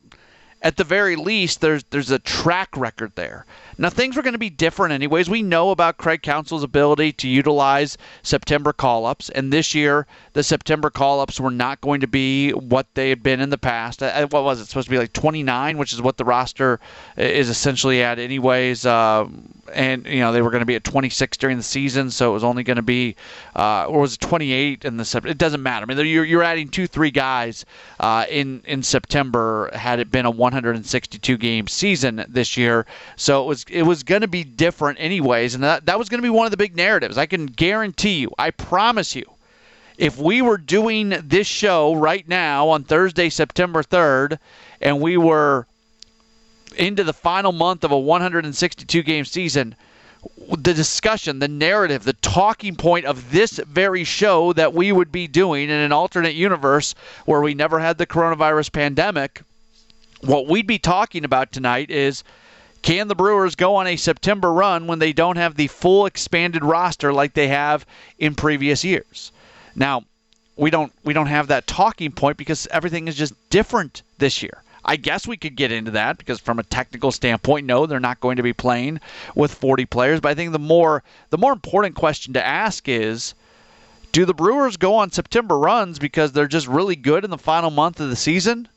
at 0.66 0.78
the 0.78 0.84
very 0.84 1.16
least, 1.16 1.62
there's 1.62 1.84
there's 1.92 2.10
a 2.10 2.18
track 2.18 2.76
record 2.76 3.12
there. 3.14 3.46
Now, 3.78 3.90
things 3.90 4.16
were 4.16 4.24
going 4.24 4.34
to 4.34 4.40
be 4.40 4.50
different 4.50 4.94
anyways. 4.94 5.30
We 5.30 5.44
know 5.44 5.70
about 5.70 5.98
Craig 5.98 6.24
Counsell's 6.24 6.64
ability 6.64 7.12
to 7.14 7.28
utilize 7.28 7.98
September 8.24 8.74
call 8.74 9.06
ups, 9.06 9.30
and 9.30 9.54
this 9.54 9.76
year, 9.76 10.08
the 10.34 10.42
September 10.42 10.90
call 10.90 11.20
ups 11.20 11.40
were 11.40 11.52
not 11.52 11.82
going 11.82 12.02
to 12.02 12.08
be 12.08 12.52
what 12.52 12.88
they 12.96 13.10
had 13.10 13.22
been 13.22 13.42
in 13.42 13.52
the 13.52 13.58
past. 13.58 14.02
Uh, 14.02 14.28
what 14.28 14.44
was 14.44 14.60
it? 14.60 14.66
Supposed 14.66 14.88
to 14.88 14.92
be 14.92 14.98
like 14.98 15.14
29, 15.14 15.78
which 15.78 15.94
is 15.94 16.02
what 16.02 16.18
the 16.18 16.26
roster 16.26 16.80
is 17.16 17.50
essentially 17.50 18.02
at, 18.02 18.18
anyways. 18.18 18.86
Uh, 18.86 19.28
and, 19.74 20.06
you 20.06 20.20
know, 20.20 20.32
they 20.32 20.42
were 20.42 20.52
going 20.52 20.62
to 20.62 20.66
be 20.66 20.76
at 20.76 20.84
26 20.84 21.38
during 21.38 21.58
the 21.58 21.64
season, 21.64 22.10
so 22.10 22.32
it 22.32 22.34
was 22.34 22.44
only 22.44 22.64
going 22.64 22.78
to 22.78 22.84
be, 22.84 23.16
uh, 23.56 23.86
or 23.86 24.02
was 24.02 24.14
it 24.14 24.22
28 24.22 24.86
in 24.86 24.98
the 24.98 25.06
September? 25.06 25.32
It 25.32 25.38
doesn't 25.38 25.62
matter. 25.62 25.86
I 25.90 25.94
mean, 25.94 26.06
you're, 26.08 26.26
you're 26.26 26.44
adding 26.44 26.70
two, 26.70 26.88
three 26.88 27.12
guys 27.12 27.66
uh, 28.00 28.26
in, 28.30 28.62
in 28.66 28.84
September 28.84 29.70
had 29.74 30.00
it 30.00 30.12
been 30.12 30.26
a 30.26 30.32
162 30.56 31.38
game 31.38 31.68
season 31.68 32.26
this 32.28 32.58
year. 32.58 32.86
So 33.16 33.44
it 33.44 33.48
was 33.48 33.66
it 33.70 33.84
was 33.84 34.04
going 34.04 34.22
to 34.22 34.28
be 34.28 34.44
different 34.44 35.00
anyways, 35.00 35.56
and 35.56 35.64
that 35.64 35.86
that 35.86 36.00
was 36.00 36.10
going 36.10 36.20
to 36.20 36.26
be 36.26 36.30
one 36.30 36.46
of 36.46 36.52
the 36.52 36.58
big 36.58 36.76
narratives. 36.76 37.18
I 37.18 37.26
can 37.26 37.46
guarantee 37.46 38.20
you, 38.20 38.32
I 38.40 38.52
promise 38.52 39.16
you, 39.16 39.30
if 39.98 40.18
we 40.18 40.42
were 40.42 40.58
doing 40.58 41.10
this 41.24 41.48
show 41.48 41.96
right 41.96 42.28
now 42.28 42.70
on 42.70 42.84
Thursday, 42.84 43.30
September 43.30 43.84
3rd, 43.84 44.40
and 44.82 45.02
we 45.02 45.18
were 45.18 45.66
into 46.78 47.04
the 47.04 47.14
final 47.14 47.52
month 47.52 47.84
of 47.84 47.92
a 47.92 47.98
162 47.98 49.04
game 49.04 49.26
season, 49.26 49.76
the 50.58 50.74
discussion, 50.74 51.40
the 51.40 51.48
narrative, 51.48 52.04
the 52.04 52.14
talking 52.14 52.76
point 52.76 53.06
of 53.06 53.32
this 53.32 53.60
very 53.60 54.04
show 54.04 54.54
that 54.54 54.74
we 54.74 54.92
would 54.92 55.12
be 55.12 55.28
doing 55.28 55.70
in 55.70 55.80
an 55.80 55.92
alternate 55.92 56.34
universe 56.36 56.96
where 57.26 57.42
we 57.42 57.54
never 57.54 57.80
had 57.80 57.98
the 57.98 58.08
coronavirus 58.08 58.72
pandemic, 58.72 59.42
what 60.22 60.48
we'd 60.48 60.68
be 60.68 60.80
talking 60.80 61.26
about 61.26 61.52
tonight 61.52 61.90
is 61.90 62.24
can 62.82 63.08
the 63.08 63.16
Brewers 63.16 63.56
go 63.56 63.76
on 63.78 63.88
a 63.88 63.96
September 63.96 64.54
run 64.54 64.86
when 64.86 65.00
they 65.00 65.12
don't 65.12 65.38
have 65.38 65.56
the 65.56 65.68
full 65.68 66.06
expanded 66.06 66.64
roster 66.64 67.12
like 67.12 67.34
they 67.34 67.48
have 67.48 67.86
in 68.20 68.36
previous 68.36 68.84
years? 68.84 69.32
Now, 69.76 70.04
we 70.56 70.70
don't 70.70 70.94
we 71.04 71.14
don't 71.14 71.28
have 71.28 71.48
that 71.48 71.68
talking 71.68 72.12
point 72.12 72.38
because 72.38 72.68
everything 72.68 73.08
is 73.08 73.16
just 73.16 73.34
different 73.50 74.04
this 74.20 74.44
year. 74.44 74.62
I 74.86 74.98
guess 74.98 75.26
we 75.26 75.36
could 75.36 75.56
get 75.56 75.72
into 75.72 75.92
that 75.92 76.20
because 76.20 76.40
from 76.40 76.60
a 76.60 76.64
technical 76.64 77.12
standpoint, 77.12 77.66
no, 77.66 77.88
they're 77.88 78.00
not 78.00 78.20
going 78.20 78.38
to 78.38 78.44
be 78.44 78.54
playing 78.54 79.00
with 79.34 79.52
40 79.52 79.86
players. 79.88 80.20
But 80.20 80.30
I 80.30 80.36
think 80.36 80.52
the 80.52 80.60
more 80.60 81.04
the 81.32 81.40
more 81.40 81.54
important 81.54 81.96
question 81.96 82.34
to 82.34 82.46
ask 82.46 82.88
is 82.88 83.34
do 84.12 84.26
the 84.26 84.34
Brewers 84.34 84.78
go 84.78 84.96
on 84.96 85.12
September 85.12 85.58
runs 85.58 85.98
because 85.98 86.32
they're 86.32 86.48
just 86.48 86.68
really 86.68 86.96
good 86.96 87.26
in 87.26 87.32
the 87.32 87.38
final 87.38 87.72
month 87.72 88.00
of 88.00 88.10
the 88.10 88.16
season? 88.16 88.68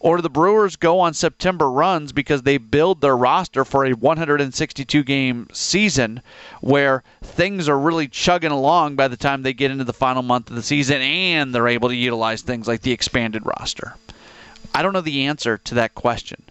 Or 0.00 0.22
the 0.22 0.30
Brewers 0.30 0.76
go 0.76 0.98
on 0.98 1.12
September 1.12 1.70
runs 1.70 2.10
because 2.10 2.42
they 2.42 2.56
build 2.56 3.00
their 3.02 3.16
roster 3.16 3.66
for 3.66 3.84
a 3.84 3.92
162 3.92 5.04
game 5.04 5.46
season 5.52 6.22
where 6.62 7.02
things 7.22 7.68
are 7.68 7.78
really 7.78 8.08
chugging 8.08 8.50
along 8.50 8.96
by 8.96 9.06
the 9.06 9.16
time 9.16 9.42
they 9.42 9.52
get 9.52 9.70
into 9.70 9.84
the 9.84 9.92
final 9.92 10.22
month 10.22 10.48
of 10.48 10.56
the 10.56 10.62
season 10.62 11.02
and 11.02 11.54
they're 11.54 11.68
able 11.68 11.90
to 11.90 11.94
utilize 11.94 12.40
things 12.40 12.66
like 12.66 12.80
the 12.80 12.92
expanded 12.92 13.44
roster? 13.44 13.94
I 14.74 14.82
don't 14.82 14.94
know 14.94 15.02
the 15.02 15.26
answer 15.26 15.58
to 15.58 15.74
that 15.74 15.94
question. 15.94 16.42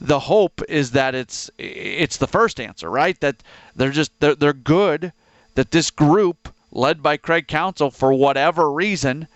The 0.00 0.20
hope 0.20 0.62
is 0.68 0.92
that 0.92 1.14
it's 1.14 1.50
it's 1.58 2.18
the 2.18 2.26
first 2.26 2.60
answer, 2.60 2.90
right? 2.90 3.18
That 3.20 3.42
they're 3.74 3.90
just 3.90 4.12
they're, 4.20 4.34
they're 4.34 4.52
good 4.52 5.12
that 5.56 5.70
this 5.70 5.90
group 5.90 6.48
led 6.70 7.02
by 7.02 7.16
Craig 7.16 7.48
Counsell 7.48 7.90
for 7.90 8.12
whatever 8.12 8.70
reason 8.70 9.26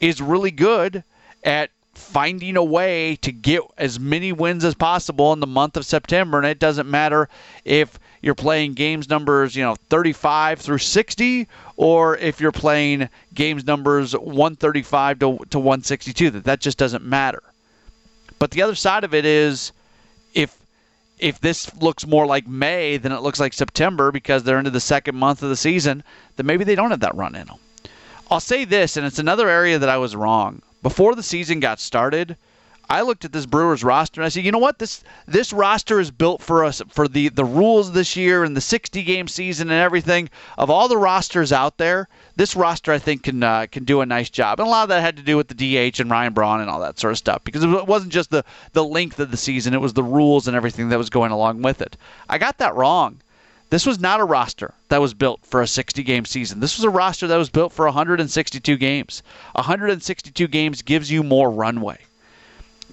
is 0.00 0.20
really 0.20 0.50
good 0.50 1.02
at 1.44 1.70
finding 2.08 2.56
a 2.56 2.64
way 2.64 3.16
to 3.16 3.30
get 3.30 3.60
as 3.76 4.00
many 4.00 4.32
wins 4.32 4.64
as 4.64 4.74
possible 4.74 5.32
in 5.34 5.40
the 5.40 5.46
month 5.46 5.76
of 5.76 5.84
September. 5.84 6.38
And 6.38 6.46
it 6.46 6.58
doesn't 6.58 6.90
matter 6.90 7.28
if 7.64 7.98
you're 8.22 8.34
playing 8.34 8.72
games 8.74 9.08
numbers, 9.08 9.54
you 9.54 9.62
know, 9.62 9.76
35 9.90 10.58
through 10.58 10.78
60, 10.78 11.46
or 11.76 12.16
if 12.16 12.40
you're 12.40 12.50
playing 12.50 13.08
games 13.34 13.66
numbers 13.66 14.16
135 14.16 15.18
to, 15.18 15.38
to 15.50 15.58
162. 15.58 16.30
That 16.30 16.44
that 16.44 16.60
just 16.60 16.78
doesn't 16.78 17.04
matter. 17.04 17.42
But 18.38 18.52
the 18.52 18.62
other 18.62 18.74
side 18.74 19.04
of 19.04 19.14
it 19.14 19.24
is, 19.24 19.72
if 20.34 20.56
if 21.18 21.40
this 21.40 21.74
looks 21.76 22.06
more 22.06 22.26
like 22.26 22.46
May 22.46 22.96
than 22.96 23.12
it 23.12 23.20
looks 23.20 23.40
like 23.40 23.52
September 23.52 24.12
because 24.12 24.44
they're 24.44 24.58
into 24.58 24.70
the 24.70 24.80
second 24.80 25.16
month 25.16 25.42
of 25.42 25.48
the 25.50 25.56
season, 25.56 26.04
then 26.36 26.46
maybe 26.46 26.64
they 26.64 26.76
don't 26.76 26.90
have 26.90 27.00
that 27.00 27.16
run 27.16 27.34
in 27.34 27.48
them. 27.48 27.58
I'll 28.30 28.40
say 28.40 28.64
this, 28.64 28.96
and 28.96 29.04
it's 29.04 29.18
another 29.18 29.48
area 29.48 29.78
that 29.78 29.88
I 29.88 29.96
was 29.96 30.14
wrong 30.14 30.62
before 30.82 31.14
the 31.14 31.22
season 31.22 31.60
got 31.60 31.80
started, 31.80 32.36
I 32.90 33.02
looked 33.02 33.26
at 33.26 33.32
this 33.32 33.44
Brewers 33.44 33.84
roster 33.84 34.20
and 34.20 34.26
I 34.26 34.30
said, 34.30 34.44
you 34.44 34.52
know 34.52 34.58
what, 34.58 34.78
this 34.78 35.04
this 35.26 35.52
roster 35.52 36.00
is 36.00 36.10
built 36.10 36.42
for 36.42 36.64
us 36.64 36.80
for 36.88 37.06
the 37.06 37.28
the 37.28 37.44
rules 37.44 37.92
this 37.92 38.16
year 38.16 38.44
and 38.44 38.56
the 38.56 38.62
60 38.62 39.02
game 39.02 39.28
season 39.28 39.70
and 39.70 39.78
everything. 39.78 40.30
Of 40.56 40.70
all 40.70 40.88
the 40.88 40.96
rosters 40.96 41.52
out 41.52 41.76
there, 41.76 42.08
this 42.36 42.56
roster 42.56 42.90
I 42.90 42.98
think 42.98 43.24
can 43.24 43.42
uh, 43.42 43.66
can 43.70 43.84
do 43.84 44.00
a 44.00 44.06
nice 44.06 44.30
job. 44.30 44.58
And 44.58 44.66
a 44.66 44.70
lot 44.70 44.84
of 44.84 44.88
that 44.88 45.02
had 45.02 45.18
to 45.18 45.22
do 45.22 45.36
with 45.36 45.48
the 45.48 45.54
DH 45.90 46.00
and 46.00 46.10
Ryan 46.10 46.32
Braun 46.32 46.60
and 46.62 46.70
all 46.70 46.80
that 46.80 46.98
sort 46.98 47.12
of 47.12 47.18
stuff 47.18 47.44
because 47.44 47.62
it 47.62 47.86
wasn't 47.86 48.12
just 48.12 48.30
the 48.30 48.44
the 48.72 48.84
length 48.84 49.20
of 49.20 49.30
the 49.30 49.36
season; 49.36 49.74
it 49.74 49.82
was 49.82 49.92
the 49.92 50.02
rules 50.02 50.48
and 50.48 50.56
everything 50.56 50.88
that 50.88 50.98
was 50.98 51.10
going 51.10 51.30
along 51.30 51.60
with 51.60 51.82
it. 51.82 51.98
I 52.28 52.38
got 52.38 52.56
that 52.58 52.74
wrong. 52.74 53.20
This 53.70 53.84
was 53.84 54.00
not 54.00 54.20
a 54.20 54.24
roster 54.24 54.72
that 54.88 55.00
was 55.00 55.12
built 55.12 55.40
for 55.44 55.60
a 55.60 55.66
60 55.66 56.02
game 56.02 56.24
season. 56.24 56.60
This 56.60 56.78
was 56.78 56.84
a 56.84 56.90
roster 56.90 57.26
that 57.26 57.36
was 57.36 57.50
built 57.50 57.72
for 57.72 57.84
162 57.84 58.76
games. 58.76 59.22
162 59.52 60.48
games 60.48 60.80
gives 60.80 61.10
you 61.10 61.22
more 61.22 61.50
runway. 61.50 61.98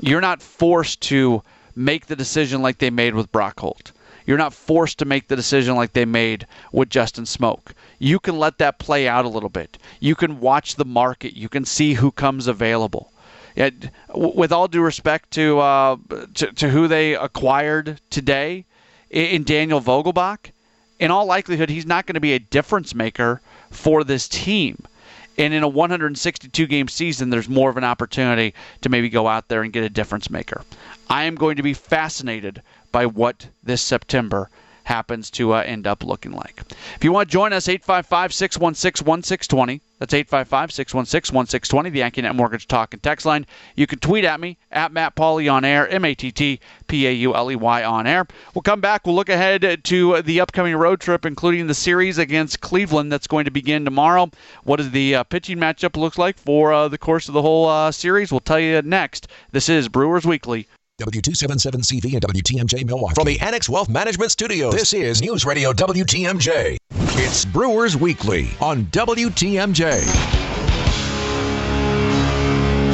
You're 0.01 0.21
not 0.21 0.41
forced 0.41 0.99
to 1.01 1.43
make 1.75 2.07
the 2.07 2.15
decision 2.15 2.61
like 2.61 2.79
they 2.79 2.89
made 2.89 3.15
with 3.15 3.31
Brock 3.31 3.59
Holt. 3.59 3.93
You're 4.25 4.37
not 4.37 4.53
forced 4.53 4.99
to 4.99 5.05
make 5.05 5.27
the 5.27 5.35
decision 5.35 5.75
like 5.75 5.93
they 5.93 6.03
made 6.05 6.45
with 6.73 6.89
Justin 6.89 7.25
Smoak. 7.25 7.71
You 7.99 8.19
can 8.19 8.37
let 8.37 8.57
that 8.57 8.79
play 8.79 9.07
out 9.07 9.23
a 9.23 9.29
little 9.29 9.49
bit. 9.49 9.77
You 10.01 10.15
can 10.15 10.41
watch 10.41 10.75
the 10.75 10.85
market. 10.85 11.37
You 11.37 11.47
can 11.47 11.63
see 11.63 11.93
who 11.93 12.11
comes 12.11 12.47
available. 12.47 13.11
It, 13.55 13.91
with 14.13 14.51
all 14.51 14.67
due 14.67 14.81
respect 14.81 15.31
to, 15.31 15.59
uh, 15.59 15.97
to, 16.33 16.51
to 16.51 16.69
who 16.69 16.89
they 16.89 17.15
acquired 17.15 18.01
today 18.09 18.65
in 19.09 19.43
Daniel 19.43 19.79
Vogelbach, 19.79 20.51
in 20.99 21.11
all 21.11 21.25
likelihood, 21.25 21.69
he's 21.69 21.85
not 21.85 22.05
going 22.05 22.13
to 22.15 22.19
be 22.19 22.33
a 22.33 22.39
difference 22.39 22.95
maker 22.95 23.41
for 23.69 24.03
this 24.03 24.27
team. 24.27 24.77
And 25.37 25.53
in 25.53 25.63
a 25.63 25.67
162 25.67 26.67
game 26.67 26.87
season, 26.87 27.29
there's 27.29 27.49
more 27.49 27.69
of 27.69 27.77
an 27.77 27.83
opportunity 27.83 28.53
to 28.81 28.89
maybe 28.89 29.09
go 29.09 29.27
out 29.27 29.49
there 29.49 29.63
and 29.63 29.73
get 29.73 29.83
a 29.83 29.89
difference 29.89 30.29
maker. 30.29 30.63
I 31.09 31.25
am 31.25 31.35
going 31.35 31.57
to 31.57 31.63
be 31.63 31.73
fascinated 31.73 32.61
by 32.91 33.05
what 33.05 33.47
this 33.61 33.81
September 33.81 34.49
happens 34.85 35.29
to 35.31 35.53
uh, 35.53 35.61
end 35.61 35.85
up 35.85 36.03
looking 36.03 36.31
like. 36.31 36.61
If 36.95 37.03
you 37.03 37.11
want 37.11 37.27
to 37.27 37.33
join 37.33 37.53
us, 37.53 37.67
855 37.67 38.33
616 38.33 39.05
1620. 39.05 39.81
That's 39.97 40.13
855 40.13 40.71
616 40.71 41.35
1620, 41.35 41.89
the 41.89 42.01
AccuNet 42.01 42.35
Mortgage 42.35 42.67
Talk 42.67 42.93
and 42.93 43.01
Text 43.01 43.25
line. 43.25 43.45
You 43.75 43.87
can 43.87 43.99
tweet 43.99 44.25
at 44.25 44.39
me, 44.39 44.57
at 44.71 44.91
Matt 44.91 45.15
Pauley 45.15 45.51
on 45.51 45.63
air, 45.65 45.87
M 45.87 46.05
A 46.05 46.13
T 46.13 46.31
T 46.31 46.59
P 46.87 47.07
A 47.07 47.11
U 47.11 47.33
L 47.35 47.51
E 47.51 47.55
Y 47.55 47.83
on 47.83 48.05
air. 48.05 48.27
We'll 48.53 48.61
come 48.61 48.81
back. 48.81 49.05
We'll 49.05 49.15
look 49.15 49.29
ahead 49.29 49.83
to 49.85 50.21
the 50.21 50.41
upcoming 50.41 50.75
road 50.75 50.99
trip, 50.99 51.25
including 51.25 51.67
the 51.67 51.73
series 51.73 52.17
against 52.17 52.61
Cleveland 52.61 53.11
that's 53.11 53.27
going 53.27 53.45
to 53.45 53.51
begin 53.51 53.85
tomorrow. 53.85 54.29
What 54.63 54.77
does 54.77 54.91
the 54.91 55.15
uh, 55.15 55.23
pitching 55.23 55.57
matchup 55.57 55.95
look 55.97 56.17
like 56.17 56.37
for 56.37 56.73
uh, 56.73 56.87
the 56.89 56.97
course 56.97 57.27
of 57.27 57.33
the 57.33 57.41
whole 57.41 57.67
uh, 57.67 57.91
series? 57.91 58.31
We'll 58.31 58.41
tell 58.41 58.59
you 58.59 58.81
next. 58.81 59.29
This 59.51 59.69
is 59.69 59.87
Brewers 59.87 60.25
Weekly. 60.25 60.67
W277CV 61.01 62.13
and 62.13 62.21
WTMJ 62.21 62.85
Milwaukee. 62.85 63.15
From 63.15 63.25
the 63.25 63.37
Annex 63.41 63.67
Wealth 63.67 63.89
Management 63.89 64.31
Studios, 64.31 64.73
this 64.73 64.93
is 64.93 65.21
News 65.21 65.43
Radio 65.43 65.73
WTMJ. 65.73 66.77
It's 66.89 67.43
Brewers 67.43 67.97
Weekly 67.97 68.51
on 68.61 68.85
WTMJ. 68.85 70.05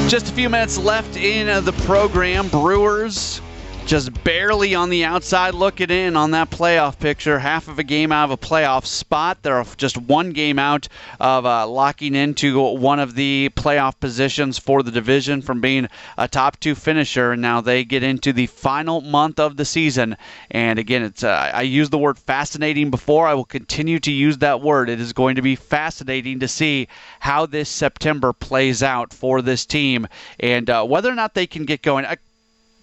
Just 0.09 0.29
a 0.29 0.31
few 0.31 0.49
minutes 0.49 0.79
left 0.79 1.15
in 1.15 1.47
uh, 1.47 1.61
the 1.61 1.73
program. 1.73 2.47
Brewers 2.47 3.39
just 3.85 4.23
barely 4.23 4.75
on 4.75 4.89
the 4.89 5.03
outside 5.03 5.53
looking 5.53 5.89
in 5.89 6.15
on 6.15 6.31
that 6.31 6.49
playoff 6.49 6.97
picture. 6.99 7.39
Half 7.39 7.67
of 7.67 7.79
a 7.79 7.83
game 7.83 8.11
out 8.11 8.25
of 8.25 8.31
a 8.31 8.37
playoff 8.37 8.85
spot. 8.85 9.39
They're 9.41 9.63
just 9.77 9.97
one 9.97 10.31
game 10.31 10.59
out 10.59 10.87
of 11.19 11.45
uh, 11.45 11.67
locking 11.67 12.15
into 12.15 12.61
one 12.61 12.99
of 12.99 13.15
the 13.15 13.49
playoff 13.55 13.99
positions 13.99 14.57
for 14.57 14.83
the 14.83 14.91
division 14.91 15.41
from 15.41 15.61
being 15.61 15.87
a 16.17 16.27
top 16.27 16.59
two 16.59 16.75
finisher. 16.75 17.31
And 17.33 17.41
now 17.41 17.61
they 17.61 17.83
get 17.83 18.03
into 18.03 18.31
the 18.31 18.47
final 18.47 19.01
month 19.01 19.39
of 19.39 19.57
the 19.57 19.65
season. 19.65 20.15
And 20.49 20.79
again, 20.79 21.03
it's 21.03 21.23
uh, 21.23 21.51
I 21.53 21.63
used 21.63 21.91
the 21.91 21.97
word 21.97 22.17
fascinating 22.17 22.91
before. 22.91 23.27
I 23.27 23.33
will 23.33 23.45
continue 23.45 23.99
to 23.99 24.11
use 24.11 24.37
that 24.37 24.61
word. 24.61 24.89
It 24.89 25.01
is 25.01 25.13
going 25.13 25.35
to 25.35 25.41
be 25.41 25.55
fascinating 25.55 26.39
to 26.39 26.47
see 26.47 26.87
how 27.19 27.45
this 27.45 27.69
September 27.69 28.31
plays 28.31 28.83
out 28.83 29.13
for 29.13 29.41
this 29.41 29.65
team 29.65 30.07
and 30.39 30.69
uh, 30.69 30.85
whether 30.85 31.09
or 31.11 31.15
not 31.15 31.33
they 31.33 31.47
can 31.47 31.65
get 31.65 31.81
going. 31.81 32.05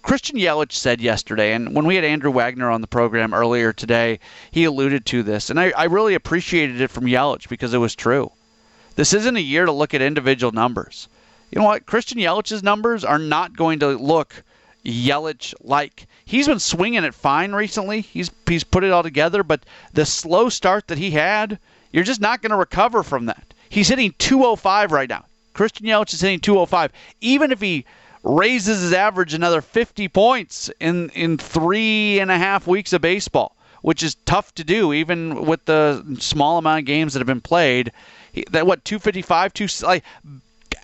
Christian 0.01 0.37
Yelich 0.37 0.71
said 0.71 1.01
yesterday, 1.01 1.53
and 1.53 1.75
when 1.75 1.85
we 1.85 1.95
had 1.95 2.03
Andrew 2.03 2.31
Wagner 2.31 2.69
on 2.69 2.81
the 2.81 2.87
program 2.87 3.33
earlier 3.33 3.73
today, 3.73 4.19
he 4.51 4.63
alluded 4.63 5.05
to 5.07 5.23
this, 5.23 5.49
and 5.49 5.59
I, 5.59 5.71
I 5.75 5.85
really 5.85 6.15
appreciated 6.15 6.81
it 6.81 6.89
from 6.89 7.05
Yelich 7.05 7.49
because 7.49 7.73
it 7.73 7.79
was 7.79 7.95
true. 7.95 8.31
This 8.95 9.13
isn't 9.13 9.37
a 9.37 9.41
year 9.41 9.65
to 9.65 9.71
look 9.71 9.93
at 9.93 10.01
individual 10.01 10.51
numbers. 10.51 11.07
You 11.51 11.59
know 11.59 11.65
what? 11.65 11.85
Christian 11.85 12.19
Yelich's 12.19 12.63
numbers 12.63 13.03
are 13.03 13.19
not 13.19 13.55
going 13.55 13.79
to 13.79 13.97
look 13.97 14.43
Yelich 14.85 15.53
like. 15.61 16.07
He's 16.25 16.47
been 16.47 16.59
swinging 16.59 17.03
it 17.03 17.13
fine 17.13 17.53
recently. 17.53 18.01
He's 18.01 18.31
he's 18.47 18.63
put 18.63 18.83
it 18.83 18.91
all 18.91 19.03
together, 19.03 19.43
but 19.43 19.61
the 19.93 20.05
slow 20.05 20.49
start 20.49 20.87
that 20.87 20.97
he 20.97 21.11
had, 21.11 21.59
you're 21.91 22.03
just 22.03 22.21
not 22.21 22.41
going 22.41 22.51
to 22.51 22.55
recover 22.55 23.03
from 23.03 23.25
that. 23.25 23.53
He's 23.67 23.87
hitting 23.87 24.13
205 24.17 24.91
right 24.91 25.09
now. 25.09 25.25
Christian 25.53 25.85
Yelich 25.85 26.13
is 26.13 26.21
hitting 26.21 26.39
205. 26.39 26.91
Even 27.21 27.51
if 27.51 27.61
he 27.61 27.85
raises 28.37 28.81
his 28.81 28.93
average 28.93 29.33
another 29.33 29.61
50 29.61 30.07
points 30.09 30.69
in, 30.79 31.09
in 31.09 31.37
three 31.37 32.19
and 32.19 32.29
a 32.29 32.37
half 32.37 32.67
weeks 32.67 32.93
of 32.93 33.01
baseball, 33.01 33.55
which 33.81 34.03
is 34.03 34.15
tough 34.25 34.53
to 34.55 34.63
do, 34.63 34.93
even 34.93 35.45
with 35.45 35.65
the 35.65 36.17
small 36.19 36.57
amount 36.57 36.79
of 36.79 36.85
games 36.85 37.13
that 37.13 37.19
have 37.19 37.27
been 37.27 37.41
played. 37.41 37.91
that 38.51 38.67
what 38.67 38.85
255, 38.85 39.53
two 39.53 39.67
like 39.83 40.03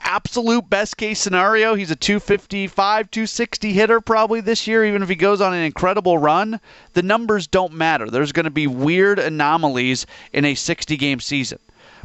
absolute 0.04 0.70
best 0.70 0.98
case 0.98 1.20
scenario, 1.20 1.76
he's 1.76 1.92
a 1.92 1.96
255, 1.96 3.12
260 3.12 3.74
hitter 3.74 4.02
probably 4.02 4.42
this 4.42 4.68
year, 4.68 4.86
even 4.86 5.04
if 5.04 5.10
he 5.10 5.16
goes 5.16 5.42
on 5.42 5.54
an 5.54 5.64
incredible 5.64 6.18
run. 6.18 6.60
The 6.94 7.04
numbers 7.04 7.48
don't 7.48 7.74
matter. 7.74 8.10
There's 8.10 8.32
going 8.32 8.46
to 8.46 8.52
be 8.52 8.68
weird 8.68 9.20
anomalies 9.20 10.06
in 10.34 10.46
a 10.46 10.56
60 10.56 10.98
game 10.98 11.20
season. 11.20 11.60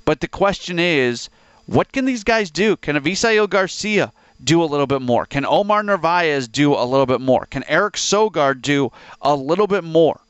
But 0.05 0.21
the 0.21 0.29
question 0.29 0.79
is, 0.79 1.29
what 1.67 1.93
can 1.93 2.05
these 2.05 2.25
guys 2.25 2.51
do? 2.51 2.77
Can 2.77 2.97
Avisail 2.97 3.49
Garcia 3.49 4.13
do 4.43 4.63
a 4.63 4.65
little 4.65 4.87
bit 4.87 5.03
more? 5.03 5.27
Can 5.27 5.45
Omar 5.45 5.83
Narvaez 5.83 6.49
do 6.49 6.75
a 6.75 6.85
little 6.85 7.07
bit 7.07 7.21
more? 7.21 7.47
Can 7.47 7.65
Eric 7.69 7.95
Sogard 7.95 8.63
do 8.63 8.91
a 9.21 9.35
little 9.35 9.67
bit 9.67 9.85
more? 9.85 10.21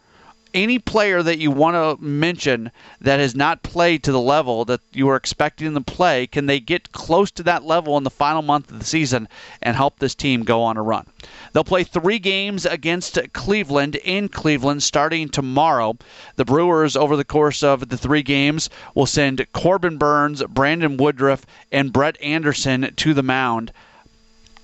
Any 0.52 0.80
player 0.80 1.22
that 1.22 1.38
you 1.38 1.52
want 1.52 1.76
to 1.76 2.04
mention 2.04 2.72
that 3.00 3.20
has 3.20 3.36
not 3.36 3.62
played 3.62 4.02
to 4.02 4.10
the 4.10 4.20
level 4.20 4.64
that 4.64 4.80
you 4.92 5.06
were 5.06 5.14
expecting 5.14 5.72
them 5.72 5.84
to 5.84 5.92
play, 5.92 6.26
can 6.26 6.46
they 6.46 6.58
get 6.58 6.90
close 6.90 7.30
to 7.32 7.44
that 7.44 7.64
level 7.64 7.96
in 7.96 8.02
the 8.02 8.10
final 8.10 8.42
month 8.42 8.72
of 8.72 8.80
the 8.80 8.84
season 8.84 9.28
and 9.62 9.76
help 9.76 10.00
this 10.00 10.16
team 10.16 10.42
go 10.42 10.64
on 10.64 10.76
a 10.76 10.82
run? 10.82 11.06
They'll 11.52 11.62
play 11.62 11.84
three 11.84 12.18
games 12.18 12.66
against 12.66 13.16
Cleveland 13.32 13.94
in 13.94 14.28
Cleveland 14.28 14.82
starting 14.82 15.28
tomorrow. 15.28 15.96
The 16.34 16.44
Brewers, 16.44 16.96
over 16.96 17.16
the 17.16 17.24
course 17.24 17.62
of 17.62 17.88
the 17.88 17.96
three 17.96 18.22
games, 18.22 18.70
will 18.92 19.06
send 19.06 19.46
Corbin 19.52 19.98
Burnes, 19.98 20.42
Brandon 20.48 20.96
Woodruff, 20.96 21.46
and 21.70 21.92
Brett 21.92 22.20
Anderson 22.20 22.92
to 22.96 23.14
the 23.14 23.22
mound. 23.22 23.72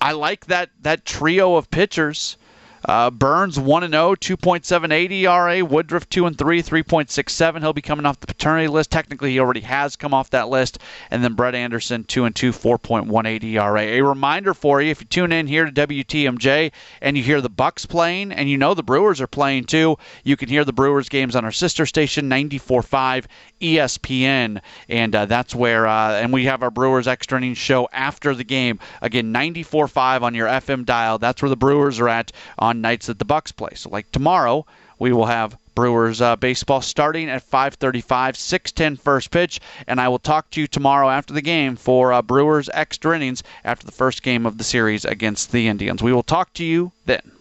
I 0.00 0.12
like 0.12 0.46
that 0.46 0.70
that 0.82 1.04
trio 1.04 1.56
of 1.56 1.70
pitchers. 1.70 2.36
Uh, 2.86 3.10
Burnes 3.10 3.58
1 3.58 3.82
and 3.82 3.92
0, 3.92 4.14
2.78 4.14 5.10
ERA. 5.10 5.64
Woodruff 5.64 6.08
2 6.08 6.26
and 6.26 6.38
3, 6.38 6.62
3.67. 6.62 7.60
He'll 7.60 7.72
be 7.72 7.82
coming 7.82 8.06
off 8.06 8.20
the 8.20 8.28
paternity 8.28 8.68
list. 8.68 8.92
Technically, 8.92 9.32
he 9.32 9.40
already 9.40 9.60
has 9.60 9.96
come 9.96 10.14
off 10.14 10.30
that 10.30 10.48
list. 10.48 10.78
And 11.10 11.24
then 11.24 11.34
Brett 11.34 11.56
Anderson 11.56 12.04
2 12.04 12.26
and 12.26 12.34
2, 12.34 12.52
4.18 12.52 13.42
ERA. 13.42 13.82
A 13.82 14.00
reminder 14.02 14.54
for 14.54 14.80
you: 14.80 14.92
if 14.92 15.00
you 15.00 15.06
tune 15.06 15.32
in 15.32 15.48
here 15.48 15.64
to 15.64 15.86
WTMJ 15.86 16.70
and 17.00 17.16
you 17.16 17.24
hear 17.24 17.40
the 17.40 17.48
Bucks 17.48 17.86
playing, 17.86 18.30
and 18.30 18.48
you 18.48 18.56
know 18.56 18.74
the 18.74 18.84
Brewers 18.84 19.20
are 19.20 19.26
playing 19.26 19.64
too, 19.64 19.98
you 20.22 20.36
can 20.36 20.48
hear 20.48 20.64
the 20.64 20.72
Brewers 20.72 21.08
games 21.08 21.34
on 21.34 21.44
our 21.44 21.52
sister 21.52 21.86
station 21.86 22.30
94.5 22.30 23.24
ESPN, 23.60 24.60
and 24.88 25.14
uh, 25.14 25.26
that's 25.26 25.54
where. 25.56 25.88
Uh, 25.88 26.12
and 26.12 26.32
we 26.32 26.44
have 26.44 26.62
our 26.62 26.70
Brewers 26.70 27.08
extra 27.08 27.38
innings 27.38 27.58
show 27.58 27.88
after 27.92 28.32
the 28.32 28.44
game. 28.44 28.78
Again, 29.02 29.32
94.5 29.32 30.22
on 30.22 30.34
your 30.34 30.46
FM 30.46 30.84
dial. 30.84 31.18
That's 31.18 31.42
where 31.42 31.48
the 31.48 31.56
Brewers 31.56 31.98
are 31.98 32.08
at 32.08 32.30
on 32.76 32.82
nights 32.82 33.06
that 33.06 33.18
the 33.18 33.24
Bucks 33.24 33.52
play. 33.52 33.70
So 33.74 33.90
like 33.90 34.10
tomorrow, 34.12 34.66
we 34.98 35.12
will 35.12 35.26
have 35.26 35.56
Brewers 35.74 36.20
uh, 36.20 36.36
baseball 36.36 36.80
starting 36.80 37.28
at 37.28 37.50
5:35, 37.50 38.36
6:10 38.36 38.98
first 38.98 39.30
pitch, 39.30 39.60
and 39.86 40.00
I 40.00 40.08
will 40.08 40.18
talk 40.18 40.50
to 40.50 40.60
you 40.60 40.66
tomorrow 40.66 41.10
after 41.10 41.34
the 41.34 41.42
game 41.42 41.76
for 41.76 42.12
uh, 42.12 42.22
Brewers 42.22 42.70
extra 42.72 43.16
innings 43.16 43.42
after 43.64 43.86
the 43.86 43.92
first 43.92 44.22
game 44.22 44.46
of 44.46 44.58
the 44.58 44.64
series 44.64 45.04
against 45.04 45.52
the 45.52 45.68
Indians. 45.68 46.02
We 46.02 46.12
will 46.12 46.22
talk 46.22 46.52
to 46.54 46.64
you 46.64 46.92
then. 47.04 47.35